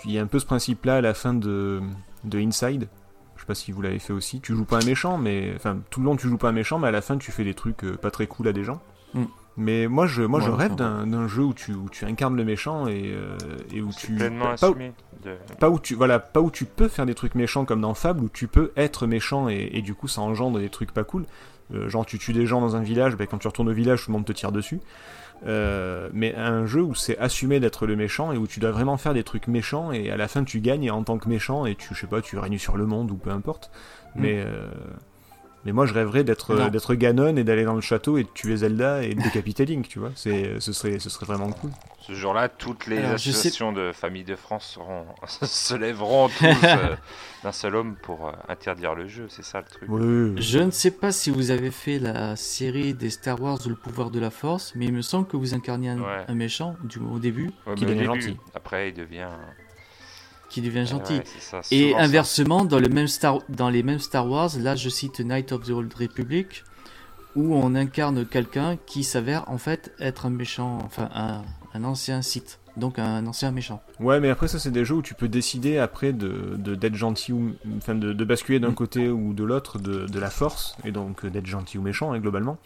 [0.04, 1.80] Il y a un peu ce principe-là à la fin de,
[2.24, 2.88] de Inside,
[3.36, 4.40] Je sais pas si vous l'avez fait aussi.
[4.40, 6.80] Tu joues pas un méchant, mais enfin tout le long tu joues pas un méchant,
[6.80, 8.80] mais à la fin tu fais des trucs pas très cool à des gens.
[9.14, 9.24] Mm.
[9.58, 12.44] Mais moi je moi je rêve d'un d'un jeu où tu où tu incarnes le
[12.44, 13.36] méchant et euh,
[13.72, 14.92] et où C'est tu pleinement pas, assumé.
[15.24, 17.94] de- pas où tu voilà pas où tu peux faire des trucs méchants comme dans
[17.94, 21.04] Fable où tu peux être méchant et, et du coup ça engendre des trucs pas
[21.04, 21.24] cool.
[21.74, 24.04] Euh, genre tu tues des gens dans un village ben, quand tu retournes au village
[24.04, 24.78] tout le monde te tire dessus.
[25.46, 28.96] Euh, mais un jeu où c'est assumé d'être le méchant et où tu dois vraiment
[28.98, 31.74] faire des trucs méchants et à la fin tu gagnes en tant que méchant et
[31.74, 33.70] tu je sais pas tu règnes sur le monde ou peu importe.
[34.14, 34.68] Mais euh,
[35.66, 38.56] mais moi je rêverais d'être d'être Ganon et d'aller dans le château et de tuer
[38.56, 42.12] Zelda et de décapiter Link tu vois c'est ce serait ce serait vraiment cool Ce
[42.14, 45.04] jour-là, toutes les Alors, je sais- associations de familles de France seront...
[45.42, 46.94] se lèveront tous euh,
[47.42, 49.88] d'un seul homme pour euh, interdire le jeu, c'est ça le truc.
[49.88, 53.74] oui Je ne sais pas si vous avez fait la série des Star Wars Le
[53.74, 56.24] pouvoir de la force, mais il me semble que vous incarniez un, Ouais.
[56.28, 58.36] un méchant du, au début Ouais, Qui devient gentil.
[58.54, 59.26] Après, il devient.
[60.56, 61.18] Qui devient gentil.
[61.18, 61.98] Ouais, Et ça.
[62.00, 65.64] inversement, dans, le même Star, dans les mêmes Star Wars, là je cite Night of
[65.64, 66.64] the Old Republic,
[67.34, 71.42] où on incarne quelqu'un qui s'avère en fait être un méchant, enfin un,
[71.74, 73.82] un ancien Sith, donc un ancien méchant.
[74.00, 77.32] Ouais, mais après ça c'est des jeux où tu peux décider après de d'être gentil
[77.34, 78.74] ou enfin de, de basculer d'un Mm.
[78.74, 82.12] côté ou de l'autre de, de la force et donc euh, d'être gentil ou méchant
[82.12, 82.56] hein, globalement.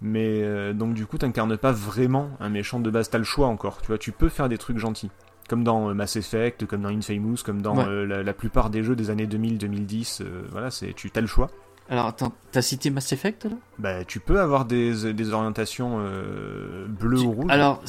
[0.00, 3.48] Mais euh, donc du coup t'incarnes pas vraiment un méchant de base, t'as le choix
[3.48, 3.80] encore.
[3.80, 5.10] Tu vois, tu peux faire des trucs gentils.
[5.48, 7.84] Comme dans euh, Mass Effect, comme dans Infamous, comme dans Ouais.
[7.86, 10.22] euh, la, la plupart des jeux des années 2000-2010.
[10.22, 11.50] euh, voilà, c'est tu as le choix.
[11.90, 16.86] Alors attends, t'as cité Mass Effect là Bah tu peux avoir des, des orientations euh,
[16.88, 17.50] bleues Tu- ou rouges.
[17.50, 17.82] Alors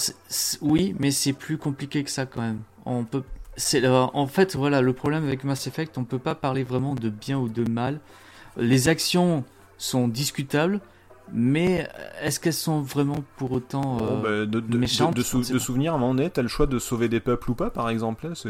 [0.62, 2.60] oui, mais c'est plus compliqué que ça quand même.
[2.86, 3.24] On peut,
[3.56, 7.08] c'est en fait voilà le problème avec Mass Effect, on peut pas parler vraiment de
[7.10, 8.02] bien ou de mal.
[8.58, 9.46] Les actions
[9.78, 10.82] sont discutables,
[11.34, 11.88] mais
[12.22, 15.42] est-ce qu'elles sont vraiment pour autant Bon, euh, bah, de, de, de, méchante, de sou-
[15.42, 15.60] de bon.
[15.60, 17.90] souvenir, à un moment donné, t'as le choix de sauver des peuples ou pas, par
[17.90, 18.30] exemple.
[18.36, 18.50] c'est-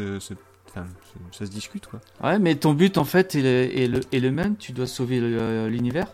[0.68, 0.86] enfin,
[1.32, 2.00] ça se discute, quoi.
[2.22, 4.56] Ouais, mais ton but en fait est le, est le, est le même.
[4.56, 6.08] Tu dois sauver euh, l'univers.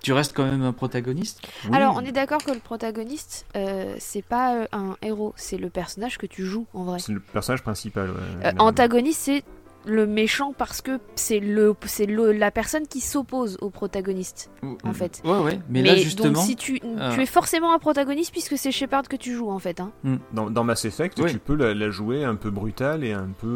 [0.00, 1.40] Tu restes quand même un protagoniste.
[1.64, 1.74] Oui.
[1.74, 5.70] Alors, on est d'accord que le protagoniste, euh, c'est pas euh, un héros, c'est le
[5.70, 6.98] personnage que tu joues en vrai.
[6.98, 8.16] C'est le personnage principal, ouais.
[8.44, 9.44] Euh, antagoniste, c'est
[9.86, 14.50] le méchant parce que c'est le, c'est le- la personne qui s'oppose au protagoniste,
[14.84, 15.20] en fait.
[15.24, 15.58] Ouais, ouais.
[15.68, 19.08] Mais, là justement, donc si tu, euh, tu es forcément un protagoniste puisque c'est Shepard
[19.08, 19.80] que tu joues en fait.
[19.80, 19.92] Hein.
[20.32, 21.30] Dans, dans Mass Effect, Oui.
[21.32, 23.46] tu peux la, la jouer un peu brutale et un peu,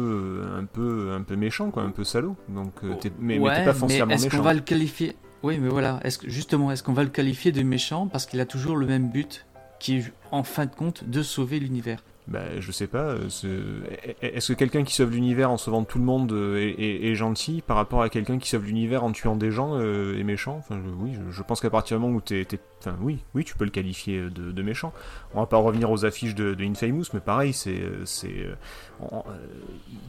[0.45, 2.35] euh, un peu, un peu méchant, quoi, un peu salaud.
[2.49, 4.43] Donc, euh, mais, mais ouais, t'es pas foncièrement est-ce qu'on méchant.
[4.43, 5.15] va le qualifier?
[5.41, 5.99] Oui, mais voilà.
[6.03, 8.85] Est-ce que justement, est-ce qu'on va le qualifier de méchant parce qu'il a toujours le
[8.85, 9.45] même but,
[9.79, 12.03] qui est en fin de compte de sauver l'univers?
[12.29, 13.15] Bah, je sais pas.
[13.43, 13.81] euh,
[14.21, 17.75] Est-ce que quelqu'un qui sauve l'univers en sauvant tout le monde euh, est, gentil par
[17.75, 20.89] rapport à quelqu'un qui sauve l'univers en tuant des gens euh, est méchant Enfin, je-
[21.03, 22.45] oui, je, pense qu'à partir du moment où t'es,
[22.81, 24.93] enfin, oui, oui, tu peux le qualifier de, méchant.
[25.33, 28.53] On va pas revenir aux affiches de, Infamous, mais pareil, c'est, euh, euh,
[29.01, 29.17] euh,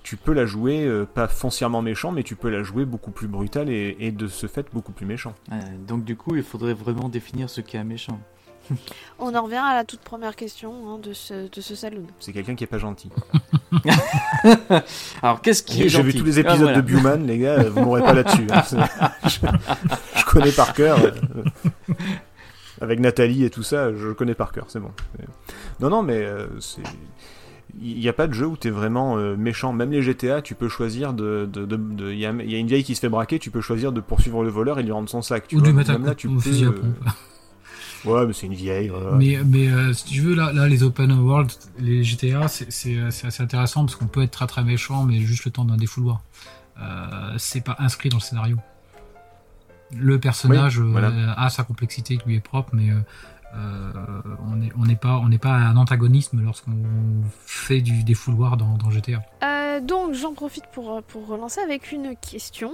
[0.02, 3.28] tu peux la jouer euh, pas foncièrement méchant, mais tu peux la jouer beaucoup plus
[3.28, 5.34] brutale et, et de ce fait beaucoup plus méchant.
[5.52, 5.56] Euh,
[5.88, 8.20] Donc du coup, il faudrait vraiment définir ce qu'est un méchant.
[9.18, 12.04] On en revient à la toute première question hein, de, ce, de ce saloon.
[12.20, 13.10] C'est quelqu'un qui est pas gentil.
[15.22, 16.76] Alors qu'est-ce qui est J'ai j'ai vu tous les Ah, épisodes voilà.
[16.76, 18.46] de Bioman, les gars, vous m'aurez pas là-dessus.
[18.50, 18.62] hein.
[18.66, 18.78] C'est-
[19.28, 19.38] je,
[20.20, 20.98] je connais par cœur.
[21.04, 21.10] euh,
[22.80, 24.90] avec Nathalie et tout ça, je connais par cœur, c'est bon.
[25.18, 25.26] Mais-
[25.80, 26.82] Non, non, mais euh, c'est.
[27.80, 29.72] Il n'y a pas de jeu où tu es vraiment euh, méchant.
[29.72, 31.48] Même les GTA, tu peux choisir de.
[31.50, 33.38] de- de- de- Il y, a, il y a une vieille qui se fait braquer,
[33.38, 35.46] tu peux choisir de poursuivre le voleur et lui rendre son sac.
[35.46, 35.68] Tu Ou vois.
[35.68, 36.40] du mettre à Même là, coup tu au peux.
[36.40, 36.96] fusil à euh, pompe.
[38.04, 38.88] Ouais, mais c'est une vieille.
[38.88, 39.12] voilà.
[39.12, 42.96] Mais, mais euh, si tu veux, là, là, les open world, les GTA, c'est c'est,
[42.96, 45.64] euh, c'est assez intéressant parce qu'on peut être très très méchant, mais juste le temps
[45.64, 46.22] d'un défouloir.
[46.80, 48.56] Euh, c'est pas inscrit dans le scénario.
[49.96, 52.90] Le personnage Oui, euh, a sa complexité qui lui est propre, mais
[53.52, 56.76] on n'est on pas on n'est pas un antagonisme lorsqu'on
[57.44, 59.20] fait du défouloir dans, dans GTA.
[59.42, 62.72] Euh, donc j'en profite pour, pour relancer avec une question.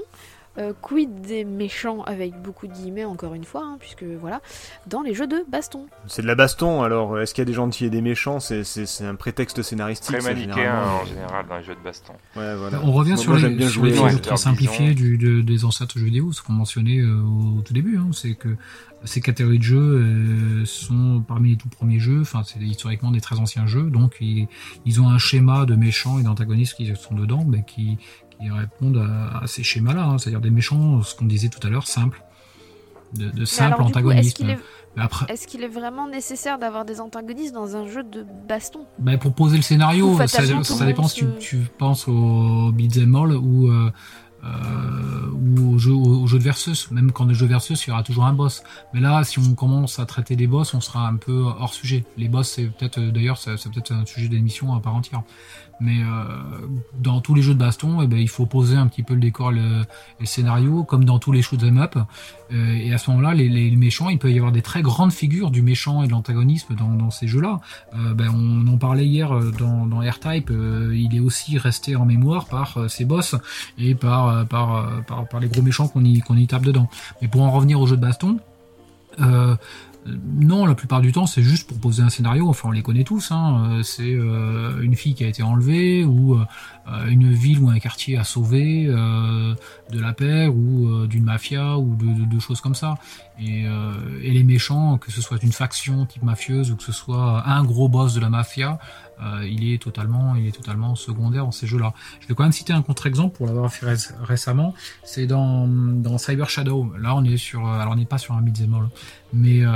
[0.58, 4.40] Euh, quid des méchants avec beaucoup de guillemets encore une fois, hein, puisque voilà,
[4.86, 5.86] dans les jeux de baston.
[6.06, 8.62] C'est de la baston, alors est-ce qu'il y a des gentils et des méchants C'est-
[9.02, 10.16] un prétexte scénaristique.
[10.16, 11.00] Très manichéen généralement.
[11.02, 12.14] en général dans les jeux de baston.
[12.36, 12.80] Ouais, voilà.
[12.84, 13.82] On revient Moi, sur moi, les, bien sur
[14.22, 17.20] très simplifiés du, de- des ancêtres jeux vidéo, ce qu'on mentionnait euh,
[17.58, 17.98] au, tout début.
[17.98, 18.56] Hein, c'est que
[19.04, 23.20] ces catégories de jeux euh, sont parmi les tout premiers jeux, enfin c'est historiquement des
[23.20, 24.48] très anciens jeux, donc ils,
[24.86, 27.98] ils ont un schéma de méchants et d'antagonistes qui sont dedans, mais qui,
[28.40, 31.70] qui répondent à, à ces schémas-là, hein, c'est-à-dire des méchants, ce qu'on disait tout à
[31.70, 32.22] l'heure, simples,
[33.14, 34.58] de, de Mais simple alors, du coup, est-ce qu'il est,
[34.96, 38.86] Mais Après, est-ce qu'il est vraiment nécessaire d'avoir des antagonistes dans un jeu de baston?
[38.98, 40.44] Bah, pour poser le scénario, ça,
[40.86, 43.90] dépend si tu, se- tu penses au beat'em all ou, euh,
[44.44, 46.90] euh, ou au jeu, au, jeu de versus.
[46.90, 48.62] Même quand le jeu versus, il y aura toujours un boss.
[48.92, 52.04] Mais là, si on commence à traiter des boss, on sera un peu hors sujet.
[52.16, 55.22] Les boss, c'est peut-être, d'ailleurs, c'est peut-être un sujet d'émission à part entière.
[55.80, 56.66] Mais euh,
[56.98, 59.20] dans tous les jeux de baston, eh ben, il faut poser un petit peu le
[59.20, 59.84] décor, le,
[60.18, 61.96] le scénario, comme dans tous les shoot'em up.
[62.52, 65.50] Euh, et à ce moment-là, les, méchants, il peut y avoir des très grandes figures
[65.50, 67.60] du méchant et de l'antagonisme dans, ces jeux-là.
[67.94, 70.50] Euh, ben, on en parlait hier dans, dans R-Type.
[70.50, 73.34] Il est aussi resté en mémoire par ses boss
[73.78, 76.88] et par, par, par, les gros méchants qu'on y, y tape dedans.
[77.20, 78.38] Mais pour en revenir au jeu de baston,
[80.40, 82.48] non, la plupart du temps, c'est juste pour poser un scénario.
[82.48, 83.30] Enfin, on les connaît tous.
[83.30, 83.70] Hein.
[83.70, 87.78] Euh, c'est euh, une fille qui a été enlevée ou euh, une ville ou un
[87.78, 92.96] quartier à sauver de la paix ou d'une mafia ou de, de, choses comme ça.
[93.40, 93.64] Et,
[94.22, 97.64] et, les méchants, que ce soit une faction type mafieuse ou que ce soit un
[97.64, 98.78] gros boss de la mafia,
[99.22, 101.94] euh, il est totalement, il est totalement secondaire dans ces jeux-là.
[102.20, 103.86] Je vais quand même citer un contre-exemple pour l'avoir fait
[104.22, 104.74] récemment.
[105.04, 106.92] C'est dans, dans Cyber Shadow.
[107.00, 108.88] Là, on est sur, alors on n'est pas sur un beat'em all,
[109.32, 109.70] mais euh,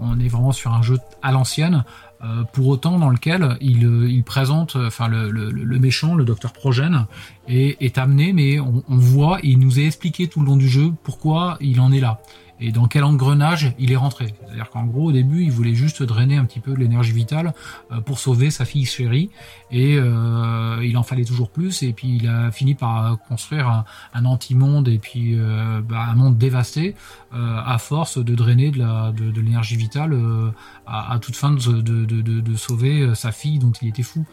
[0.00, 1.84] on est vraiment sur un jeu à l'ancienne.
[2.24, 6.54] Euh, pour autant dans lequel il, il présente, enfin le, le, le, méchant, le docteur
[6.54, 7.04] Progène,
[7.46, 10.66] est, est amené, mais on, on voit, il nous est expliqué tout le long du
[10.68, 12.22] jeu pourquoi il en est là
[12.60, 14.34] et dans quel engrenage il est rentré.
[14.46, 17.54] C'est-à-dire qu'en gros, au début, il voulait juste drainer un petit peu de l'énergie vitale
[17.92, 19.30] euh, pour sauver sa fille chérie,
[19.70, 23.84] et euh, il en fallait toujours plus, et puis il a fini par construire
[24.14, 26.94] un, anti-monde et puis euh, bah, un monde dévasté
[27.34, 30.50] euh, à force de drainer de, de, de l'énergie vitale euh,
[30.86, 34.24] à, à, toute fin de, de, de, sauver sa fille dont il était fou.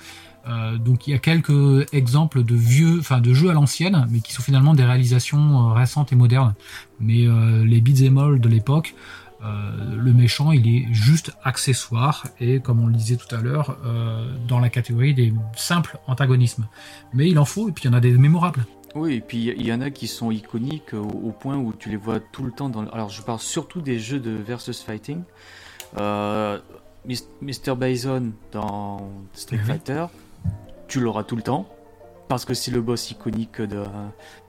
[0.47, 4.19] Euh, donc il y a quelques exemples de vieux, enfin de jeux à l'ancienne, mais
[4.19, 6.53] qui sont finalement des réalisations euh, récentes et modernes.
[6.99, 8.95] Mais euh, les beats all de l'époque,
[9.45, 13.77] le méchant il est juste accessoire et comme on le disait tout à l'heure,
[14.47, 16.65] dans la catégorie des simples antagonismes.
[17.13, 18.65] Mais il en faut et puis il y en a des mémorables.
[18.95, 21.97] Oui, et puis il y en a qui sont iconiques au, point où tu les
[21.97, 22.69] vois tout le temps.
[22.69, 22.87] Dans...
[22.91, 25.23] Alors je parle surtout des jeux de versus fighting.
[25.97, 26.59] Euh,
[27.41, 27.75] Mr.
[27.75, 29.57] Bison dans Street.
[29.57, 30.05] Fighter,
[30.87, 31.67] tu l'auras tout le temps,
[32.27, 33.83] parce que c'est le boss iconique de,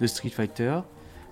[0.00, 0.80] de, Street Fighter.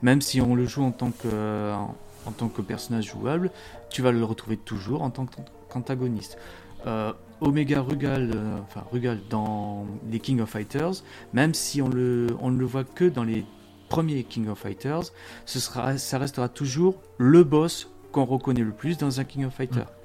[0.02, 1.94] Même si on le joue en tant que, en,
[2.26, 3.50] en tant que personnage jouable,
[3.90, 5.26] tu vas le retrouver toujours en tant
[5.68, 6.38] qu'antagoniste.
[6.86, 12.28] Euh, Omega Rugal, euh, enfin Rugal dans les King of Fighters, même si on le,
[12.40, 13.44] on ne le voit que dans les
[13.88, 15.12] premiers King of Fighters,
[15.44, 19.54] ce sera, ça restera toujours le boss qu'on reconnaît le plus dans un King of
[19.54, 19.86] Fighters.
[19.86, 20.02] Mmh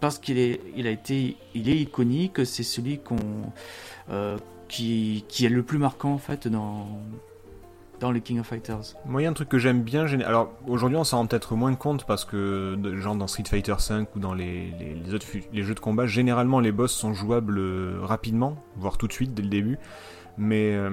[0.00, 3.18] parce qu'il est, il a été, il est iconique, c'est celui qu'on,
[4.68, 6.86] qui, qui, est le plus marquant en fait dans
[8.00, 8.96] dans les King of Fighters.
[9.06, 10.06] Moi, il y a un truc que j'aime bien.
[10.20, 14.06] Alors aujourd'hui, on s'en rend peut-être moins compte parce que, genre dans Street Fighter V
[14.16, 17.58] ou dans les, les, les, autres les jeux de combat, généralement les boss sont jouables
[17.58, 19.78] euh, rapidement, voire tout de suite dès le début.
[20.42, 20.88] Mais, euh,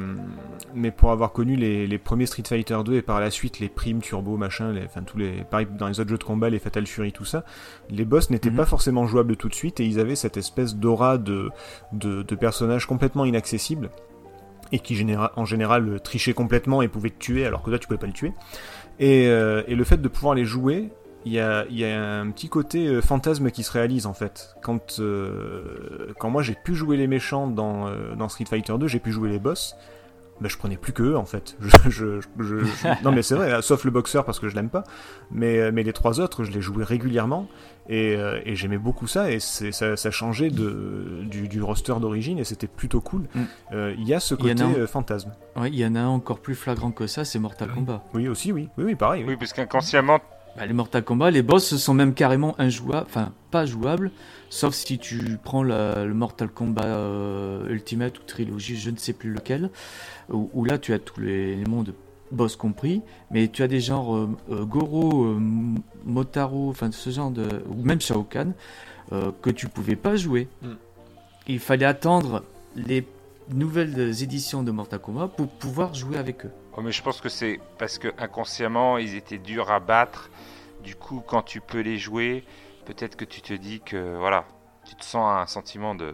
[0.76, 3.70] mais pour avoir connu les, les, premiers Street Fighter 2 et par la suite les
[3.70, 6.60] primes, turbo, machin, les, enfin tous les, pareil dans les autres jeux de combat, les
[6.60, 7.45] Fatal Fury, tout ça,
[7.89, 8.58] les boss n'étaient mm -hmm.
[8.58, 11.50] pas forcément jouables tout de suite et ils avaient cette espèce d'aura de,
[11.93, 13.89] de, de personnages complètement inaccessibles
[14.74, 17.88] et qui généra, en général trichaient complètement et pouvaient te tuer alors que là tu
[17.88, 18.34] pouvais pas le tuer.
[19.00, 20.89] Et, euh, et le fait de pouvoir les jouer,
[21.28, 24.55] il y a, y a, un petit côté euh, fantasme qui se réalise en fait.
[24.61, 28.88] Quand, euh, quand moi j'ai pu jouer les méchants dans, euh, dans Street Fighter 2,
[28.88, 29.75] j'ai pu jouer les boss.
[30.39, 31.57] Ben, je prenais plus que eux en fait.
[31.89, 34.84] Je, je, je, non mais c'est vrai, sauf le boxeur parce que je l'aime pas.
[35.32, 37.47] Mais, mais les trois autres, je les jouais régulièrement
[37.89, 42.38] et, euh, et j'aimais beaucoup ça et ça, ça changeait de, du, du roster d'origine
[42.38, 43.23] et c'était plutôt cool.
[43.34, 43.47] Il mm.
[43.73, 44.86] euh, y a ce côté un...
[44.86, 45.34] fantasme.
[45.65, 48.03] Il y en a un encore plus flagrant que ça, c'est Mortal Kombat.
[48.13, 49.23] Oui aussi, oui, oui, oui pareil.
[49.23, 50.19] Oui, oui parce qu'inconsciemment
[50.58, 54.12] bah, les Mortal Kombat, les boss sont même carrément injouables, enfin pas jouables,
[54.49, 59.14] sauf si tu prends la, le Mortal Kombat euh, Ultimate ou Trilogie, je ne sais
[59.14, 59.70] plus lequel,
[60.32, 61.93] où, où là tu as tous les, les, mondes
[62.32, 65.39] boss compris, mais tu as des genres euh, euh, Goro, euh,
[66.05, 68.53] Motaro, enfin ce genre de, ou même Shao Kahn,
[69.12, 70.47] euh, que tu pouvais pas jouer.
[70.64, 70.74] Mm.
[71.49, 72.43] Il fallait attendre
[72.76, 73.05] les
[73.53, 76.51] nouvelles éditions de Mortal Kombat pour pouvoir jouer avec eux.
[76.76, 80.30] Oh, mais je pense que c'est parce que inconsciemment ils étaient durs à battre.
[80.84, 82.43] Du coup, quand tu peux les jouer,
[82.86, 84.45] peut-être que tu te dis que voilà,
[84.88, 86.13] tu te sens un sentiment de,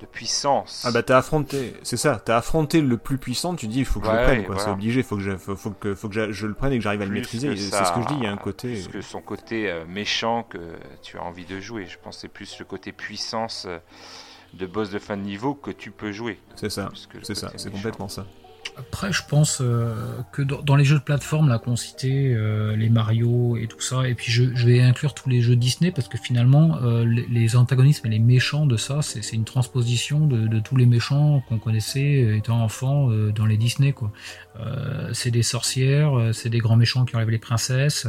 [0.00, 0.84] de puissance.
[0.86, 3.54] Ah bah t'as affronté, c'est ça, t'as affronté le plus puissant.
[3.54, 4.54] Tu dis il faut que ouais, je le prenne, quoi.
[4.54, 4.64] Voilà.
[4.64, 6.82] C'est obligé, faut que je, faut, faut que, faut que je, le prenne et que
[6.82, 7.54] j'arrive à le maîtriser.
[7.56, 8.14] C'est ce que je dis.
[8.18, 8.72] Il y a un côté.
[8.72, 10.58] Plus que son côté euh, méchant que
[11.02, 11.86] tu as envie de jouer.
[11.86, 13.66] Je pense c'est plus le côté puissance.
[13.66, 13.78] Euh,
[14.54, 16.38] de boss de fin de niveau que tu peux jouer.
[16.56, 16.90] C'est ça,
[17.22, 18.26] c'est ça, c'est complètement ça.
[18.76, 19.94] Après, je pense euh,
[20.32, 24.08] que dans, les jeux de plateforme là qu'on citait, euh, les Mario et tout ça,
[24.08, 27.56] et puis je, je vais inclure tous les jeux Disney parce que finalement, euh, les,
[27.56, 31.58] antagonismes et les méchants de ça, c'est une transposition de, de tous les méchants qu'on
[31.58, 34.10] connaissait euh, étant enfant euh, dans les Disney quoi.
[34.60, 38.06] Euh, c'est des sorcières, c'est des grands méchants qui enlèvent les princesses,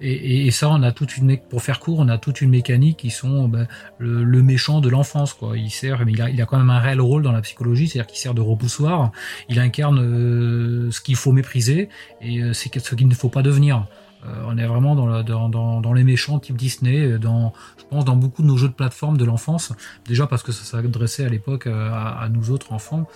[0.00, 2.50] et, et, et ça, on a toute une pour faire court, on a toute une
[2.50, 3.66] mécanique qui sont ben,
[3.98, 5.56] le, le méchant de l'enfance quoi.
[5.56, 7.88] Il sert, mais il a, il a quand même un réel rôle dans la psychologie,
[7.88, 9.12] c'est-à-dire qu'il sert de repoussoir
[9.48, 11.88] il incarne euh, ce qu'il faut mépriser
[12.20, 13.86] et euh, ce qu'il ne faut pas devenir.
[14.26, 18.56] Euh, on est vraiment dans, les méchants type Disney, je pense dans beaucoup de nos
[18.56, 19.74] jeux de plateforme de l'enfance,
[20.06, 23.06] déjà parce que ça s'adressait à l'époque à, nous autres enfants,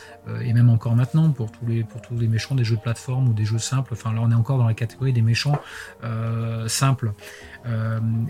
[0.43, 3.47] et même encore maintenant pour tous, les, les méchants des jeux de plateforme ou des
[3.47, 5.59] jeux simples, enfin là on est encore dans la catégorie des méchants
[6.67, 7.15] simples.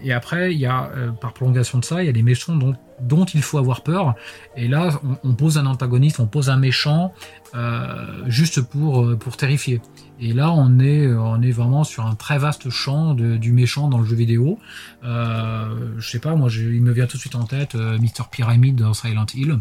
[0.04, 0.88] Et après, il y a,
[1.20, 4.14] par prolongation de ça, il y a des méchants dont, dont il faut avoir peur,
[4.56, 7.12] et là on, on pose un antagoniste, on pose un méchant,
[7.54, 9.80] euh, juste pour, euh, pour terrifier.
[10.20, 13.86] Et là, on est, on est vraiment sur un très vaste champ de, du méchant
[13.88, 14.58] dans le jeu vidéo.
[15.04, 17.96] Euh, je sais pas, moi, je- il me vient tout de suite en tête euh,
[17.98, 18.24] Mr.
[18.30, 19.60] Pyramid dans Silent Hill.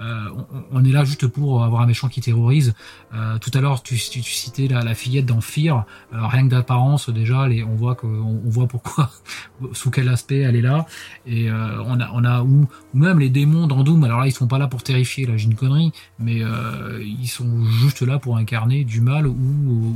[0.00, 2.72] Euh, on, on est là juste pour avoir un méchant qui terrorise.
[3.14, 5.84] Euh, tout à l'heure, tu, tu, tu citais la, la fillette dans Fear.
[6.14, 9.10] Euh, rien que d'apparence, déjà, les, on voit que, on, on voit pourquoi,
[9.72, 10.86] sous quel aspect elle est là.
[11.26, 14.04] Et on a, on a ou, ou même les démons dans Doom.
[14.04, 15.26] Alors là, ils sont pas là pour terrifier.
[15.26, 19.36] Là, j'ai une connerie, mais euh, ils sont juste là pour incarner du mal ou,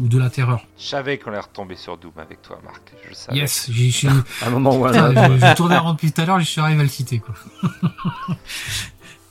[0.03, 0.67] ou de la terreur.
[0.79, 2.93] Je savais qu'on allait retomber sur Doom avec toi, Marc.
[3.05, 3.39] Je le savais.
[3.39, 4.09] Yes, j'y suis.
[4.43, 5.39] À un moment ou à un Putain, autre.
[5.41, 7.19] je, je tournais en rond depuis tout à l'heure, je suis arrivé à le citer
[7.21, 7.35] quoi.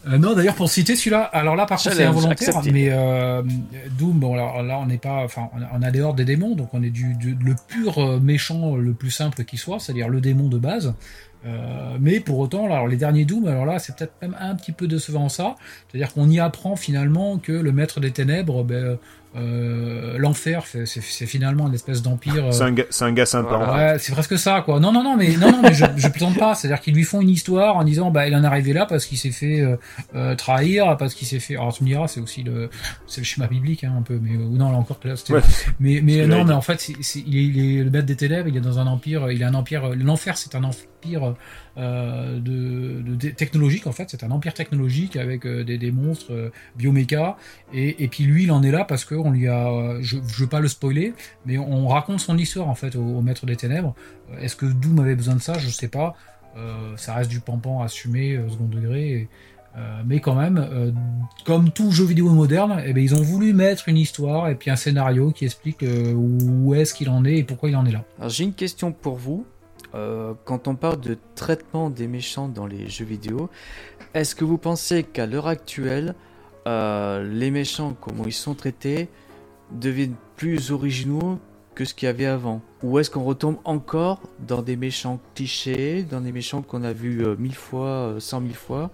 [0.08, 2.72] Euh, non, d'ailleurs pour citer celui-là, alors là par contre c'est involontaire, accepté.
[2.72, 3.44] mais euh,
[3.98, 6.70] Doom, bon alors là on n'est pas, enfin on a- des hordes des démons, donc
[6.74, 10.22] on est du, du- le pur euh, méchant le plus simple qui soit, c'est-à-dire le
[10.22, 10.94] démon de base.
[11.46, 14.72] Euh, mais pour autant, alors les derniers Doom, alors là c'est peut-être même un petit
[14.72, 15.56] peu décevant ça,
[15.90, 18.98] c'est-à-dire qu'on y apprend finalement que le maître des ténèbres, ben,
[19.36, 22.46] euh, l'enfer, c'est finalement une espèce d'empire.
[22.48, 23.58] euh, C'est un, un gars sympa.
[23.58, 23.72] Voilà.
[23.72, 23.94] en fait.
[23.94, 24.80] Ouais, c'est presque ça, quoi.
[24.80, 26.56] Non, non, non, mais non, non, mais je, je plaisante pas.
[26.56, 29.06] C'est-à-dire qu'ils lui font une histoire en disant, bah, il en est arrivé là parce
[29.06, 29.76] qu'il s'est fait euh,
[30.16, 31.56] euh, trahir, parce qu'il s'est fait.
[31.56, 32.70] Alors tu me diras, c'est aussi le,
[33.06, 34.20] c'est le schéma biblique, hein, un peu.
[34.22, 35.34] Mais ou non, là encore, là, c'était.
[35.34, 35.42] Ouais.
[35.80, 38.16] Mais, mais non, mais en fait, c'est, c'est- il, est, il est le maître des
[38.16, 38.48] ténèbres.
[38.50, 39.32] Il est dans un empire.
[39.32, 39.90] Il a un empire.
[39.96, 41.36] L'enfer, c'est un empire
[41.80, 43.88] euh, de, technologique.
[43.88, 47.38] En fait, c'est un empire technologique avec euh, des, monstres euh, bioméca.
[47.74, 49.98] Et, et puis lui, il en est là parce que on lui a.
[50.02, 51.14] Je, je veux pas le spoiler,
[51.46, 53.96] mais on raconte son histoire en fait au, maître des ténèbres.
[54.42, 55.58] Est-ce que Doom avait besoin de ça?
[55.58, 56.16] Je sais pas.
[56.98, 59.30] Ça reste du pampan assumé au second degré.
[60.06, 60.94] mais quand même,
[61.46, 64.70] comme tout jeu vidéo moderne, eh ben, ils ont voulu mettre une histoire et puis
[64.70, 68.04] un scénario qui explique où est-ce qu'il en est et pourquoi il en est là.
[68.28, 69.46] J'ai une question pour vous.
[69.95, 73.49] Euh, quand on parle de traitement des méchants dans les jeux vidéo,
[74.14, 76.16] est-ce que vous pensez qu'à l'heure actuelle,
[76.68, 79.10] euh, les méchants, comment ils sont traités,
[79.72, 81.40] deviennent plus originaux
[81.76, 82.61] que ce qu'il y avait avant?
[82.84, 87.24] Ou est-ce qu'on retombe encore dans des méchants clichés, dans des méchants qu'on a vus
[87.24, 88.91] euh, mille fois, cent mille fois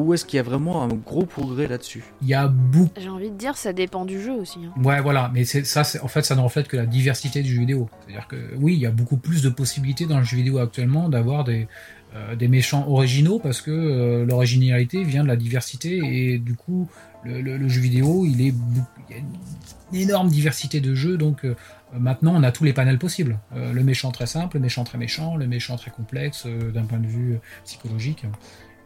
[0.00, 2.02] Ou est-ce qu'il y a vraiment un gros progrès là-dessus?
[2.22, 2.90] Il y a beaucoup.
[2.98, 4.58] J'ai envie de dire, ça dépend du jeu aussi.
[4.64, 4.72] hein.
[4.82, 7.60] Ouais, voilà, mais c'est ça, en fait, ça ne reflète que la diversité du jeu
[7.60, 7.90] vidéo.
[8.06, 11.10] C'est-à-dire que oui, il y a beaucoup plus de possibilités dans le jeu vidéo actuellement
[11.10, 11.68] d'avoir des,
[12.14, 16.88] euh, des méchants originaux parce que euh, l'originalité vient de la diversité et du coup,
[17.24, 18.54] le, le- le jeu vidéo, il est,
[19.10, 19.22] il y a
[19.92, 21.54] une énorme diversité de jeux, donc euh,
[21.98, 23.38] maintenant on a tous les panels possibles.
[23.54, 26.84] Euh, le méchant très simple, le méchant très méchant, le méchant très complexe euh, d'un
[26.84, 28.24] point de vue psychologique.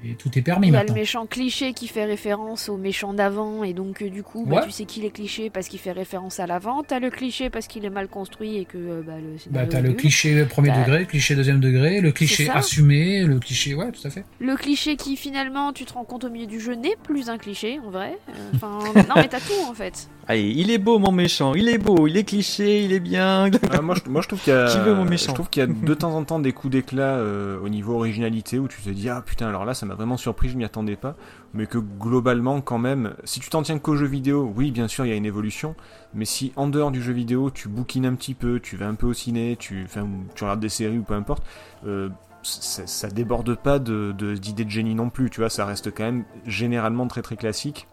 [0.05, 0.95] Et tout est permis Il y a maintenant.
[0.95, 4.57] le méchant cliché qui fait référence au méchant d'avant, et donc euh, du coup, bah,
[4.57, 4.65] Ouais.
[4.65, 6.83] tu sais qu'il est cliché parce qu'il fait référence à l'avant.
[6.83, 9.81] T'as le cliché parce qu'il est mal construit et que euh, bah, le Bah, t'as
[9.81, 14.07] le cliché premier degré, le cliché deuxième degré, le cliché assumé, le cliché, ouais, tout
[14.07, 14.25] à fait.
[14.39, 17.39] Le cliché qui finalement, tu te rends compte au milieu du jeu, n'est plus un
[17.39, 18.19] cliché en vrai.
[18.29, 18.79] Euh, Enfin,
[19.09, 20.09] non mais t'as tout en fait.
[20.29, 23.49] Allez, il est beau mon méchant, il est beau, il est cliché, il est bien.
[23.71, 25.63] Ah, moi, je, moi, je trouve qu'il y a, mon méchant je trouve qu'il y
[25.65, 28.91] a de temps en temps des coups d'éclat euh, au niveau originalité où tu te
[28.91, 31.15] dis ah putain alors là ça m'a vraiment surpris, je m'y attendais pas,
[31.55, 35.07] mais que globalement quand même, si tu t'en tiens qu'au jeu vidéo, oui bien sûr
[35.07, 35.77] il y a une évolution,
[36.13, 38.95] mais si en dehors du jeu vidéo tu bouquines un petit peu, tu vas un
[38.97, 39.87] peu au ciné, tu,
[40.35, 41.45] tu regardes des séries ou peu importe,
[41.87, 42.09] euh,
[42.43, 45.95] ça, ça déborde pas de de- d'idées de, génie non plus, tu vois, ça reste
[45.95, 47.87] quand même généralement très très classique,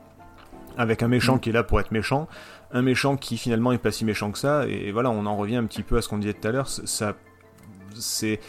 [0.78, 2.28] avec un méchant qui est là pour être méchant,
[2.72, 5.58] un méchant qui finalement est pas si méchant que ça, et voilà, on en revient
[5.58, 7.16] un petit peu à ce qu'on disait tout à l'heure, ça,
[7.96, 8.40] c'est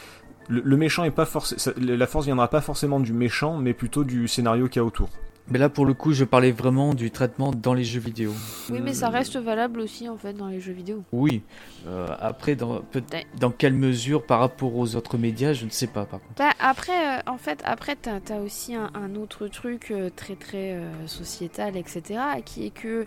[0.48, 4.04] le, le méchant est pas forcément, la force viendra pas forcément du méchant, mais plutôt
[4.04, 5.10] du scénario qu'il y a autour.
[5.48, 8.32] Mais là, pour le coup, je parlais vraiment du traitement dans les jeux vidéo.
[8.70, 11.04] Oui, mais ça reste valable aussi en fait dans les jeux vidéo.
[11.12, 11.42] Oui.
[11.86, 13.26] Euh, après, dans, peut- Ouais.
[13.38, 16.34] dans quelle mesure par rapport aux autres médias, je ne sais pas par contre.
[16.38, 20.34] Bah, après, euh, en fait, après, t'as as aussi un, un autre truc euh, très
[20.36, 23.06] très sociétal, etc., qui est que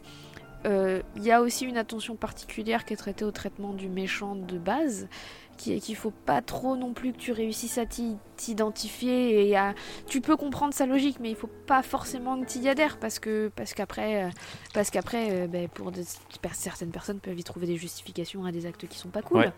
[0.65, 4.57] il y a aussi une attention particulière qui est traitée au traitement du méchant de
[4.57, 5.07] base,
[5.55, 9.57] qui est qu'il faut pas trop non plus que tu réussisses à t'y- t'identifier et
[9.57, 9.73] à...
[10.07, 13.19] tu peux comprendre sa logique, mais il faut pas forcément que tu y adhères parce
[13.19, 14.29] que parce qu'après euh,
[14.73, 15.91] parce qu'après euh, ben, pour
[16.53, 19.39] certaines personnes peuvent y trouver des justifications à des actes qui sont pas cool.
[19.39, 19.51] Ouais.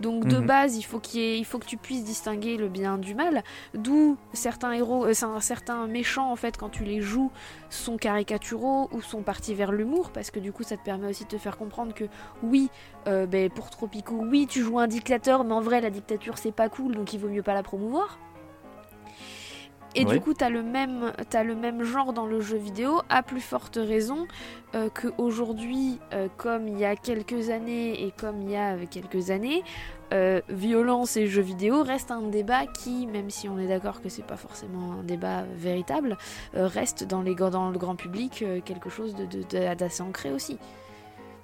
[0.00, 0.46] Donc de Mhm.
[0.46, 3.14] base, il faut qu'il y ait- il faut que tu puisses distinguer le bien du
[3.14, 3.42] mal.
[3.74, 7.30] D'où certains héros, euh, certains méchants en fait quand tu les joues
[7.70, 11.24] sont caricaturaux ou sont partis vers l'humour parce que du coup ça te permet aussi
[11.24, 12.04] de te faire comprendre que
[12.42, 12.70] oui,
[13.06, 16.52] euh, ben, pour Tropico, oui tu joues un dictateur, mais en vrai la dictature c'est
[16.52, 18.17] pas cool donc il vaut mieux pas la promouvoir.
[20.00, 20.14] Et Ouais.
[20.14, 23.40] du coup, t'as le même, t'as le même genre dans le jeu vidéo, à plus
[23.40, 24.28] forte raison
[24.76, 29.30] euh, qu'aujourd'hui, euh, comme il y a quelques années et comme il y a quelques
[29.30, 29.64] années,
[30.14, 34.08] euh, violence et jeux vidéo reste un débat qui, même si on est d'accord que
[34.08, 36.16] c'est pas forcément un débat véritable,
[36.54, 39.16] euh, reste dans, les, dans le grand public euh, quelque chose
[39.50, 40.58] d'assez ancré aussi.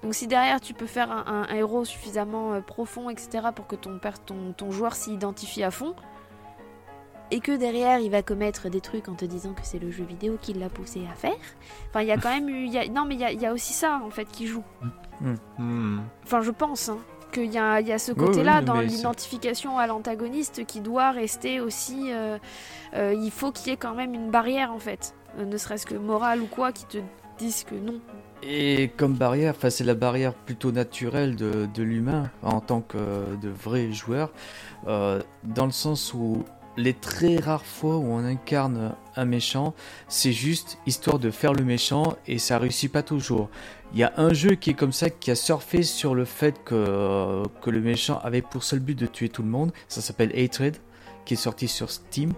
[0.01, 3.67] Donc si derrière tu peux faire un, un- un héros suffisamment euh, profond, etc., pour
[3.67, 5.93] que ton, ton, ton joueur s'y identifie à fond,
[7.31, 10.03] et que derrière il va commettre des trucs en te disant que c'est le jeu
[10.03, 11.35] vidéo qui l'a poussé à faire,
[11.89, 12.65] enfin il y a quand même eu...
[12.65, 14.25] il y a- non mais il y a, il y a aussi ça en fait
[14.25, 14.63] qui joue.
[15.57, 15.99] Hmm.
[16.23, 16.97] Enfin, je pense hein,
[17.31, 21.11] qu'il y a, il y a ce côté-là oui, dans l'identification à l'antagoniste qui doit
[21.11, 22.11] rester aussi.
[22.11, 22.37] euh,
[22.95, 25.85] euh, il faut qu'il y ait quand même une barrière en fait, Euh, ne serait-ce
[25.85, 26.97] que morale ou quoi, qui te
[27.37, 27.99] disent que non.
[28.43, 32.97] Et comme barrière, enfin, c'est la barrière plutôt naturelle de, de l'humain en tant que
[33.41, 34.31] de vrai joueur,
[34.87, 36.43] euh, dans le sens où
[36.77, 39.73] les très rares fois où on incarne un méchant,
[40.07, 43.49] c'est juste histoire de faire le méchant et ça réussit pas toujours.
[43.93, 46.63] Il y a un jeu qui est comme ça, qui a surfé sur le fait
[46.63, 50.77] que, le méchant avait pour seul but de tuer tout le monde, ça s'appelle Hatred,
[51.25, 52.33] qui est sorti sur Steam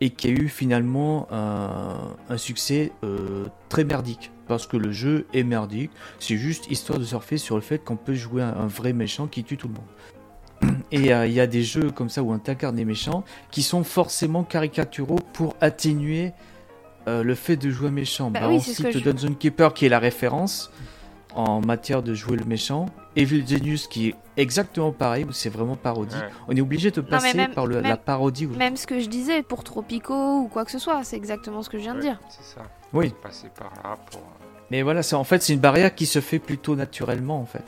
[0.00, 4.30] et qui a eu finalement un, succès euh, très merdique.
[4.46, 7.96] Parce que le jeu est merdique, c'est juste histoire de surfer sur le fait qu'on
[7.96, 9.84] peut jouer un vrai méchant qui tue tout le monde.
[10.92, 13.62] Et euh, il y a des jeux comme ça où on incarne des méchants qui
[13.62, 16.32] sont forcément caricaturaux pour atténuer
[17.08, 18.30] euh, le fait de jouer un méchant.
[18.30, 20.70] Bah Bah, oui, on cite Dungeon Keeper qui est la référence
[21.34, 22.86] en matière de jouer le méchant.
[23.16, 26.14] Evil Genius qui est exactement pareil, où c'est vraiment parodie.
[26.16, 26.28] Ouais.
[26.48, 28.46] On est obligé de passer même- par le- la parodie.
[28.46, 31.62] ou- Même ce que je disais pour Tropico ou quoi que ce soit, c'est exactement
[31.62, 32.20] ce que je viens de dire.
[32.28, 32.62] C'est ça.
[32.92, 33.12] Oui.
[33.22, 34.20] Passer par là pour.
[34.70, 37.64] Mais voilà, c'est en fait c'est une barrière qui se fait plutôt naturellement en fait.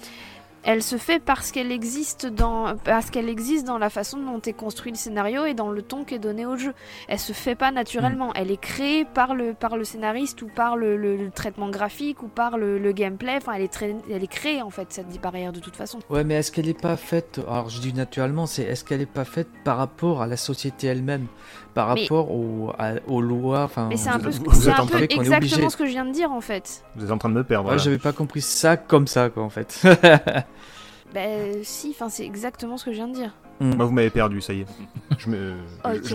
[0.64, 4.52] Elle se fait parce qu'elle existe dans parce qu'elle existe dans la façon dont est
[4.52, 6.72] construit le scénario et dans le ton qui est donné au jeu.
[7.08, 8.28] Elle se fait pas naturellement.
[8.28, 8.32] Mm.
[8.36, 12.22] Elle est créée par le par le scénariste ou par le, le- le traitement graphique
[12.22, 13.36] ou par le, le gameplay.
[13.36, 15.98] Enfin, elle est très- elle est créée en fait cette barrière de toute façon.
[16.10, 19.06] Ouais, mais est-ce qu'elle n'est pas faite Alors je dis naturellement, c'est est-ce qu'elle n'est
[19.06, 21.26] pas faite par rapport à la société elle-même,
[21.74, 24.52] par Mais- rapport au- à- aux lois Enfin, Mais c'est un vous- peu, ce- vous
[24.60, 26.84] c'est êtes un peu exactement ce que je viens de dire en fait.
[26.96, 27.68] Vous êtes en train de me perdre.
[27.70, 27.82] Ouais, là.
[27.82, 29.82] j'avais pas compris ça comme ça quoi en fait.
[31.14, 33.34] Ben si, enfin c'est exactement ce que je viens de dire.
[33.60, 34.66] Moi, vous m'avez perdu, ça y est.
[35.18, 35.54] Je me...
[36.02, 36.14] Je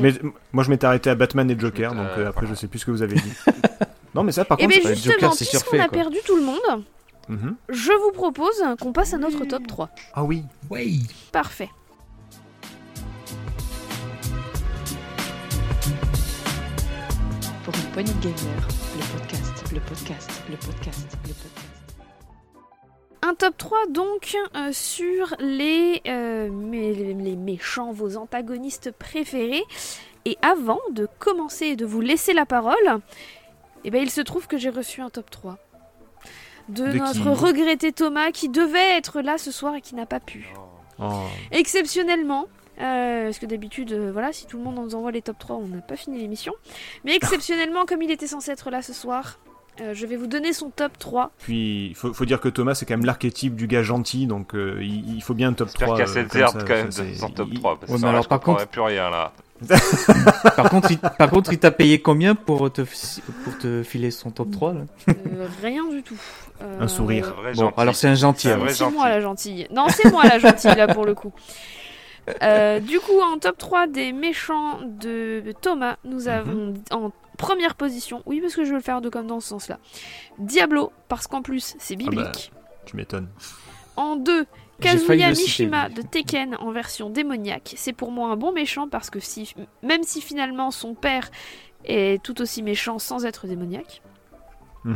[0.52, 2.50] Moi, je m'étais arrêté à Batman et Joker, donc euh, après, voilà.
[2.50, 3.32] je sais plus ce que vous avez dit.
[4.16, 6.36] non, mais ça, par Et contre, bien pas- justement, Joker, c'est puisqu'on a perdu tout
[6.36, 6.84] le monde,
[7.30, 7.56] Mhm.
[7.70, 9.90] je vous propose qu'on passe à notre top 3.
[10.14, 10.44] Ah oui.
[10.70, 11.04] Oui.
[11.32, 11.70] Parfait.
[18.04, 21.68] Gamers, le podcast, le podcast, le podcast, le podcast.
[23.24, 29.64] Un top 3 donc euh, sur les, euh, mé- les méchants, vos antagonistes préférés.
[30.26, 32.76] Et avant de commencer et de vous laisser la parole,
[33.84, 35.58] eh ben, il se trouve que j'ai reçu un top 3
[36.70, 40.20] de, De notre regretté Thomas qui devait être là ce soir et qui n'a pas
[40.20, 40.54] pu.
[41.00, 41.22] Oh.
[41.52, 42.46] Exceptionnellement,
[42.82, 45.56] euh, parce que d'habitude, euh, voilà, si tout le monde nous envoie les top 3,
[45.58, 46.54] on n'a pas fini l'émission.
[47.06, 49.40] Mais exceptionnellement, comme il était censé être là ce soir,
[49.82, 51.32] euh, je vais vous donner son top 3.
[51.40, 54.56] Puis, il faut, faut dire que Thomas, c'est quand même l'archétype du gars gentil, donc
[54.56, 55.98] euh, il, il faut bien un top J'espère 3.
[55.98, 57.80] qu'il y a cette ça, quand même ça, de son top il- 3.
[57.80, 59.32] Parce que Ouais, là, alors, je par contre- plus rien là.
[60.56, 62.82] par contre, il, par contre, il t'a payé combien pour te
[63.44, 64.80] pour te filer son top 3 là?
[65.10, 66.16] Euh, rien du tout.
[66.62, 67.34] Euh, Un sourire.
[67.36, 67.74] Bon, gentil.
[67.78, 68.50] alors c'est un gentil.
[68.70, 69.68] C'est moi la gentille.
[69.72, 71.34] Non, c'est moi la gentille là pour le coup.
[72.44, 76.28] Euh, du coup, en top 3 des méchants de Thomas, nous Mhm.
[76.30, 79.50] avons en première position, oui, parce que je veux le faire de comme dans ce
[79.50, 79.80] sens-là,
[80.40, 82.10] Diablo, parce qu'en plus c'est Ah bah.
[82.12, 82.52] biblique.
[82.86, 83.28] Tu m'étonnes.
[83.96, 84.46] En deux,
[84.80, 87.74] J'ai failli Kazuya le citer, Mishima de Tekken en version démoniaque.
[87.78, 91.30] C'est pour moi un bon méchant parce que si, même si finalement son père
[91.86, 94.02] est tout aussi méchant sans être démoniaque.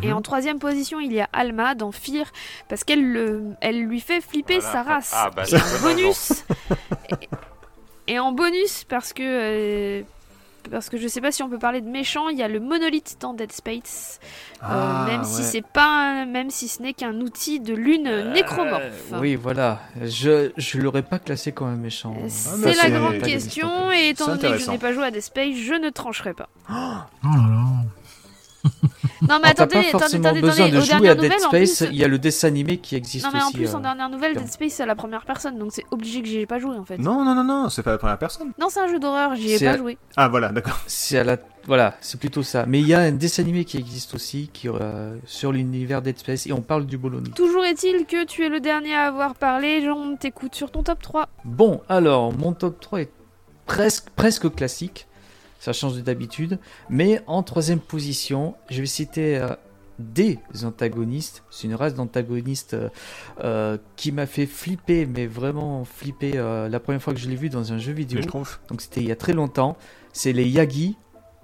[0.04, 0.14] Et Mhm.
[0.14, 2.26] en troisième position, il y a Alma dans Fear
[2.70, 4.72] parce qu'elle le- elle lui fait flipper Voilà.
[4.72, 5.12] sa race.
[5.16, 6.44] Ah bah, et c'est en bonus.
[8.08, 10.02] et, et en bonus parce que euh,
[10.70, 12.30] parce que je sais pas si on peut parler de méchant.
[12.30, 14.20] Il y a le monolithe dans Dead Space,
[14.62, 18.32] euh, Ah, même si c'est pas, un- même si ce n'est qu'un outil de lune
[18.32, 18.84] nécromorphe.
[19.14, 19.80] Euh, oui, voilà.
[20.04, 22.14] Je je l'aurais pas classé comme un méchant.
[22.16, 22.22] Euh,
[22.60, 25.22] mais C'est la grande question, et étant donné que je n'ai pas joué à Dead
[25.24, 26.48] Space, je ne trancherai pas.
[26.70, 28.70] Oh là là.
[29.22, 31.78] Non, mais attendez, pas attendez, forcément attendez, besoin attendez, de jouer à Dead Space.
[31.78, 33.58] plus- Il y a le dessin animé qui existe Non, mais en aussi.
[33.58, 33.76] plus, euh.
[33.76, 36.46] en dernière nouvelle, Dead Space, c'est la première personne, donc c'est obligé que j'y ai
[36.46, 36.98] pas joué en fait.
[36.98, 38.52] Non, non, non, non, c'est pas la première personne.
[38.60, 39.98] Non, c'est un jeu d'horreur, j'y ai pas à- joué.
[40.18, 40.80] Ah, voilà, d'accord.
[40.88, 41.38] C'est à la
[41.68, 42.66] voilà, c'est plutôt ça.
[42.68, 46.18] Mais il y a un dessin animé qui existe aussi qui euh, sur l'univers Dead
[46.18, 47.30] Space et on parle du Bologna.
[47.36, 51.04] Toujours est-il que tu es le dernier à avoir parlé, Jean, t'écoute sur ton top
[51.04, 51.30] 3.
[51.46, 53.12] Bon, alors mon top 3 est
[53.68, 55.06] presque presque classique.
[55.62, 56.58] Ça change de d'habitude,
[56.90, 59.50] mais en troisième position, je vais citer euh,
[60.00, 61.44] des antagonistes.
[61.52, 62.90] C'est une race d'antagonistes euh,
[63.44, 67.36] euh, qui m'a fait flipper, mais vraiment flipper euh, la première fois que je l'ai
[67.36, 68.20] vu dans un jeu vidéo.
[68.22, 68.58] Je trouve.
[68.70, 69.78] donc c'était il y a très longtemps,
[70.14, 70.98] c'est les Yagi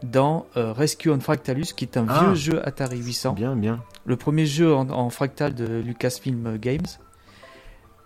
[0.03, 2.23] dans Rescue on Fractalus, qui est un Ah.
[2.25, 3.83] vieux jeu Atari 800, Bien, bien.
[4.05, 6.85] le premier jeu en, en fractal de Lucasfilm Games.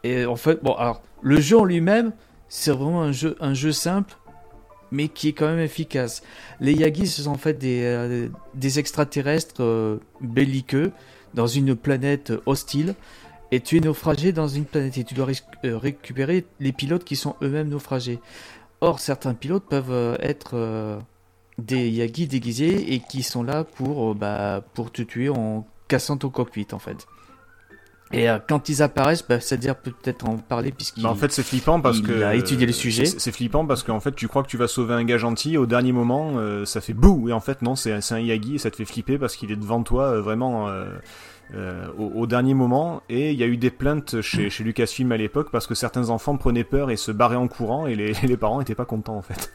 [0.03, 2.11] Et en fait, bon, alors le jeu en lui-même,
[2.47, 4.13] c'est vraiment un jeu, un jeu simple,
[4.91, 6.23] mais qui est quand même efficace.
[6.59, 8.29] Les Yagi, ce sont en fait des, euh,
[8.77, 10.91] extraterrestres euh, belliqueux
[11.33, 12.95] dans une planète hostile.
[13.53, 15.27] Et tu es naufragé dans une planète et tu dois
[15.65, 18.19] euh, récupérer les pilotes qui sont eux-mêmes naufragés.
[18.81, 20.99] Or, certains pilotes peuvent euh, être euh,
[21.59, 26.17] des Yagi déguisés et qui sont là pour, euh, bah, pour te tuer en cassant
[26.17, 27.05] ton cockpit en fait.
[28.13, 31.03] Et euh, quand ils apparaissent, bah, c'est-à-dire peut-être en parler puisqu'ils...
[31.03, 32.23] Bah, en fait, c'est flippant parce il que.
[32.23, 33.05] a étudié le sujet.
[33.05, 35.65] C'est flippant parce qu'en fait, tu crois que tu vas sauver un gars gentil, au
[35.65, 38.69] dernier moment, euh, ça fait bouh Et en fait, non, c'est un Yagi et ça
[38.71, 43.01] te fait flipper parce qu'il est devant toi euh, vraiment euh, au, au dernier moment.
[43.09, 46.09] Et il y a eu des plaintes chez, chez Lucasfilm à l'époque parce que certains
[46.09, 49.17] enfants prenaient peur et se barraient en courant et les, les parents étaient pas contents
[49.17, 49.51] en fait.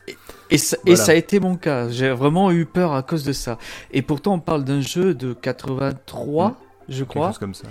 [0.50, 1.88] Et ça, et ça a été mon cas.
[1.88, 3.58] J'ai vraiment eu peur à cause de ça.
[3.92, 6.54] Et pourtant, on parle d'un jeu de 83, Mm.
[6.88, 7.64] je Quelque crois, chose comme ça.
[7.64, 7.70] ouais.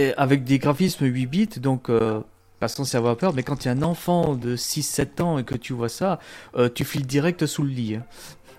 [0.00, 2.20] Et avec des graphismes 8 bits, donc euh,
[2.58, 3.32] pas censé avoir peur.
[3.34, 6.18] Mais quand tu es un enfant de 6-7 ans et que tu vois ça,
[6.56, 7.96] euh, tu files direct sous le lit.
[7.96, 8.04] hein.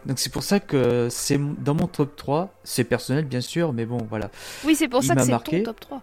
[0.06, 2.54] Donc c'est pour ça que c'est dans mon top 3.
[2.64, 4.32] C'est personnel, bien sûr, mais bon, voilà.
[4.66, 5.64] Oui, c'est pour Il ça que c'est marqué.
[5.64, 6.02] ton top 3.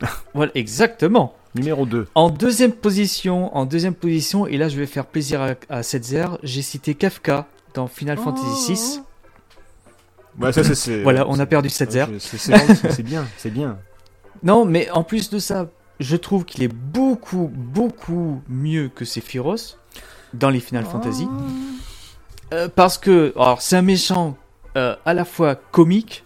[0.34, 1.34] Voilà, exactement.
[1.54, 2.06] Numéro 2.
[2.14, 6.26] En deuxième position, en deuxième position, et là je vais faire plaisir à, à Setzer,
[6.42, 9.00] j'ai cité Kafka dans Final Fantasy VI.
[10.40, 11.02] Ouais, ça, c'est-.
[11.02, 12.04] Voilà, on a perdu Setzer.
[12.20, 13.78] C'est bien, c'est bien.
[14.42, 15.68] Non, mais en plus de ça,
[16.00, 19.78] je trouve qu'il est beaucoup, beaucoup mieux que Sephiroth
[20.34, 21.26] dans les Final Fantasy.
[22.52, 24.36] Euh, parce que, alors, c'est un méchant
[24.76, 26.24] euh, à la fois comique,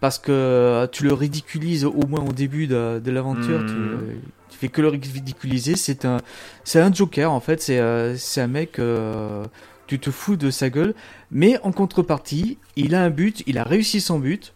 [0.00, 3.66] parce que euh, tu le ridiculises au moins au début de, de l'aventure, Mhm.
[3.68, 5.76] tu, tu fais que le ridiculiser.
[5.76, 6.18] C'est un,
[6.64, 9.44] c'est un Joker en fait, c'est euh, c'est un mec, euh,
[9.86, 10.94] tu te fous de sa gueule,
[11.30, 14.54] mais en contrepartie, il a un but, il a réussi son but,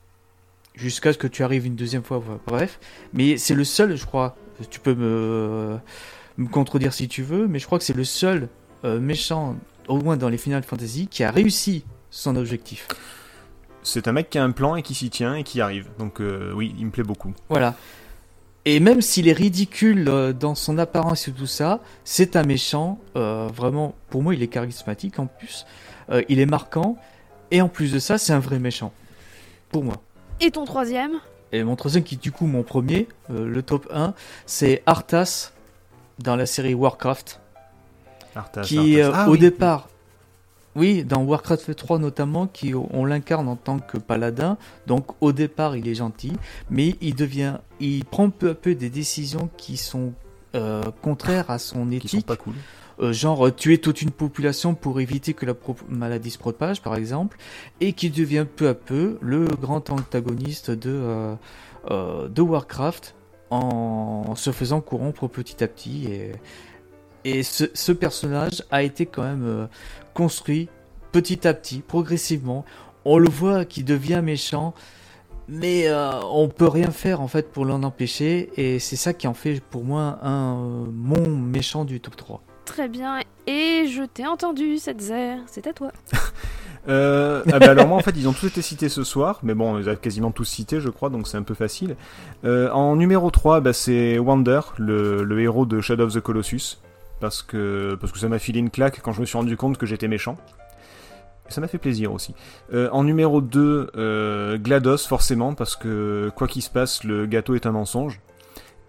[0.76, 2.78] jusqu'à ce que tu arrives une deuxième fois, bref.
[3.12, 4.36] Mais c'est le seul, je crois,
[4.70, 5.78] tu peux me,
[6.36, 8.48] me contredire si tu veux, mais je crois que c'est le seul
[8.84, 9.56] euh, méchant,
[9.88, 12.88] au moins dans les Final Fantasy, qui a réussi son objectif.
[13.82, 15.88] C'est un mec qui a un plan et qui s'y tient et qui y arrive.
[15.98, 17.32] Donc, euh, oui, il me plaît beaucoup.
[17.48, 17.74] Voilà.
[18.64, 22.98] Et même s'il est ridicule euh, dans son apparence et tout ça, c'est un méchant.
[23.14, 25.66] vraiment, pour moi, il est charismatique en plus.
[26.28, 26.96] Il est marquant.
[27.50, 28.92] Et en plus de ça, c'est un vrai méchant.
[29.70, 30.02] Pour moi.
[30.40, 31.12] Et ton troisième
[31.52, 34.14] Et mon troisième, qui est du coup mon premier, euh, le top 1,
[34.46, 35.52] c'est Arthas
[36.18, 37.40] dans la série Warcraft.
[38.34, 39.10] Arthas, qui Arthas.
[39.10, 39.38] euh, Ah au oui.
[39.38, 39.88] départ,
[40.74, 44.58] oui, dans Warcraft 3 notamment, qui on l'incarne en tant que paladin.
[44.86, 46.34] Donc au départ, il est gentil,
[46.68, 50.12] mais il devient, il prend peu à peu des décisions qui sont
[50.54, 52.26] euh, contraires à son Qui sont éthique.
[52.26, 52.54] pas cool.
[53.01, 55.55] Euh, genre euh, tuer toute une population pour éviter que la
[55.89, 57.36] maladie se propage, par exemple,
[57.81, 61.36] et qui devient peu à peu le grand antagoniste de,
[61.90, 63.14] euh, de Warcraft
[63.51, 66.09] en se faisant corrompre petit à petit.
[67.24, 69.68] Et, ce, personnage a été quand même
[70.14, 70.68] construit
[71.10, 72.64] petit à petit, progressivement.
[73.05, 74.74] On le voit qui devient méchant,
[75.48, 79.27] mais euh, on peut rien faire en fait pour l'en empêcher, et c'est ça qui
[79.27, 82.43] en fait pour moi un mon méchant du top 3.
[82.66, 83.20] Très bien.
[83.47, 85.38] Et je t'ai entendu, zère.
[85.47, 85.90] C'est à toi.
[86.88, 89.55] Euh, ah bah alors moi en fait ils ont tous été cités ce soir, mais
[89.55, 91.97] bon on les a quasiment tous cités je crois donc c'est un peu facile.
[92.44, 96.78] Euh, en numéro 3 bah, c'est Wander, le, héros de Shadow of the Colossus,
[97.18, 99.78] parce que, parce que ça m'a filé une claque quand je me suis rendu compte
[99.78, 100.36] que j'étais méchant.
[101.48, 102.34] Ça m'a fait plaisir aussi.
[102.72, 107.56] Euh, en numéro 2, euh, GLaDOS forcément, parce que quoi qu'il se passe, le gâteau
[107.56, 108.20] est un mensonge.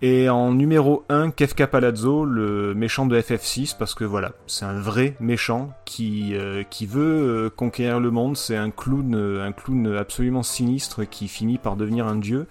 [0.04, 4.80] Et en numéro 1, Kefka Palazzo, le méchant de FF6, parce que voilà, c'est un
[4.80, 8.38] vrai méchant qui, euh, qui veut euh, conquérir le monde.
[8.38, 12.46] C'est un clown, euh, un clown absolument sinistre qui finit par devenir un dieu.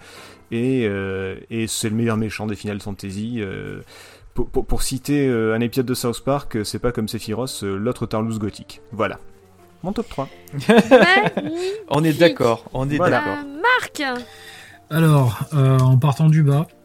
[0.51, 3.35] Et, euh, et c'est le meilleur méchant des Final Fantasy.
[3.39, 3.79] euh,
[4.33, 8.37] pour, pour- pour citer un épisode de South Park, c'est pas comme Sephiroth, l'autre Tarlouse
[8.39, 8.81] gothique.
[8.91, 9.19] Voilà.
[9.83, 10.27] Mon top 3.
[10.53, 10.83] Magnifique.
[11.89, 13.17] On est d'accord, on est Voilà.
[13.19, 13.37] d'accord.
[13.45, 14.19] Euh, Marc
[14.91, 16.76] Alors, euh, en partant du bas, euh,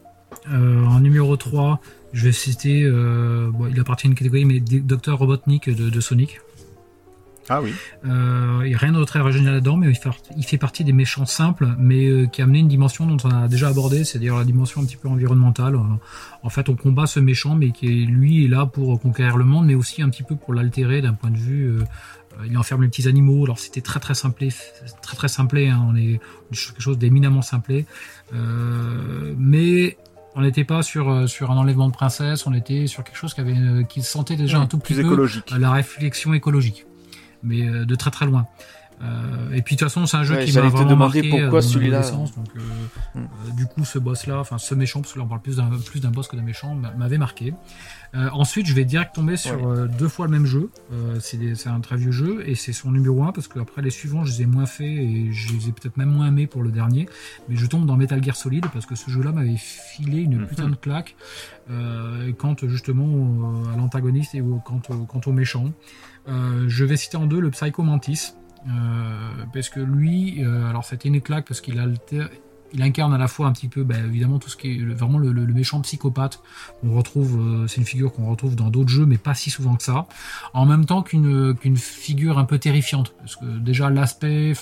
[0.49, 1.79] en numéro 3,
[2.13, 5.99] je vais citer, euh, bon, il appartient à une catégorie, mais Dr Robotnik de, de
[5.99, 6.41] Sonic.
[7.49, 7.73] Ah oui.
[8.05, 10.85] Euh, il n'y a rien de très original là-dedans, mais il fait, il fait partie
[10.85, 14.05] des méchants simples, mais euh, qui a amené une dimension dont on a déjà abordé,
[14.05, 15.75] c'est-à-dire la dimension un petit peu environnementale.
[15.75, 15.79] Euh,
[16.41, 19.43] en fait, on combat ce méchant, mais qui est, lui est là pour conquérir le
[19.43, 21.65] monde, mais aussi un petit peu pour l'altérer d'un point de vue.
[21.65, 21.83] euh,
[22.39, 23.43] euh, il enferme les petits animaux.
[23.43, 24.49] Alors c'était très très simplé,
[25.01, 25.69] très très simplé.
[25.69, 26.19] Hein, on est
[26.51, 27.85] quelque chose d'éminemment simplé,
[28.33, 29.97] Euh, mais
[30.35, 32.45] on n'était pas sur euh, sur un enlèvement de princesse.
[32.47, 35.01] On était sur quelque chose qui avait euh, qui sentait déjà un tout petit plus
[35.03, 35.51] peu écologique.
[35.51, 36.85] à la réflexion écologique,
[37.43, 38.47] mais euh, de très très loin.
[39.01, 41.29] Euh, et puis de toute façon, c'est un jeu Ouais, qui m'a vraiment demander marqué
[41.41, 42.09] pourquoi euh, celui-là.
[42.11, 42.59] Donc, euh,
[43.15, 43.19] Hmm.
[43.19, 45.69] euh, du coup, ce boss-là, enfin ce méchant, parce que là on parle plus d'un
[45.85, 47.53] plus d'un boss que d'un méchant, m'a- m'avait marqué.
[48.15, 49.77] Euh, ensuite, je vais direct tomber sur Ouais.
[49.79, 50.69] euh, deux fois le même jeu.
[50.91, 53.89] Euh, c'est un très vieux jeu et c'est son numéro 1 parce que après les
[53.89, 56.61] suivants, je les ai moins fait et je les ai peut-être même moins aimés pour
[56.61, 57.09] le dernier.
[57.49, 60.47] Mais je tombe dans Metal Gear Solid parce que ce jeu-là m'avait filé une Mhm.
[60.47, 61.15] putain de claque
[62.37, 65.71] quant justement à l'antagoniste et quant, au, quant au méchant.
[66.27, 68.33] Je vais citer en deux le Psycho Mantis.
[68.65, 72.29] Euh, parce que lui, euh, alors c'était une claque parce qu'il alter-
[72.73, 75.17] il incarne à la fois un petit peu, bah, évidemment, tout ce qui est vraiment
[75.17, 76.41] le, méchant psychopathe
[76.81, 79.75] qu'on retrouve, euh, c'est une figure qu'on retrouve dans d'autres jeux, mais pas si souvent
[79.75, 80.07] que ça.
[80.53, 84.53] En même temps qu'une figure un peu terrifiante, parce que déjà l'aspect,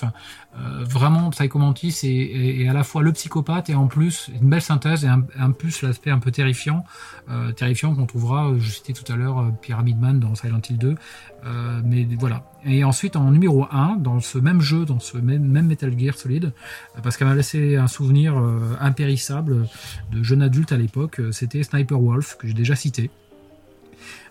[0.58, 4.60] euh, vraiment Psycho Mantis est, à la fois le psychopathe et en plus une belle
[4.60, 6.84] synthèse et un plus l'aspect un peu terrifiant,
[7.30, 10.96] euh, terrifiant qu'on trouvera, je citais tout à l'heure Pyramid Man dans Silent Hill 2,
[11.44, 12.44] euh, mais voilà.
[12.64, 16.14] Et ensuite en numéro 1, dans ce même jeu, dans ce même, même Metal Gear
[16.14, 19.66] Solid, euh, parce qu'elle m'a laissé un souvenir euh, impérissable
[20.12, 23.10] de jeune adulte à l'époque, c'était Sniper Wolf, que j'ai déjà cité.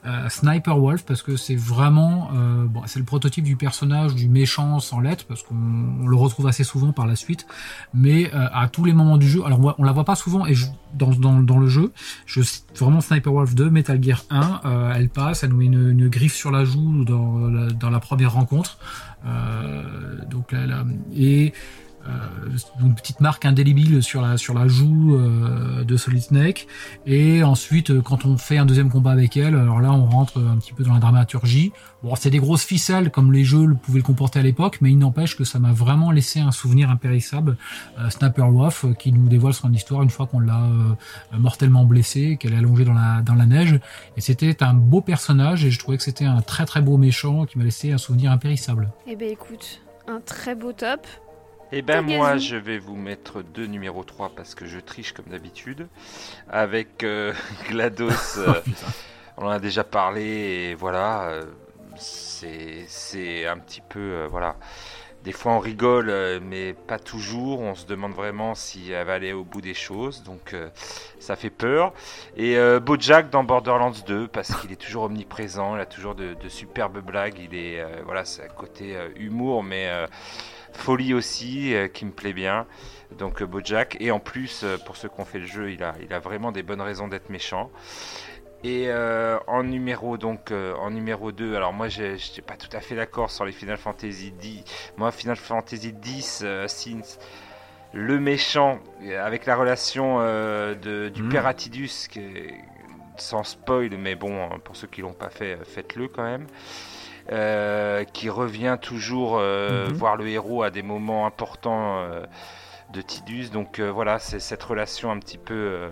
[0.03, 4.28] Euh, Sniper Wolf parce que c'est vraiment euh, bon, c'est le prototype du personnage du
[4.30, 5.53] méchant sans lettres parce qu'on
[6.02, 7.45] on le retrouve assez souvent par la suite
[7.94, 10.48] mais euh, à tous les moments du jeu alors on, on la voit pas souvent
[10.48, 10.65] et je-
[10.95, 11.91] dans, dans, dans le jeu
[12.26, 15.65] je cite vraiment Sniper Wolf 2 Metal Gear 1 euh, elle passe elle nous met
[15.65, 18.80] une, une griffe sur la joue dans la, dans la première rencontre
[19.28, 19.84] euh,
[20.30, 20.84] donc là, là,
[21.15, 21.53] et
[22.82, 26.68] une petite marque indélébile sur la sur la joue euh, de Solid Snake.
[27.06, 30.40] Et ensuite euh, quand on fait un deuxième combat avec elle alors là on rentre
[30.40, 31.72] un petit peu dans la dramaturgie.
[32.03, 34.98] Bon c'est des grosses ficelles comme les jeux pouvaient le comporter à l'époque mais il
[34.98, 37.57] n'empêche que ça m'a vraiment laissé un souvenir impérissable
[37.99, 41.86] euh, Snapper Wolf euh, qui nous dévoile son histoire une fois qu'on l'a euh, mortellement
[41.86, 43.80] blessée qu'elle est allongée dans la dans la neige.
[44.18, 47.45] Et c'était un beau personnage et je trouvais que c'était un très très beau méchant
[47.45, 48.91] qui m'a laissé un souvenir impérissable.
[49.07, 51.06] Eh ben écoute, un très beau top.
[51.72, 55.27] Eh ben moi je vais vous mettre deux numéro 3 parce que je triche comme
[55.27, 55.88] d'habitude
[56.49, 57.34] avec euh,
[57.69, 58.61] GLaDOS euh,
[59.38, 61.45] on en a déjà parlé et voilà euh,
[61.95, 64.57] c'est c'est un petit peu euh, voilà.
[65.23, 66.11] Des fois on rigole
[66.41, 67.60] mais pas toujours.
[67.61, 70.23] On se demande vraiment si elle va aller au bout des choses.
[70.23, 70.69] Donc euh,
[71.19, 71.93] ça fait peur.
[72.35, 75.76] Et euh, Bojack dans Borderlands 2 parce qu'il est toujours omniprésent.
[75.76, 77.38] Il a toujours de, de superbes blagues.
[77.39, 80.07] Il est euh, voilà c'est à côté euh, humour mais euh,
[80.73, 82.65] folie aussi euh, qui me plaît bien.
[83.18, 83.98] Donc euh, Bojack.
[83.99, 86.19] Et en plus euh, pour ceux qui ont fait le jeu il a, il a
[86.19, 87.72] vraiment des bonnes raisons d'être méchant.
[88.64, 92.69] Et euh, en numéro donc euh, en numéro 2 alors moi je n'étais pas tout
[92.76, 94.64] à fait d'accord sur les Final Fantasy 10
[94.98, 97.18] moi Final Fantasy 10 euh, since
[97.91, 98.80] le méchant
[99.19, 102.53] avec la relation de, du père Atidus qui est-
[103.18, 106.45] sans spoil mais bon pour ceux qui l'ont pas fait faites-le quand même
[107.32, 109.94] euh, qui revient toujours euh, Mhm.
[109.94, 112.26] voir le héros à des moments importants euh,
[112.94, 113.49] de Tidus.
[113.49, 115.90] Donc voilà, c'est cette relation un petit peu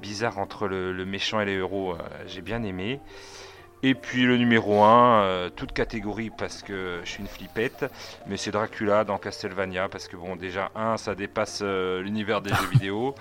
[0.00, 1.96] bizarre entre le, le méchant et les héros.
[2.26, 3.00] J'ai bien aimé.
[3.82, 7.86] Et puis le numéro 1, toute catégorie parce que je suis une flippette,
[8.26, 12.50] mais c'est Dracula dans Castlevania parce que bon déjà un ça dépasse euh, l'univers des
[12.50, 13.14] jeux vidéo,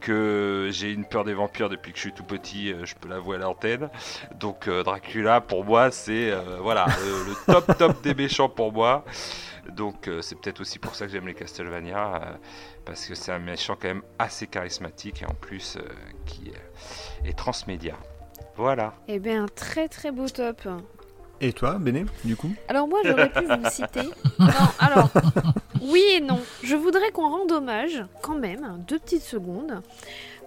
[0.00, 3.08] que j'ai une peur des vampires depuis que je suis tout petit, euh, je peux
[3.08, 3.88] l'avouer à l'antenne.
[4.38, 8.72] Donc euh, Dracula pour moi c'est euh, voilà le, le top top des méchants pour
[8.72, 9.04] moi.
[9.68, 12.36] Donc euh, c'est peut-être aussi pour ça que j'aime les Castlevania euh,
[12.84, 15.82] parce que c'est un méchant quand même assez charismatique et en plus euh,
[16.26, 17.94] qui euh, est transmédia.
[18.56, 18.94] Voilà.
[19.08, 20.66] Eh bien un très très beau top.
[21.40, 24.02] Et toi, Béné, du coup Alors moi j'aurais pu vous citer.
[24.38, 24.46] Non,
[24.78, 25.08] alors
[25.82, 26.38] oui et non.
[26.62, 29.80] Je voudrais qu'on rende hommage quand même, deux petites secondes,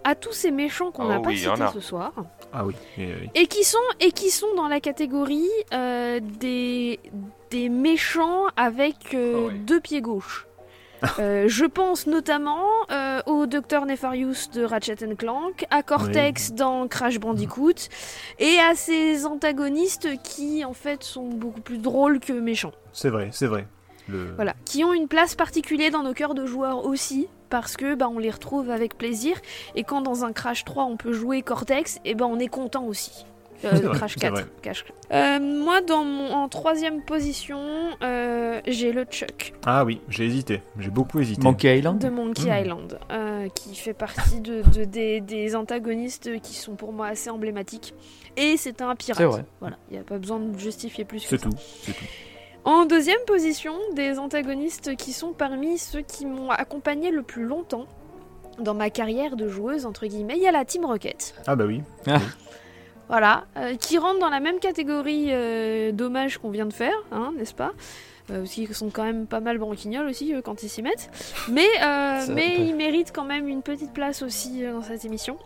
[0.04, 1.72] à tous ces méchants qu'on Oh n'a pas oui, y en cités a.
[1.74, 2.12] ce soir.
[2.54, 2.76] Ah oui.
[3.00, 7.00] et, Et qui sont, et qui sont dans la catégorie euh, des,
[7.50, 9.60] des méchants avec euh, Oh oui.
[9.60, 10.46] deux pieds gauches.
[11.20, 17.20] Euh, je pense notamment euh, au Docteur Nefarious de Ratchet Clank, à Cortex dans Crash
[17.20, 17.90] Bandicoot,
[18.40, 22.74] et à ces antagonistes qui en fait sont beaucoup plus drôles que méchants.
[22.94, 23.68] c'est vrai, c'est vrai.
[24.08, 24.34] Le...
[24.36, 28.10] Voilà, qui ont une place particulière dans nos cœurs de joueurs aussi, parce que bah,
[28.10, 29.38] on les retrouve avec plaisir,
[29.76, 32.86] et quand dans un Crash 3 on peut jouer Cortex, et ben on est content
[32.86, 33.26] aussi.
[33.66, 34.32] Euh, Crash c'est 4.
[34.34, 34.46] vrai.
[34.62, 37.60] Crash- Euh, moi, dans mon, en troisième position,
[38.02, 40.62] euh, j'ai le Chuck Ah oui, j'ai hésité.
[40.80, 41.42] J'ai beaucoup hésité.
[41.44, 42.62] Monkey Island de Monkey Mm.
[42.64, 47.30] Island, euh, qui fait partie de, de- des, des antagonistes qui sont pour moi assez
[47.30, 47.94] emblématiques.
[48.38, 49.18] Et c'est un pirate.
[49.18, 49.46] C'est vrai.
[49.60, 51.50] Voilà, il n'y a pas besoin de justifier plus que C'est ça.
[51.50, 52.06] tout, c'est tout.
[52.66, 57.86] En deuxième position, des antagonistes qui sont parmi ceux qui m'ont accompagné le plus longtemps
[58.60, 61.36] dans ma carrière de joueuse, entre guillemets, il y a la Team Rocket.
[61.46, 61.82] Ah bah oui.
[63.14, 67.32] Voilà, euh, qui rentre dans la même catégorie euh, d'hommages qu'on vient de faire, hein,
[67.38, 67.74] n'est-ce pas?
[68.32, 71.12] Euh, parce qu'ils sont quand même pas mal branquignoles aussi euh, quand ils s'y mettent.
[71.48, 71.68] Mais,
[72.34, 75.38] mais ils méritent quand même une petite place aussi dans cette émission.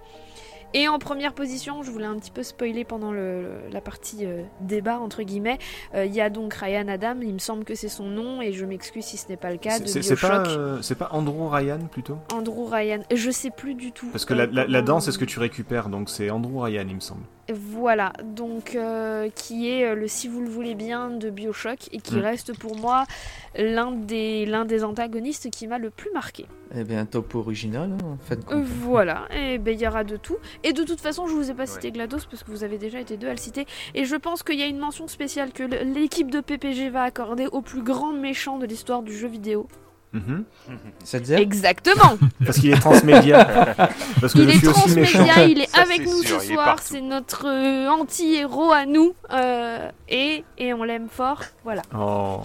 [0.74, 4.44] Et en première position, je voulais un petit peu spoiler pendant le- la partie euh,
[4.62, 5.58] débat, entre guillemets,
[5.94, 8.54] euh, il y a donc Ryan Adam, il me semble que c'est son nom, et
[8.54, 12.18] je m'excuse si ce n'est pas le cas, C'est pas, euh, pas Andrew Ryan plutôt?
[12.34, 14.08] Andrew Ryan, je sais plus du tout.
[14.08, 16.96] Parce que la, la, danse, c'est ce que tu récupères, donc c'est Andrew Ryan, il
[16.96, 17.24] me semble.
[17.54, 22.00] Voilà, donc euh, qui est euh, le si vous le voulez bien de Bioshock et
[22.00, 22.20] qui Mm.
[22.20, 23.06] reste pour moi
[23.58, 26.46] l'un des, l'un des antagonistes qui m'a le plus marqué.
[26.76, 28.40] Eh bien, top original, hein, en fait.
[28.52, 30.36] Euh, voilà, et ben il y aura de tout.
[30.66, 33.00] Et de toute façon, je vous ai pas cité GLaDOS parce que vous avez déjà
[33.00, 33.66] été deux à le citer.
[33.96, 37.48] Et je pense qu'il y a une mention spéciale que l'équipe de PPG va accorder
[37.48, 39.68] au plus grand méchant de l'histoire du jeu vidéo.
[41.04, 41.34] Ça te dit?
[41.34, 43.46] Exactement Parce qu'il est transmédia.
[44.22, 46.48] Parce que Il je est suis aussi transmédia, il est Ça, avec nous sûr, ce
[46.54, 49.14] soir, c'est notre euh, anti-héros à nous.
[49.32, 51.82] euh, et, et on l'aime fort, voilà.
[51.98, 52.42] Oh.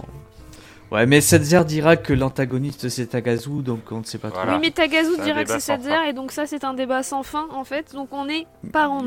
[0.90, 4.40] Ouais, mais Setzer dira que l'antagoniste c'est Tagazu, donc on ne sait pas trop.
[4.42, 4.56] Voilà.
[4.56, 7.46] Oui, mais Tagazu dirait que c'est Setzer, et donc ça, c'est un débat sans fin,
[7.54, 7.94] en fait.
[7.94, 9.06] Donc on est pas rond.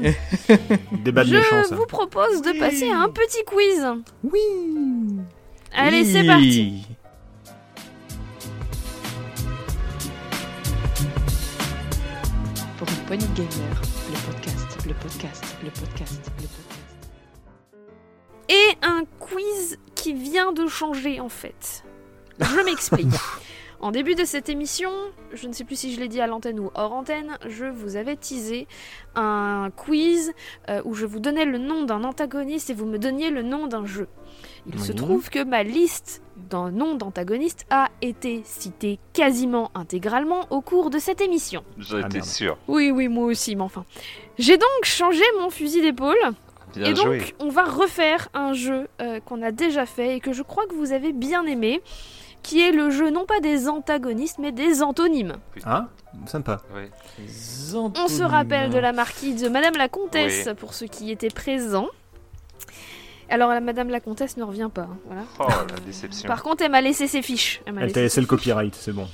[1.03, 1.75] Débat de méchant, Je ça.
[1.75, 3.85] vous propose de passer à un petit quiz.
[4.23, 4.39] Oui
[5.77, 6.87] Allez, c'est parti.
[13.07, 16.81] De gamers, le podcast, le podcast, le podcast, le podcast.
[18.49, 21.83] Et un quiz qui vient de changer, en fait.
[22.39, 23.07] Je m'explique.
[23.81, 24.89] En début de cette émission,
[25.33, 27.97] je ne sais plus si je l'ai dit à l'antenne ou hors antenne, je vous
[27.97, 28.67] avais teasé
[29.15, 30.33] un quiz
[30.69, 33.67] euh, où je vous donnais le nom d'un antagoniste et vous me donniez le nom
[33.67, 34.07] d'un jeu.
[34.65, 40.61] Il se trouve que ma liste d'un nom d'antagoniste a été citée quasiment intégralement au
[40.61, 41.63] cours de cette émission.
[41.77, 42.57] J'en Ah, étais sûr.
[42.67, 43.85] Oui, oui, moi aussi, mais enfin.
[44.37, 46.15] J'ai donc changé mon fusil d'épaule
[46.75, 47.35] Bien et donc joué.
[47.39, 50.75] on va refaire un jeu euh, qu'on a déjà fait et que je crois que
[50.75, 51.81] vous avez bien aimé,
[52.43, 55.33] qui est le jeu non pas des antagonistes mais des antonymes.
[55.65, 55.87] Ah,
[56.25, 56.61] sympa.
[56.75, 56.83] Oui.
[57.73, 61.87] On se rappelle de la marquise de Madame la Comtesse pour ceux qui étaient présents.
[63.29, 65.21] Alors la Madame la Comtesse ne revient pas, hein, voilà.
[65.39, 66.27] Oh, la déception.
[66.27, 67.61] Par contre, elle m'a laissé ses fiches.
[67.65, 69.07] Elle m'a Elle laissé t'a laissé ses le copyright, c'est bon.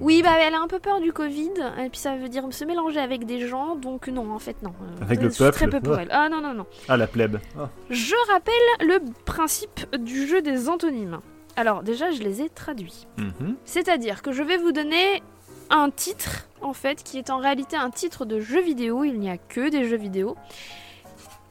[0.00, 1.50] Oui, bah elle a un peu peur du Covid,
[1.84, 4.72] et puis ça veut dire se mélanger avec des gens, donc non, en fait non.
[4.82, 6.02] Euh, Avec je le suis très peuple, peu pour ouais.
[6.02, 6.08] elle.
[6.12, 6.66] Ah non, non, non.
[6.88, 7.38] Ah, la plèbe.
[7.58, 7.68] Ah.
[7.90, 8.54] Je rappelle
[8.88, 11.20] le principe du jeu des antonymes.
[11.56, 13.06] Alors déjà, je les ai traduits.
[13.18, 13.56] Mhm.
[13.64, 15.22] C'est-à-dire que je vais vous donner
[15.70, 19.30] un titre, en fait, qui est en réalité un titre de jeu vidéo, il n'y
[19.30, 20.36] a que des jeux vidéo.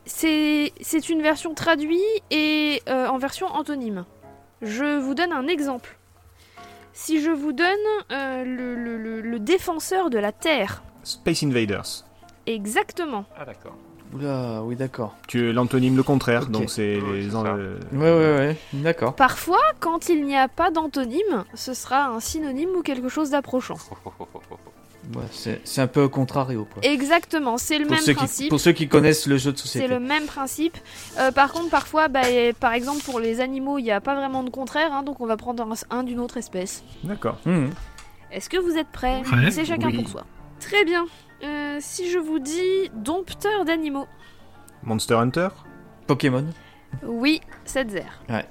[0.06, 0.72] C'est
[1.10, 2.00] une version traduite
[2.32, 4.06] et euh, en version antonyme.
[4.62, 5.98] Je vous donne un exemple.
[6.94, 7.68] Si je vous donne
[8.12, 12.06] euh, le, le- le- le défenseur de la Terre, Space Invaders.
[12.48, 13.26] exactement.
[13.38, 13.76] Ah, d'accord.
[14.14, 15.16] Oula, oui, d'accord.
[15.28, 19.16] Tu l'antonyme le contraire, donc c'est Oui, les euh, ouais, ouais, d'accord.
[19.16, 23.76] Parfois, quand il n'y a pas d'antonyme, ce sera un synonyme ou quelque chose d'approchant.
[25.14, 26.84] Ouais, c'est c'est un peu au contrario, quoi.
[26.84, 28.50] Exactement, c'est le Pour même ceux, qui, principe.
[28.50, 29.88] pour ceux qui connaissent le jeu de C'est société.
[29.88, 30.78] le même principe.
[31.20, 32.22] Euh, par contre, parfois, bah,
[32.60, 35.26] par exemple, pour les animaux, il n'y a pas vraiment de contraire, hein, donc on
[35.28, 36.84] va prendre un, un d'une autre espèce.
[37.04, 37.38] D'accord.
[37.46, 37.70] Mhm.
[38.32, 39.98] Est-ce que vous êtes prêts Prêt C'est chacun Oui.
[40.00, 40.26] pour soi.
[40.60, 41.06] Très bien.
[41.44, 44.08] Euh, si je vous dis dompteur d'animaux,
[44.84, 45.50] Monster Hunter?
[46.08, 46.46] Pokémon
[47.04, 48.06] oui, c'est zer.
[48.30, 48.46] Ouais.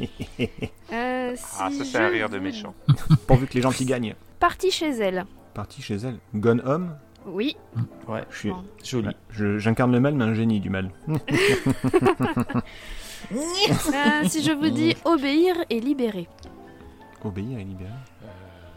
[0.00, 2.74] Euh, si Ah, ça, c'est je un rire de méchant.
[3.26, 4.14] Pourvu que les gens qui gagnent.
[4.40, 6.18] Partie chez elle, Parti chez elle.
[6.34, 6.96] Gone Home
[7.26, 7.56] oui.
[8.06, 8.50] Ouais, Je suis.
[8.50, 8.64] Bon.
[8.82, 9.08] joli.
[9.08, 10.90] Ouais, J'incarne le mal, mais un génie du mal.
[13.32, 16.28] Euh, si je vous dis obéir et libérer,
[17.24, 17.90] Obéir et libérer.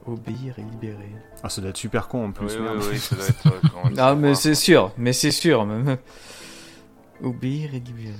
[0.05, 1.11] Obéir et libérer.
[1.43, 2.57] Ah, ça doit être super con en plus.
[2.57, 3.47] oui, ça doit être.
[3.47, 5.65] euh, quand on le Ah, mais c'est sûr, mais c'est sûr.
[5.65, 5.97] même.
[7.23, 8.15] Obéir et libérer.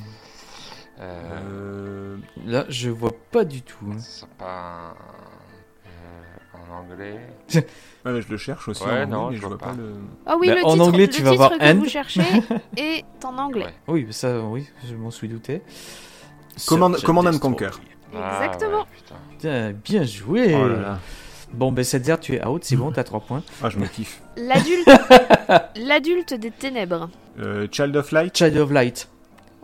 [0.99, 3.75] Euh, Là, je vois pas du tout.
[3.91, 3.97] hein.
[3.99, 4.45] c'est pas.
[4.45, 4.95] un-
[5.87, 7.19] euh, en anglais.
[7.55, 7.63] ouais,
[8.05, 8.83] mais je le cherche aussi.
[8.83, 9.73] Ouais, en non, anglais, mais je je vois pas pas.
[9.73, 9.93] le.
[10.25, 12.21] Ah oui, Bah, le en titre, anglais, le tu vas titre voir que vous cherchez
[12.77, 13.65] est en anglais.
[13.65, 13.73] Ouais.
[13.87, 15.61] Oui, mais ça, oui, je m'en suis douté.
[16.67, 17.39] Command, Command and.
[17.39, 17.69] Conquer.
[18.15, 18.79] Ah, Exactement.
[18.79, 18.85] ouais.
[19.37, 20.53] Putain, bien joué.
[20.55, 20.99] Oh là là.
[21.53, 23.43] Bon, ben Setzer, tu es out, c'est bon, t'as 3 points.
[23.61, 24.21] Ah, je me kiffe.
[24.37, 24.87] L'adulte,
[25.75, 27.09] l'adulte des ténèbres.
[27.39, 29.09] Euh, Child of Light Child of Light.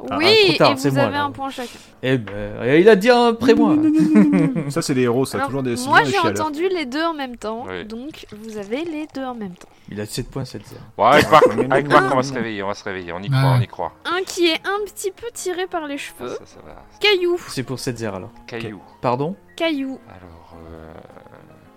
[0.09, 1.23] Ah, oui, tard, et vous moi, avez là.
[1.23, 1.79] un point chacun.
[2.03, 3.75] Eh ben, il a dit un après moi.
[4.69, 5.37] Ça, c'est des héros, ça.
[5.37, 7.83] Alors, toujours des moi, j'ai entendu les deux en même temps, Oui.
[7.85, 9.67] donc vous avez les deux en même temps.
[9.89, 10.75] Il a 7 points, Setzer.
[10.97, 13.19] Bon, avec Marc, non, avec Marc, on va se réveiller, on va se réveiller, on
[13.19, 13.29] y Ouais.
[13.29, 13.93] croit, on y croit.
[14.05, 16.29] Un qui est un petit peu tiré par les cheveux.
[16.29, 16.83] Ça, ça va.
[16.99, 18.31] Caillou, C'est pour Setzer alors.
[18.45, 18.81] Caillou.
[19.01, 19.99] Pardon caillou.
[20.09, 20.93] Alors, euh...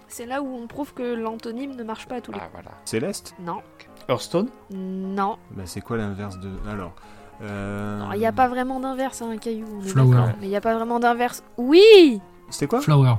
[0.09, 2.53] C'est là où on prouve que l'antonyme ne marche pas à tous les ah coups.
[2.63, 2.71] voilà.
[2.85, 3.35] Céleste?
[3.41, 3.63] Non,
[4.09, 4.49] Hearthstone?
[4.71, 5.39] Non.
[5.53, 6.51] Bah, c'est quoi l'inverse de.
[6.71, 6.93] Alors?
[7.43, 8.01] Euh...
[8.15, 9.67] Il n'y a pas vraiment d'inverse, hein, un caillou.
[9.81, 10.11] on est Flower.
[10.17, 11.43] d'accord, Mais il n'y a pas vraiment d'inverse.
[11.57, 13.15] Oui C'était quoi Flower.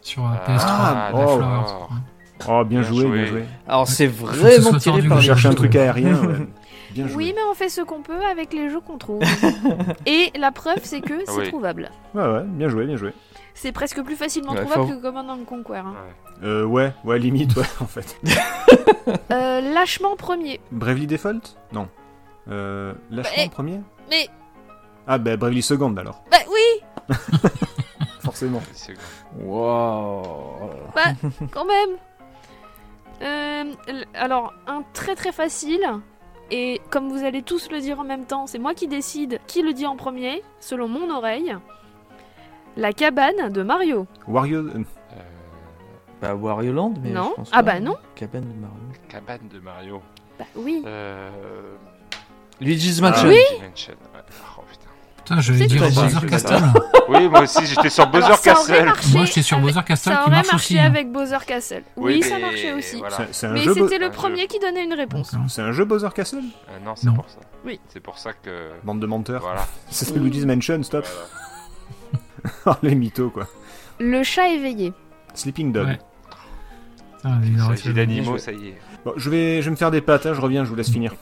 [0.00, 0.64] Sur euh, PS3.
[0.66, 1.60] Ah, la oh, Flower.
[1.66, 1.94] oh.
[2.48, 3.10] Oh, bien, Bien joué, joué.
[3.18, 3.44] bien joué.
[3.68, 5.56] Alors c'est vraiment soit tiré tordu, par vous les Chercher un Ouais.
[5.56, 6.46] truc aérien, ouais.
[6.94, 7.16] Bien joué.
[7.16, 9.20] Oui, mais on fait ce qu'on peut avec les jeux qu'on trouve.
[10.06, 11.48] Et la preuve, c'est que c'est Oui.
[11.48, 11.90] trouvable.
[12.14, 13.12] Ouais, ouais, bien joué, bien joué.
[13.54, 15.76] C'est presque plus facilement Ouais, trouvable faut- que Command and Conquer.
[15.78, 15.94] hein.
[16.42, 16.46] Ouais.
[16.48, 18.16] Euh, ouais, ouais, limite, ouais, en fait.
[19.32, 20.60] Euh, lâchement premier.
[20.72, 21.56] Bravely Default?
[21.72, 21.88] Non.
[22.48, 23.80] Euh, Lâchement Mais- premier
[24.10, 24.28] Mais,
[25.06, 26.24] Ah, bah, Bravely Second alors.
[26.30, 27.16] bah oui,
[28.20, 28.60] Forcément.
[29.38, 30.22] Wow.
[30.94, 31.02] bah
[31.50, 31.96] quand même.
[33.22, 33.72] Euh,
[34.14, 35.84] alors, un très très facile.
[36.50, 39.62] Et comme vous allez tous le dire en même temps, c'est moi qui décide qui
[39.62, 41.54] le dit en premier, selon mon oreille.
[42.76, 44.06] La cabane de Mario.
[44.26, 44.58] Wario.
[44.66, 44.82] Euh,
[46.20, 47.30] Bah Wario Land, mais Non.
[47.30, 47.74] je pense Ah pas.
[47.74, 47.96] bah non.
[48.14, 48.76] Cabane de Mario.
[49.08, 50.02] cabane de Mario.
[50.38, 50.82] Bah oui.
[50.86, 51.30] Euh...
[52.60, 53.10] Luigi's Ah.
[53.10, 53.28] Mansion.
[53.28, 53.34] Oui.
[53.34, 53.70] Ouais.
[54.58, 54.88] Oh, putain.
[55.16, 56.62] Putain, j'allais C'est dire Bowser Castle.
[57.06, 58.84] Oui, moi aussi, j'étais sur Bowser Alors, ça aurait Castle.
[58.86, 60.78] marché Moi, j'étais sur avec- Bowser Castle Ça qui aurait marche marché aussi.
[60.78, 60.84] hein.
[60.86, 61.82] avec Bowser Castle.
[61.96, 62.96] Oui, ça mais marchait aussi.
[62.98, 63.16] voilà.
[63.18, 65.34] c'est- C'est un, Mais jeu Bo- c'était le un premier qui donnait une réponse.
[65.48, 67.12] C'est un jeu Bowser Castle Euh, non, c'est Non.
[67.14, 67.40] pour ça.
[67.64, 67.78] Oui.
[67.88, 68.70] C'est pour ça que.
[68.84, 69.42] Bande de menteurs.
[69.42, 69.66] Voilà.
[69.90, 71.04] C'est Luigi's Mansion, stop.
[71.06, 71.26] Voilà.
[72.66, 73.46] Oh, les mythos, quoi.
[73.98, 74.92] Le chat éveillé.
[75.34, 75.86] Sleeping Dog.
[75.88, 75.98] Ouais.
[77.16, 78.78] Putain, il Il aurait s'agit fait- d'animaux, ça y est.
[79.04, 80.90] Bon, je vais, je vais me faire des pâtes, hein, je reviens, je vous laisse
[80.90, 81.14] finir.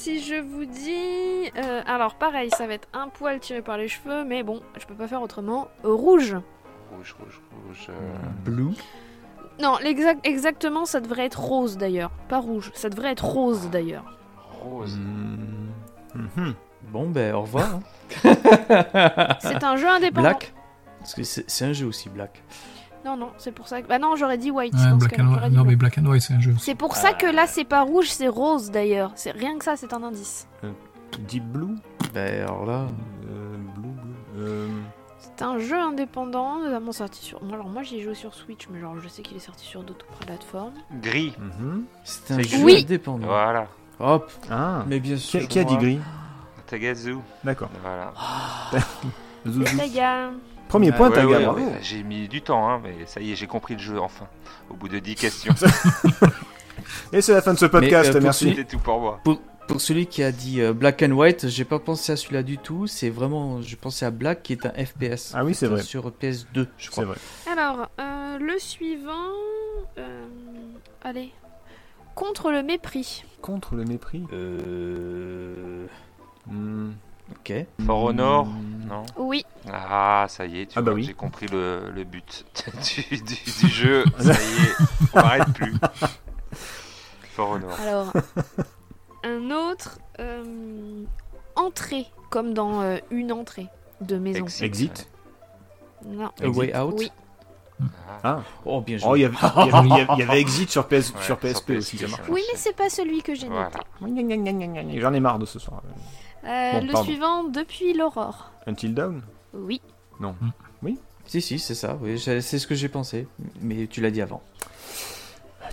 [0.00, 1.50] Si je vous dis...
[1.58, 4.86] euh, alors pareil, ça va être un poil tiré par les cheveux, mais bon, je
[4.86, 5.68] peux pas faire autrement.
[5.84, 6.36] Rouge.
[6.96, 7.86] Rouge, rouge, rouge.
[7.90, 7.92] euh,
[8.44, 8.70] Blue.
[9.60, 9.76] Non,
[10.24, 12.10] exactement, ça devrait être rose d'ailleurs.
[12.30, 14.16] Pas rouge, ça devrait être rose d'ailleurs.
[14.62, 14.96] Rose.
[14.96, 15.68] Hmm.
[16.14, 16.54] Mhm.
[16.88, 17.68] Bon, ben au revoir.
[17.74, 17.82] hein.
[19.42, 20.30] C'est un jeu indépendant.
[20.30, 20.54] Black.
[21.00, 22.42] Parce que c'est un jeu aussi, Black.
[23.04, 23.88] Non, non, c'est pour ça que...
[23.88, 24.74] Bah non, j'aurais dit white.
[24.74, 26.54] Ouais, Black and dit Non, mais Black and White, c'est un jeu.
[26.58, 29.12] C'est pour ça que là, c'est pas rouge, c'est rose d'ailleurs.
[29.14, 30.46] C'est rien que ça, c'est un indice.
[31.28, 31.76] Deep Blue
[32.14, 32.86] Ben alors là.
[33.28, 34.14] Euh, Blue, Blue.
[34.38, 34.68] Euh,
[35.18, 37.42] C'est un jeu indépendant, notamment sorti sur...
[37.42, 39.82] moi, Alors moi, j'y joue sur Switch, mais genre je sais qu'il est sorti sur
[39.82, 40.74] d'autres plateformes.
[41.02, 41.34] Gris.
[41.38, 41.84] mhm.
[42.04, 42.82] C'est un jeu Oui.
[42.84, 43.26] indépendant.
[43.26, 43.66] Voilà.
[43.98, 44.30] Hop.
[44.50, 44.84] Ah.
[44.86, 45.40] Mais bien sûr.
[45.40, 45.98] Qui, qui a dit gris
[46.66, 47.16] Tagazu.
[47.44, 47.70] D'accord.
[47.82, 48.12] Voilà.
[49.46, 49.64] Zouzou.
[50.70, 51.60] Premier Ah, point, Ouais, Taga, ouais, bravo.
[51.60, 54.26] ouais, J'ai mis du temps, hein, mais ça y est, j'ai compris le jeu enfin.
[54.70, 55.54] Au bout de 10 questions.
[57.12, 58.50] Et c'est la fin de ce podcast, euh, merci.
[58.50, 59.20] C'était tout pour moi.
[59.66, 62.58] Pour celui qui a dit euh, Black and White, j'ai pas pensé à celui-là du
[62.58, 62.86] tout.
[62.88, 65.32] C'est vraiment, je pensais à Black qui est un FPS.
[65.34, 65.82] Ah oui, c'est vrai.
[65.82, 67.04] Sur PS2, je C'est crois.
[67.04, 67.16] vrai.
[67.50, 69.30] alors euh, le suivant,
[69.98, 70.24] euh,
[71.02, 71.32] allez,
[72.16, 73.24] contre le mépris.
[73.42, 74.24] Contre le mépris.
[74.32, 75.86] Euh...
[76.48, 76.90] Hmm.
[77.32, 77.52] Ok.
[77.86, 78.86] For Honor Hmm.
[78.88, 81.04] Non Oui, Ah, ça y est, tu Ah bah oui.
[81.04, 82.44] j'ai compris le, le but
[82.82, 84.04] du, du, du jeu.
[84.18, 84.74] Ça y est,
[85.14, 85.74] on m'arrête plus.
[87.34, 87.70] For Honor.
[87.80, 88.12] alors
[89.22, 91.04] un autre, euh,
[91.54, 93.68] entrée, comme dans euh, une entrée
[94.00, 94.40] de maison.
[94.44, 94.62] Exit.
[94.64, 95.08] Exit.
[96.06, 96.30] Non.
[96.42, 96.94] A Way Out.
[96.98, 97.12] Oui.
[97.80, 97.84] Ah,
[98.24, 98.40] Ah.
[98.64, 99.08] Oh, bien joué.
[99.10, 102.06] Oh, il y avait, Exit sur, PS, Ouais, sur PSP sur aussi, ça.
[102.28, 103.70] Oui, mais c'est pas celui que j'ai noté.
[104.00, 104.90] Voilà.
[105.00, 105.82] J'en ai marre de ce soir.
[106.44, 107.04] Euh, Bon, le pardon.
[107.08, 108.50] suivant, depuis l'aurore.
[108.66, 109.22] Until Dawn
[109.54, 109.80] Oui.
[111.26, 111.96] Si, si, c'est ça.
[112.00, 113.28] Oui, j'ai- c'est ce que j'ai pensé.
[113.60, 114.42] Mais tu l'as dit avant.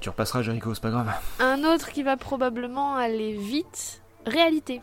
[0.01, 1.11] Tu repasseras, Jericho, c'est pas grave.
[1.39, 4.01] Un autre qui va probablement aller vite.
[4.27, 4.81] Réalité.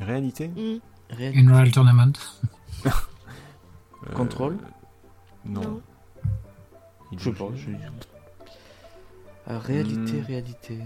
[0.00, 0.78] Réalité Hmm.
[1.10, 2.12] Réel- Unreal Tournament.
[2.86, 4.58] Euh, Control
[5.46, 5.80] Non.
[7.10, 7.54] Il Je sais joue- pas.
[7.56, 7.70] je-
[9.46, 10.24] Ah, réalité, Hmm.
[10.26, 10.78] réalité.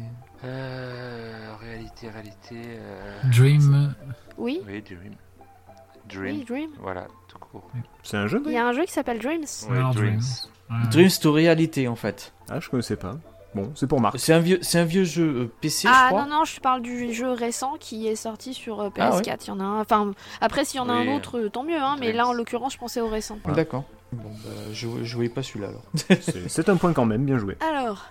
[0.44, 2.56] Euh, réalité, réalité.
[2.78, 3.94] euh, Dream.
[4.36, 4.60] Oui.
[4.66, 5.01] Oui, Dream.
[5.02, 5.15] Oui,
[6.09, 6.44] Dream.
[6.44, 6.70] Dream.
[6.81, 7.69] Voilà, tout court.
[8.02, 9.44] C'est un jeu, Il y a un jeu qui s'appelle Dreams.
[9.69, 10.19] Ouais, Alors, Dreams.
[10.20, 10.82] Dreams.
[10.82, 10.89] Ouais.
[10.90, 12.32] Dreams to Reality en fait.
[12.48, 13.16] Ah, je connaissais pas.
[13.55, 14.19] Bon, c'est pour Marc.
[14.19, 16.24] C'est un vieux, c'est un vieux jeu euh, PC, je Ah crois.
[16.24, 19.23] non, non, je parle du jeu récent qui est sorti sur euh, Ah ouais.
[19.23, 19.39] PS4.
[19.44, 19.81] Il y en a un.
[19.81, 20.12] Enfin,
[20.43, 21.09] après, s'il y en a Oui.
[21.09, 23.39] un autre, euh, tant mieux, hein, mais là, en l'occurrence, je pensais au récent.
[23.44, 23.56] Voilà.
[23.56, 23.85] D'accord.
[24.12, 25.82] Bon, bah, je, je voyais pas celui-là alors.
[25.94, 27.56] C'est c'est un point quand même, bien joué.
[27.66, 28.06] Alors,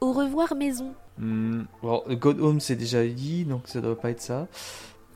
[0.00, 0.94] au revoir, maison.
[1.18, 4.46] Hmm, Bon, God Home c'est déjà dit, donc ça doit pas être ça.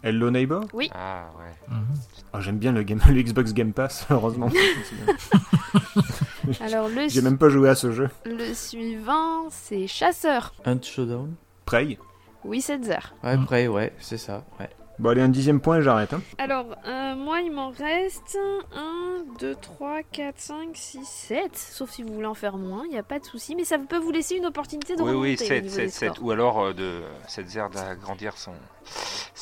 [0.02, 0.64] Hello Neighbor?
[0.94, 1.74] Ah ouais.
[1.76, 1.84] Mhm.
[2.32, 4.48] Ah, J'aime bien le, game, le Xbox Game Pass, heureusement.
[6.60, 8.08] Alors, le, J'ai même pas joué à ce jeu.
[8.24, 10.54] le suivant, c'est Chasseur.
[10.64, 11.34] Hunt Showdown.
[11.66, 11.98] Prey?
[12.44, 13.12] Oui, Setzer.
[13.22, 14.44] Ouais, après, ouais, c'est ça.
[14.58, 14.70] Ouais.
[15.00, 16.12] Bon, allez, un dixième point et j'arrête.
[16.12, 16.20] Hein.
[16.36, 18.36] Alors, euh, moi, il m'en reste
[18.76, 21.56] 1, 2, 3, 4, 5, 6, 7.
[21.56, 23.56] Sauf si vous voulez en faire moins, il n'y a pas de souci.
[23.56, 25.84] Mais ça peut vous laisser une opportunité de Oui, remonter oui, au 7, niveau 7,
[25.86, 26.12] des 7.
[26.14, 26.24] scores.
[26.26, 28.52] Ou alors euh, de cette zère d'agrandir son.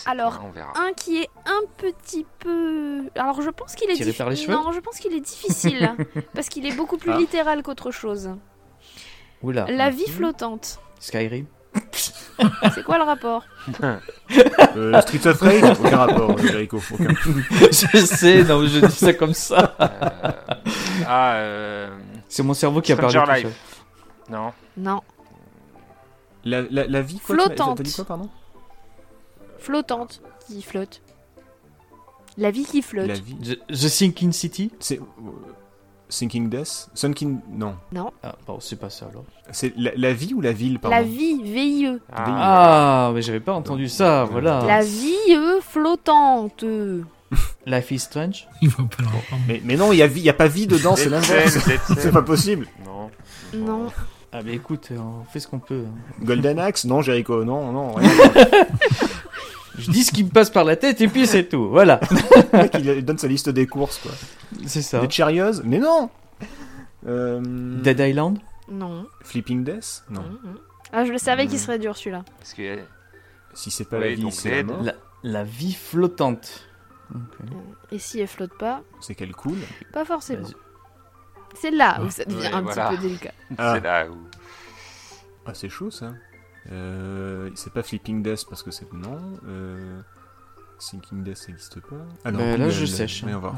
[0.07, 0.73] Alors, on verra.
[0.79, 3.09] Un qui est un petit peu...
[3.17, 3.95] Alors, je pense qu'il est...
[3.95, 5.93] Tiré par les cheveux Non, je pense qu'il est difficile.
[6.35, 7.19] parce qu'il est beaucoup plus Ah.
[7.19, 8.31] littéral qu'autre chose.
[9.43, 9.67] Oula.
[9.69, 10.79] La vie flottante.
[11.01, 11.47] Skyrim.
[12.75, 13.45] C'est quoi le rapport
[13.83, 16.81] Euh, Streets of Rage Aucun rapport, euh, Jericho.
[16.93, 17.09] Aucun.
[17.71, 19.75] je sais, non, je dis ça comme ça.
[19.81, 19.89] Euh,
[21.07, 21.91] ah, euh,
[22.29, 23.57] C'est mon cerveau qui a parlé Stranger tout Life.
[24.29, 24.35] seul.
[24.37, 24.53] non.
[24.77, 25.01] Non.
[26.45, 27.77] La, la, la vie quoi, tu m'as- Flottante.
[27.79, 28.29] T'as dit quoi, pardon
[29.59, 30.23] Flottante.
[30.47, 31.03] Qui flotte.
[32.37, 33.09] La vie qui flotte.
[33.09, 33.37] La vie.
[33.37, 35.01] The, The Sinking City C'est.
[36.09, 36.89] Euh, Sinking Death?
[36.95, 37.39] Sunking.
[37.53, 37.75] Non.
[38.23, 39.25] Ah, bon, c'est pas ça alors.
[39.53, 40.97] C'est la, la vie ou la ville, pardon?
[40.97, 41.99] La vie, VIE.
[42.15, 44.63] Ah, mais j'avais pas entendu ça, voilà.
[44.67, 46.65] La vie euh, flottante.
[47.67, 48.49] Life is Strange?
[48.63, 49.07] Il pas le
[49.47, 51.59] mais, mais non, il y, a vie- il y a pas vie dedans, c'est l'inverse.
[51.99, 52.67] C'est pas possible.
[52.87, 53.11] Non.
[53.55, 53.87] Non.
[54.33, 55.85] Ah, mais écoute, on fait ce qu'on peut.
[55.87, 56.23] hein.
[56.23, 56.85] Golden Axe?
[56.85, 58.11] Non, Jericho, non, non, rien.
[59.79, 62.01] Je dis ce qui me passe par la tête et puis c'est tout, voilà.
[62.53, 64.11] Le mec, il donne sa liste des courses, quoi.
[64.67, 65.01] C'est ça.
[65.01, 66.11] Des Cheerios Mais non
[67.07, 67.41] euh...
[67.83, 68.39] Dead Island
[68.69, 69.07] Non.
[69.23, 70.23] Flipping Death Non.
[70.23, 70.59] Mhm.
[70.93, 72.25] Ah, je le savais qu'il serait dur celui-là.
[72.39, 72.79] Parce que
[73.55, 74.65] Si c'est pas la vie, c'est
[75.23, 76.65] la vie flottante.
[77.15, 77.21] Ok.
[77.93, 79.59] Et si elle flotte pas C'est qu'elle coule.
[79.93, 80.43] Pas forcément.
[80.43, 80.55] Vas-y.
[81.55, 82.03] C'est là Ah.
[82.03, 82.89] où ça devient Ouais, un voilà.
[82.89, 83.33] petit peu délicat.
[83.57, 83.73] Ah.
[83.75, 84.17] c'est là où.
[85.47, 86.13] Ah, c'est chaud ça.
[86.71, 88.93] Euh, c'est pas Flipping Death parce que c'est.
[88.93, 89.19] Non.
[89.47, 90.01] Euh...
[90.79, 91.97] Sinking Death, ça existe pas.
[92.25, 93.23] Ah non, Bah, là, je euh, sèche.
[93.23, 93.55] voyons voir.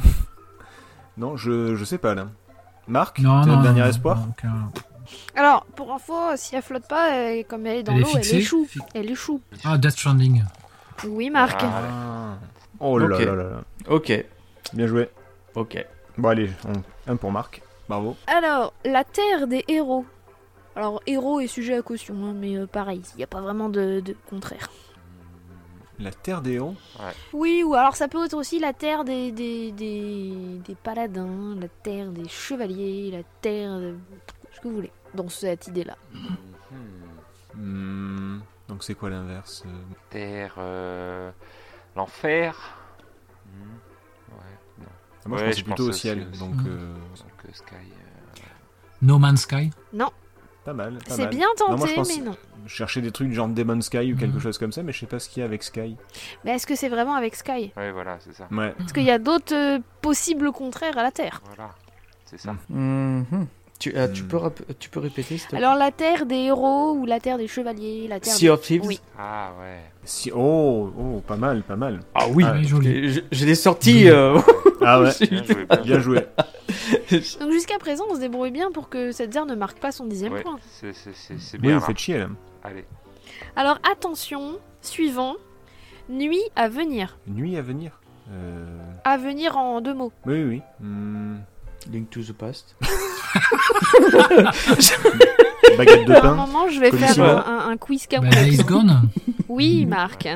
[1.19, 2.29] non, je, je sais pas là.
[2.89, 4.71] Marc Non, le dernier non, espoir non, aucun.
[5.37, 8.67] Alors, pour info, si elle flotte pas, elle- comme elle est dans l'eau, elle échoue.
[8.95, 9.41] Elle échoue.
[9.65, 10.45] Ah, Death Stranding.
[11.07, 11.61] Oui, Marc.
[11.63, 12.37] Ah.
[12.79, 13.25] Oh là Ok.
[13.25, 13.61] là là là.
[13.89, 14.25] Ok,
[14.73, 15.11] Bien joué.
[15.55, 15.85] ok.
[16.17, 17.61] Bon, allez, on- un pour Marc.
[17.89, 18.17] Bravo.
[18.27, 20.07] Alors, la terre des héros.
[20.81, 23.69] Alors, héros est sujet à caution, hein, mais euh, pareil, il n'y a pas vraiment
[23.69, 24.71] de, de contraire.
[25.99, 26.75] La Terre des héros
[27.35, 30.33] Oui, ou alors ça peut être aussi la terre des, des, des,
[30.65, 33.95] des paladins, la terre des chevaliers, la terre de...
[34.55, 35.99] ce que vous voulez, dans cette idée-là.
[37.55, 38.39] Hmm.
[38.69, 39.71] Donc c'est quoi l'inverse euh,
[40.09, 40.55] Terre.
[40.57, 41.31] euh,
[41.95, 42.57] L'enfer.
[43.45, 44.33] Hmm.
[44.33, 44.39] Ouais,
[44.79, 44.87] non.
[44.89, 46.27] ah, Moi Ouais, je pensais plutôt au ciel.
[46.31, 47.75] aussi, Donc euh, Donc euh, Sky.
[47.75, 48.41] euh,
[49.03, 49.71] No Man's Sky?
[50.65, 50.95] Pas mal.
[50.95, 51.31] pas C'est mal.
[51.35, 52.37] bien Non, moi, tenté, je pense- mais non.
[52.67, 54.41] Je cherchais des trucs genre Demon Sky ou quelque Mhm.
[54.41, 55.97] chose comme ça, mais je sais pas ce qu'il y a avec Sky.
[56.45, 57.73] Mais est-ce que c'est vraiment avec Sky?
[57.77, 58.47] Ouais, voilà, c'est ça.
[58.53, 58.75] Ouais.
[58.79, 61.41] Parce qu'il y a d'autres euh, possibles contraires à la terre.
[61.57, 61.71] Voilà.
[62.27, 62.55] C'est ça.
[62.69, 63.47] Mhm.
[63.81, 64.29] Tu, tu, Hmm.
[64.29, 64.39] peux
[64.79, 67.49] tu peux répéter s'il te plaît Alors la terre des héros ou la terre des
[67.49, 68.51] chevaliers, la terre Sea des...
[68.51, 69.01] of Thieves Oui.
[69.19, 69.79] Ah ouais.
[70.05, 70.31] Si...
[70.35, 72.01] Oh, oh, pas mal, pas mal.
[72.15, 73.11] Ah oui, Ah, joli.
[73.11, 74.09] je, je l'ai sorti.
[74.09, 74.39] euh,
[74.83, 75.65] Ah ouais, Bien joué.
[75.67, 76.27] bien bien joué.
[77.41, 80.05] Donc jusqu'à présent, on se débrouille bien pour que cette zère ne marque pas son
[80.07, 80.59] dixième Ouais, point.
[80.81, 81.79] c'est- c'est Oui, bien.
[81.79, 82.29] vous faites chier là.
[82.63, 82.85] Allez.
[83.57, 85.37] Alors attention, suivant,
[86.11, 87.17] nuit à venir.
[87.27, 87.99] Nuit à venir.
[88.31, 88.67] Euh...
[89.05, 90.13] À venir en deux mots.
[90.27, 90.63] Oui, oui.
[90.81, 91.37] Hmm,
[91.93, 92.77] Link to the Past.
[95.79, 96.35] Baguette de À un pain.
[96.35, 98.31] moment, je vais faire un, quiz Bah, Kahoot.
[98.31, 99.09] Days Gone.
[99.49, 100.29] Oui, Marc.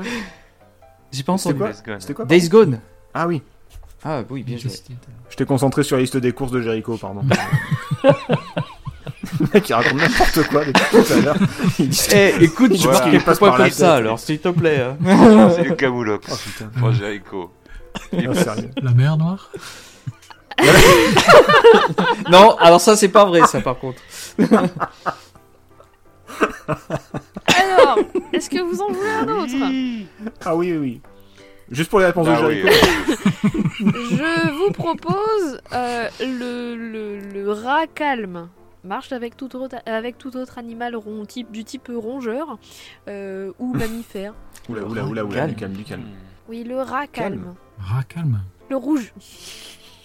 [1.13, 1.59] J'ai pas C'était entendu.
[1.59, 2.01] quoi Days Gone.
[2.01, 2.81] C'était quoi Days Gone.
[3.15, 3.43] Ah oui.
[4.05, 4.71] Ah oui, bien joué.
[5.31, 7.23] Je t'ai concentré sur la liste des courses de Jericho, pardon.
[8.03, 11.37] Le mec, il raconte n'importe quoi depuis tout à l'heure.
[11.79, 13.09] Il Eh, écoute, je Voilà.
[13.13, 14.83] Il passe la comme ça, alors, s'il te plaît.
[14.83, 15.51] hein.
[15.57, 16.27] C'est le Camoulox.
[16.31, 16.71] Oh putain.
[16.83, 17.51] Oh, Jericho.
[18.13, 18.71] Ah, sérieux.
[18.83, 19.51] La mer noire.
[22.31, 24.01] non, alors ça, c'est pas vrai, ça, par contre.
[27.47, 27.99] Alors,
[28.33, 29.53] est-ce que vous en voulez un autre?
[30.45, 31.01] Ah oui, oui, oui.
[31.71, 32.63] Juste pour les réponses de Ah oui.
[33.79, 38.49] Je vous propose euh, le, le, le rat calme.
[38.85, 42.59] Marche avec tout autre, avec tout autre animal rond, type, du type rongeur
[43.09, 44.35] euh, ou mammifère.
[44.69, 45.51] Oula, oula, oula, oula, Calme.
[45.53, 46.03] du calme, du calme.
[46.49, 47.35] Oui, le rat calme.
[47.45, 47.55] Calme.
[47.79, 48.41] Rat calme.
[48.71, 49.13] Le rouge.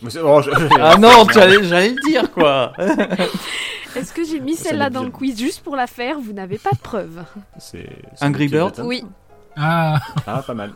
[0.01, 2.73] Mais c'est- oh, je- Ah non, j'allais le dire quoi.
[3.95, 6.71] Est-ce que j'ai mis celle-là dans le quiz juste pour la faire Vous n'avez pas
[6.71, 7.23] de preuve.
[7.57, 8.81] c'est- c'est Angry le Bird.
[8.85, 9.03] Oui.
[9.57, 10.73] Ah, Ah, pas mal.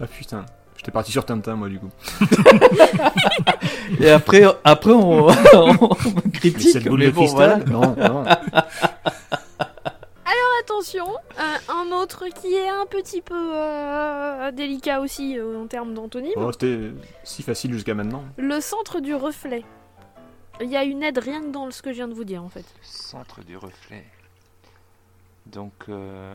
[0.00, 0.44] ah putain.
[0.76, 1.90] J'étais parti sur Tintin, moi, du coup.
[4.00, 5.88] Et après, après on, on
[6.24, 6.70] Mais critique.
[6.72, 7.86] cette boule mais de bon, cristal voilà.
[7.86, 8.24] Non, non.
[10.80, 11.08] Attention,
[11.38, 16.32] euh, un autre qui est un petit peu euh, délicat aussi euh, en termes d'antonyme.
[16.36, 16.90] Oh, C'était
[17.22, 18.24] si facile jusqu'à maintenant.
[18.38, 19.62] Le centre du reflet.
[20.62, 22.42] Il y a une aide rien que dans ce que je viens de vous dire
[22.42, 22.64] en fait.
[22.80, 24.04] Centre du reflet.
[25.44, 26.32] Donc, euh,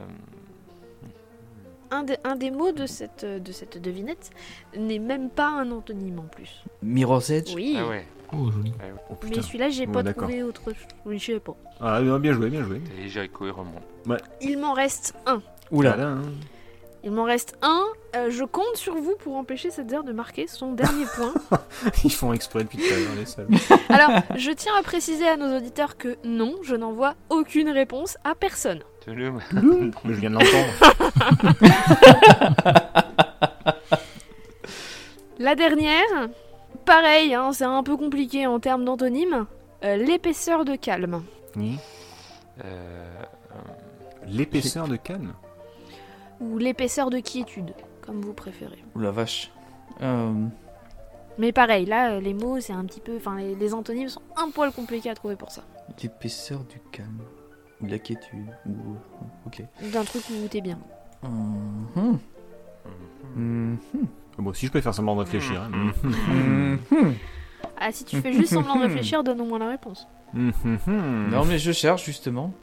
[1.89, 4.29] Un, des- un des mots de cette, de cette devinette
[4.77, 6.63] n'est même pas un antonyme en plus.
[6.83, 7.51] Mirror's Edge.
[7.55, 8.73] Oui, ah ouais, oh joli.
[9.09, 10.23] Oh mais celui-là j'ai Ouais, pas d'accord.
[10.23, 10.87] trouvé autre chose.
[11.05, 11.55] Oui, je sais pas.
[11.79, 12.81] Ah, bien joué, bien joué.
[12.97, 13.09] et
[14.41, 15.41] il m'en reste un.
[15.71, 15.95] Oula.
[15.95, 16.21] Voilà, hein.
[17.03, 17.83] Il m'en reste un.
[18.15, 21.33] Euh, je compte sur vous pour empêcher cette heure de marquer son dernier point.
[22.03, 23.47] Ils font exprès depuis tout à l'heure, les salles.
[23.89, 28.33] Alors, je tiens à préciser à nos auditeurs que non, je n'envoie aucune réponse à
[28.33, 28.79] personne.
[29.05, 29.39] Touloum.
[30.03, 30.73] Mais je viens de l'entendre.
[35.37, 36.29] La dernière,
[36.85, 39.45] pareil, hein, c'est un peu compliqué en termes d'antonyme.
[39.83, 41.23] Euh, L'épaisseur de calme.
[41.55, 41.77] Oui.
[42.63, 43.05] Euh,
[44.27, 45.33] L'épaisseur de Cannes
[46.39, 48.83] Ou l'épaisseur de quiétude, comme vous préférez.
[48.95, 49.51] Oula vache.
[50.01, 50.33] Euh,
[51.37, 53.17] Mais pareil, là, euh, les mots, c'est un petit peu.
[53.17, 55.63] Enfin, les, les antonymes sont un poil compliqués à trouver pour ça.
[56.01, 57.19] L'épaisseur du calme.
[57.81, 58.47] Ou de la quiétude.
[58.65, 58.95] Ou...
[59.45, 59.61] Ok.
[59.93, 60.79] D'un truc où t'es bien.
[61.23, 62.19] Mhm.
[63.35, 63.77] Mhm.
[64.37, 65.61] Moi aussi, je peux faire semblant de réfléchir.
[65.61, 65.91] hein.
[66.03, 67.15] Mhm.
[67.79, 70.07] Ah, si tu fais juste semblant de réfléchir, donne au moins la réponse.
[70.33, 72.53] Non mais je cherche justement.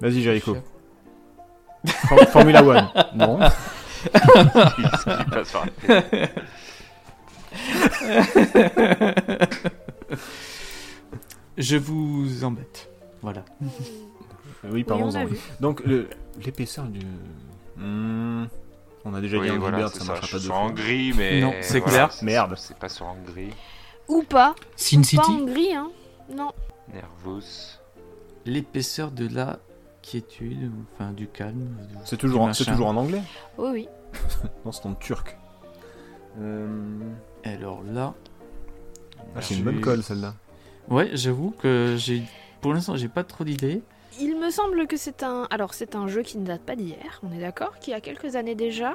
[0.00, 0.56] Vas-y, Jericho.
[1.84, 2.88] Je For- Formula One.
[3.14, 3.38] Non.
[5.30, 5.64] passe par.
[11.58, 12.88] Je vous embête.
[13.22, 13.44] Voilà.
[13.60, 13.68] Oui,
[14.72, 15.20] Oui, on parlons-en.
[15.20, 15.36] a vu.
[15.60, 16.08] Donc, le-
[16.44, 17.00] l'épaisseur du.
[17.76, 18.44] Hmm,
[19.04, 20.04] On a déjà Oui, dit Angry voilà, Bird, ça ça.
[20.12, 21.40] marchera pas deux sur gris, mais.
[21.40, 22.12] Non, c'est voilà, clair.
[22.12, 22.54] c'est- Merde.
[22.58, 23.50] C'est pas sur en gris.
[24.08, 24.54] Ou pas.
[24.76, 25.90] Sin Pas City en gris, hein.
[26.34, 26.52] Non.
[26.92, 27.78] Nervous.
[28.46, 29.58] L'épaisseur de la
[30.02, 31.68] quiétude, enfin du calme.
[32.04, 33.22] C'est toujours, en- c'est toujours en anglais
[33.58, 33.88] Oui, oui.
[34.64, 35.36] Non, c'est en turc.
[36.40, 36.66] Euh...
[37.44, 38.14] Alors là,
[39.36, 40.34] Ah, c'est une bonne colle celle-là.
[40.88, 42.22] ouais, j'avoue que j'ai,
[42.60, 43.82] pour l'instant, j'ai pas trop d'idées.
[44.20, 45.46] Il me semble que c'est un.
[45.50, 48.36] Alors, c'est un jeu qui ne date pas d'hier, on est d'accord, qui a quelques
[48.36, 48.94] années déjà.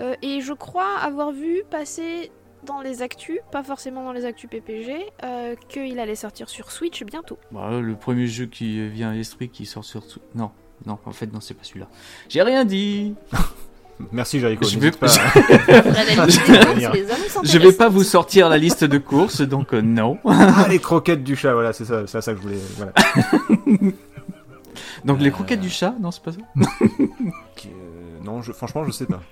[0.00, 2.30] Euh, et je crois avoir vu passer
[2.64, 7.02] dans les actus, pas forcément dans les actus PPG, euh, qu'il allait sortir sur Switch
[7.04, 7.38] bientôt.
[7.52, 10.02] Bah, le premier jeu qui vient à l'esprit qui sort sur.
[10.34, 10.50] Non,
[10.86, 11.88] non, en fait, non, c'est pas celui-là.
[12.28, 13.14] J'ai rien dit.
[14.10, 15.06] Merci Jericho, Je vais- pas.
[17.44, 20.18] Je vais pas vous sortir la liste de courses, donc euh, non.
[20.24, 22.58] Ah, les croquettes du chat, voilà, c'est ça, c'est ça que je voulais.
[22.76, 22.92] Voilà.
[25.04, 25.32] Donc les Euh.
[25.32, 26.38] croquettes du chat, non, c'est pas ça.
[27.66, 29.22] Euh, non, je, franchement, je sais pas.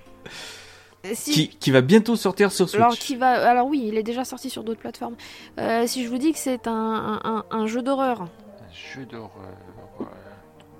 [1.13, 2.79] Si- Qui, qui va bientôt sortir sur Switch.
[2.81, 3.47] Alors, qui va...
[3.47, 5.15] Alors oui, il est déjà sorti sur d'autres plateformes.
[5.59, 9.29] Euh, si je vous dis que c'est un, un- jeu d'horreur, Un jeu d'horreur.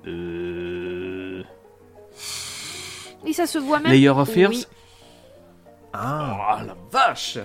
[0.06, 1.42] Euh...
[3.26, 3.92] et ça se voit même...
[3.92, 4.50] Layer of Fears.
[4.50, 4.66] Oui.
[5.92, 7.38] Ah, Oh la vache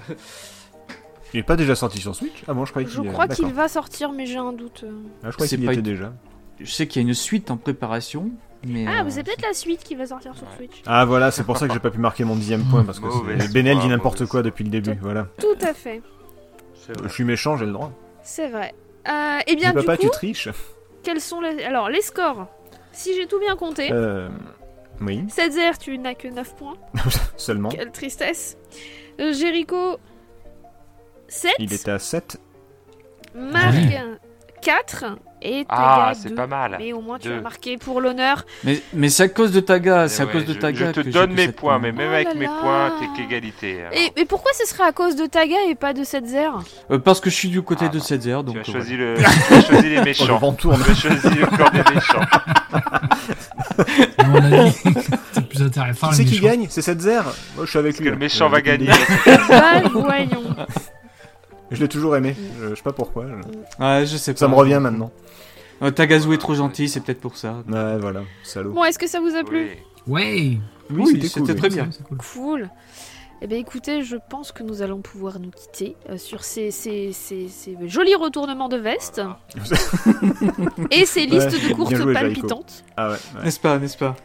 [1.33, 2.43] il est pas déjà sorti sur Switch?
[2.47, 4.83] Ah bon, je croyais qu'il Je crois qu'il va sortir, mais j'ai un doute.
[4.83, 4.91] euh.
[5.23, 6.11] Ah, je croyais C'est qu'il y pas était déjà.
[6.60, 8.31] Je sais qu'il y a une suite en préparation,
[8.65, 8.86] mais.
[8.88, 10.45] Ah, euh, mais c'est peut-être la suite qui va sortir sur.
[10.57, 10.81] Switch.
[10.86, 13.07] Ah voilà, c'est pour ça que j'ai pas pu marquer mon dixième point parce que
[13.40, 14.98] c'est- Benel dit n'importe quoi depuis le début.
[15.02, 16.02] Voilà, Tout à fait,
[17.03, 17.91] je suis méchant, j'ai le droit.
[18.23, 18.73] c'est vrai.
[19.07, 20.49] Euh, eh bien, du papa, coup, tu triches.
[21.03, 21.64] quels sont les...
[21.64, 22.48] Alors, les scores?
[22.91, 24.27] Si j'ai tout bien compté, Euh,
[24.99, 26.76] oui, 7 0 tu n'as que 9 points.
[27.38, 27.69] seulement.
[27.69, 28.57] Quelle tristesse.
[29.22, 29.98] Euh, Jericho,
[31.30, 31.53] 7.
[31.60, 32.40] Il était à 7.
[33.34, 33.76] Marc,
[34.61, 35.06] 4.
[35.41, 36.35] Et Ah, Taga, c'est 2.
[36.35, 36.75] pas mal.
[36.79, 37.37] Mais au moins, tu Deux.
[37.37, 38.45] as marqué pour l'honneur.
[38.65, 40.99] Mais, mais c'est à cause de Taga, c'est à cause de je- Taga Je te
[40.99, 42.57] que j'ai donne mes points, mais même Oh avec là mes là.
[42.61, 43.83] points, t'es qu'égalité.
[43.93, 46.57] Et, mais pourquoi ce serait à cause de Taga et pas de 7 0
[46.91, 48.61] Euh, parce que je suis du côté Ah, de 7 heures, donc.
[48.63, 49.15] Tu as euh, choisi, le...
[49.17, 50.37] tu as choisi les Oh, le méchants.
[50.39, 50.83] vent tourne.
[50.83, 52.25] Tu as choisi le corps des méchants.
[55.33, 56.09] C'est plus intéressant.
[56.09, 57.23] Qui c'est qui gagne C'est cette Zer
[57.55, 58.05] Moi, je suis avec Parce lui.
[58.05, 58.19] que le hein.
[58.19, 58.89] méchant Euh, va le gagner.
[59.49, 60.43] Bah, voyons.
[61.71, 62.35] Je l'ai toujours aimé.
[62.59, 63.25] Je, je sais pas pourquoi.
[63.27, 64.39] je- Ouais, je sais pas.
[64.39, 65.11] Ça me revient maintenant.
[65.81, 67.64] Euh, Tagazu est trop gentil, c'est peut-être pour ça.
[67.69, 68.72] Ouais, voilà, salaud.
[68.73, 69.69] Bon, est-ce que ça vous a plu?
[70.07, 70.14] Oui.
[70.14, 70.57] Ouais.
[70.91, 71.56] Oui, Oui, c'était cool.
[71.56, 71.89] très bien.
[72.07, 72.18] Cool.
[72.34, 72.69] Cool.
[73.41, 77.14] Eh bien écoutez, je pense que nous allons pouvoir nous quitter euh, sur ces, ces,
[77.14, 79.22] ces- ces jolis retournements de veste
[80.91, 82.14] et ces listes Ouais, de joué, Jericho.
[82.14, 82.84] palpitantes.
[82.97, 83.15] Ah ouais.
[83.38, 83.43] ouais.
[83.45, 84.15] N'est-ce pas, n'est-ce pas?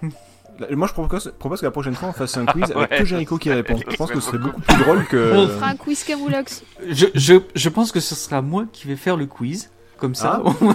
[0.71, 2.99] Moi, je propose, propose que la prochaine fois, on fasse un quiz avec Ouais.
[2.99, 3.79] que Jericho qui répond.
[3.89, 5.33] Je pense que ce serait beaucoup plus drôle que.
[5.35, 6.63] On fera un quiz Camoulox.
[6.89, 9.71] Je, je, je pense que ce sera moi qui vais faire le quiz.
[9.99, 10.43] Comme ça.
[10.45, 10.51] Ah.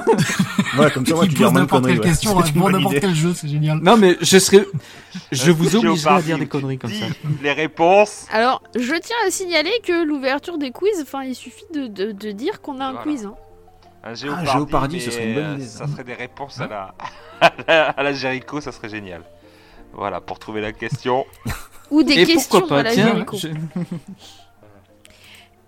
[0.76, 2.06] Voilà, comme ça, moi, tu dis pose moins de n'importe quelle ouais.
[2.06, 3.02] question, pour bonne n'importe idée.
[3.02, 3.80] quel jeu, c'est génial.
[3.80, 4.66] non, mais je serai.
[5.32, 7.06] Je vous obligerai à dire des conneries comme ça.
[7.42, 8.26] Les réponses.
[8.32, 12.32] Alors, je tiens à signaler que l'ouverture des quiz, enfin, il suffit de, de- de
[12.32, 13.04] dire qu'on a un Voilà.
[13.04, 13.26] quiz.
[13.26, 13.34] hein.
[14.04, 15.92] Un géopardy, géopardy, ce serait une bonne idée, Ça ça.
[15.92, 16.96] serait des réponses à la,
[17.42, 19.24] à la, à la Jericho, ça serait génial.
[19.94, 21.26] Voilà, pour trouver la question.
[21.92, 23.38] Ou des Et questions pourquoi à pas la Tiens, Jericho.
[23.38, 23.48] je-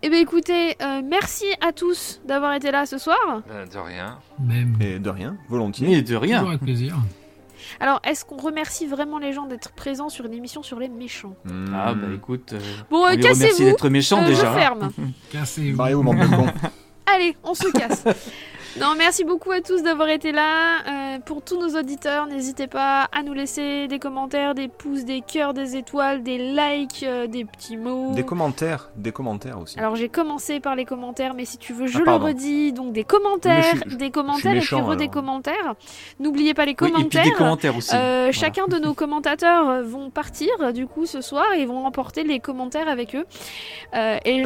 [0.03, 3.17] Eh bien, écoutez, euh, merci à tous d'avoir été là ce soir.
[3.51, 4.17] Euh, De rien.
[4.39, 4.75] Même.
[4.81, 5.87] Et de rien, volontiers.
[5.87, 6.37] Mais de rien.
[6.39, 6.95] Toujours avec plaisir.
[7.79, 11.35] Alors, est-ce qu'on remercie vraiment les gens d'être présents sur une émission sur les méchants?
[11.45, 11.73] Hmm.
[11.73, 12.59] Ah bah écoute, euh,
[12.89, 14.51] Bon, on euh, lui remercie d'être méchant Euh, déjà.
[14.53, 14.91] Je ferme.
[15.31, 15.81] Cassez-vous.
[17.05, 18.03] Allez, on se casse.
[18.79, 21.15] non, merci beaucoup à tous d'avoir été là.
[21.15, 25.21] Euh, pour tous nos auditeurs, n'hésitez pas à nous laisser des commentaires, des pouces, des
[25.21, 28.13] cœurs, des étoiles, des likes, euh, des petits mots.
[28.13, 29.77] Des commentaires, des commentaires aussi.
[29.79, 32.71] Alors j'ai commencé par les commentaires, mais si tu veux, je Ah, le redis.
[32.73, 35.75] Donc des commentaires, je des commentaires méchant, et puis des commentaires.
[36.19, 37.23] N'oubliez pas les Oui, et puis commentaires.
[37.23, 37.95] des commentaires aussi.
[37.95, 38.31] Euh, Voilà.
[38.31, 42.87] Chacun de nos commentateurs vont partir du coup ce soir et vont emporter les commentaires
[42.87, 43.25] avec eux.
[44.25, 44.43] Et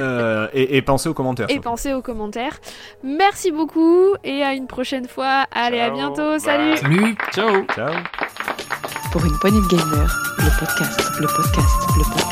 [0.53, 1.47] et, et pensez aux commentaires.
[1.49, 2.59] et pensez aux commentaires.
[3.03, 5.45] Merci beaucoup et à une prochaine fois.
[5.51, 6.31] Allez, à bientôt.
[6.31, 6.39] Bye.
[6.41, 6.77] Salut.
[6.77, 7.93] Salut Ciao Ciao.
[9.11, 12.24] Pour une poignée de gamers, le podcast, le podcast, le podcast.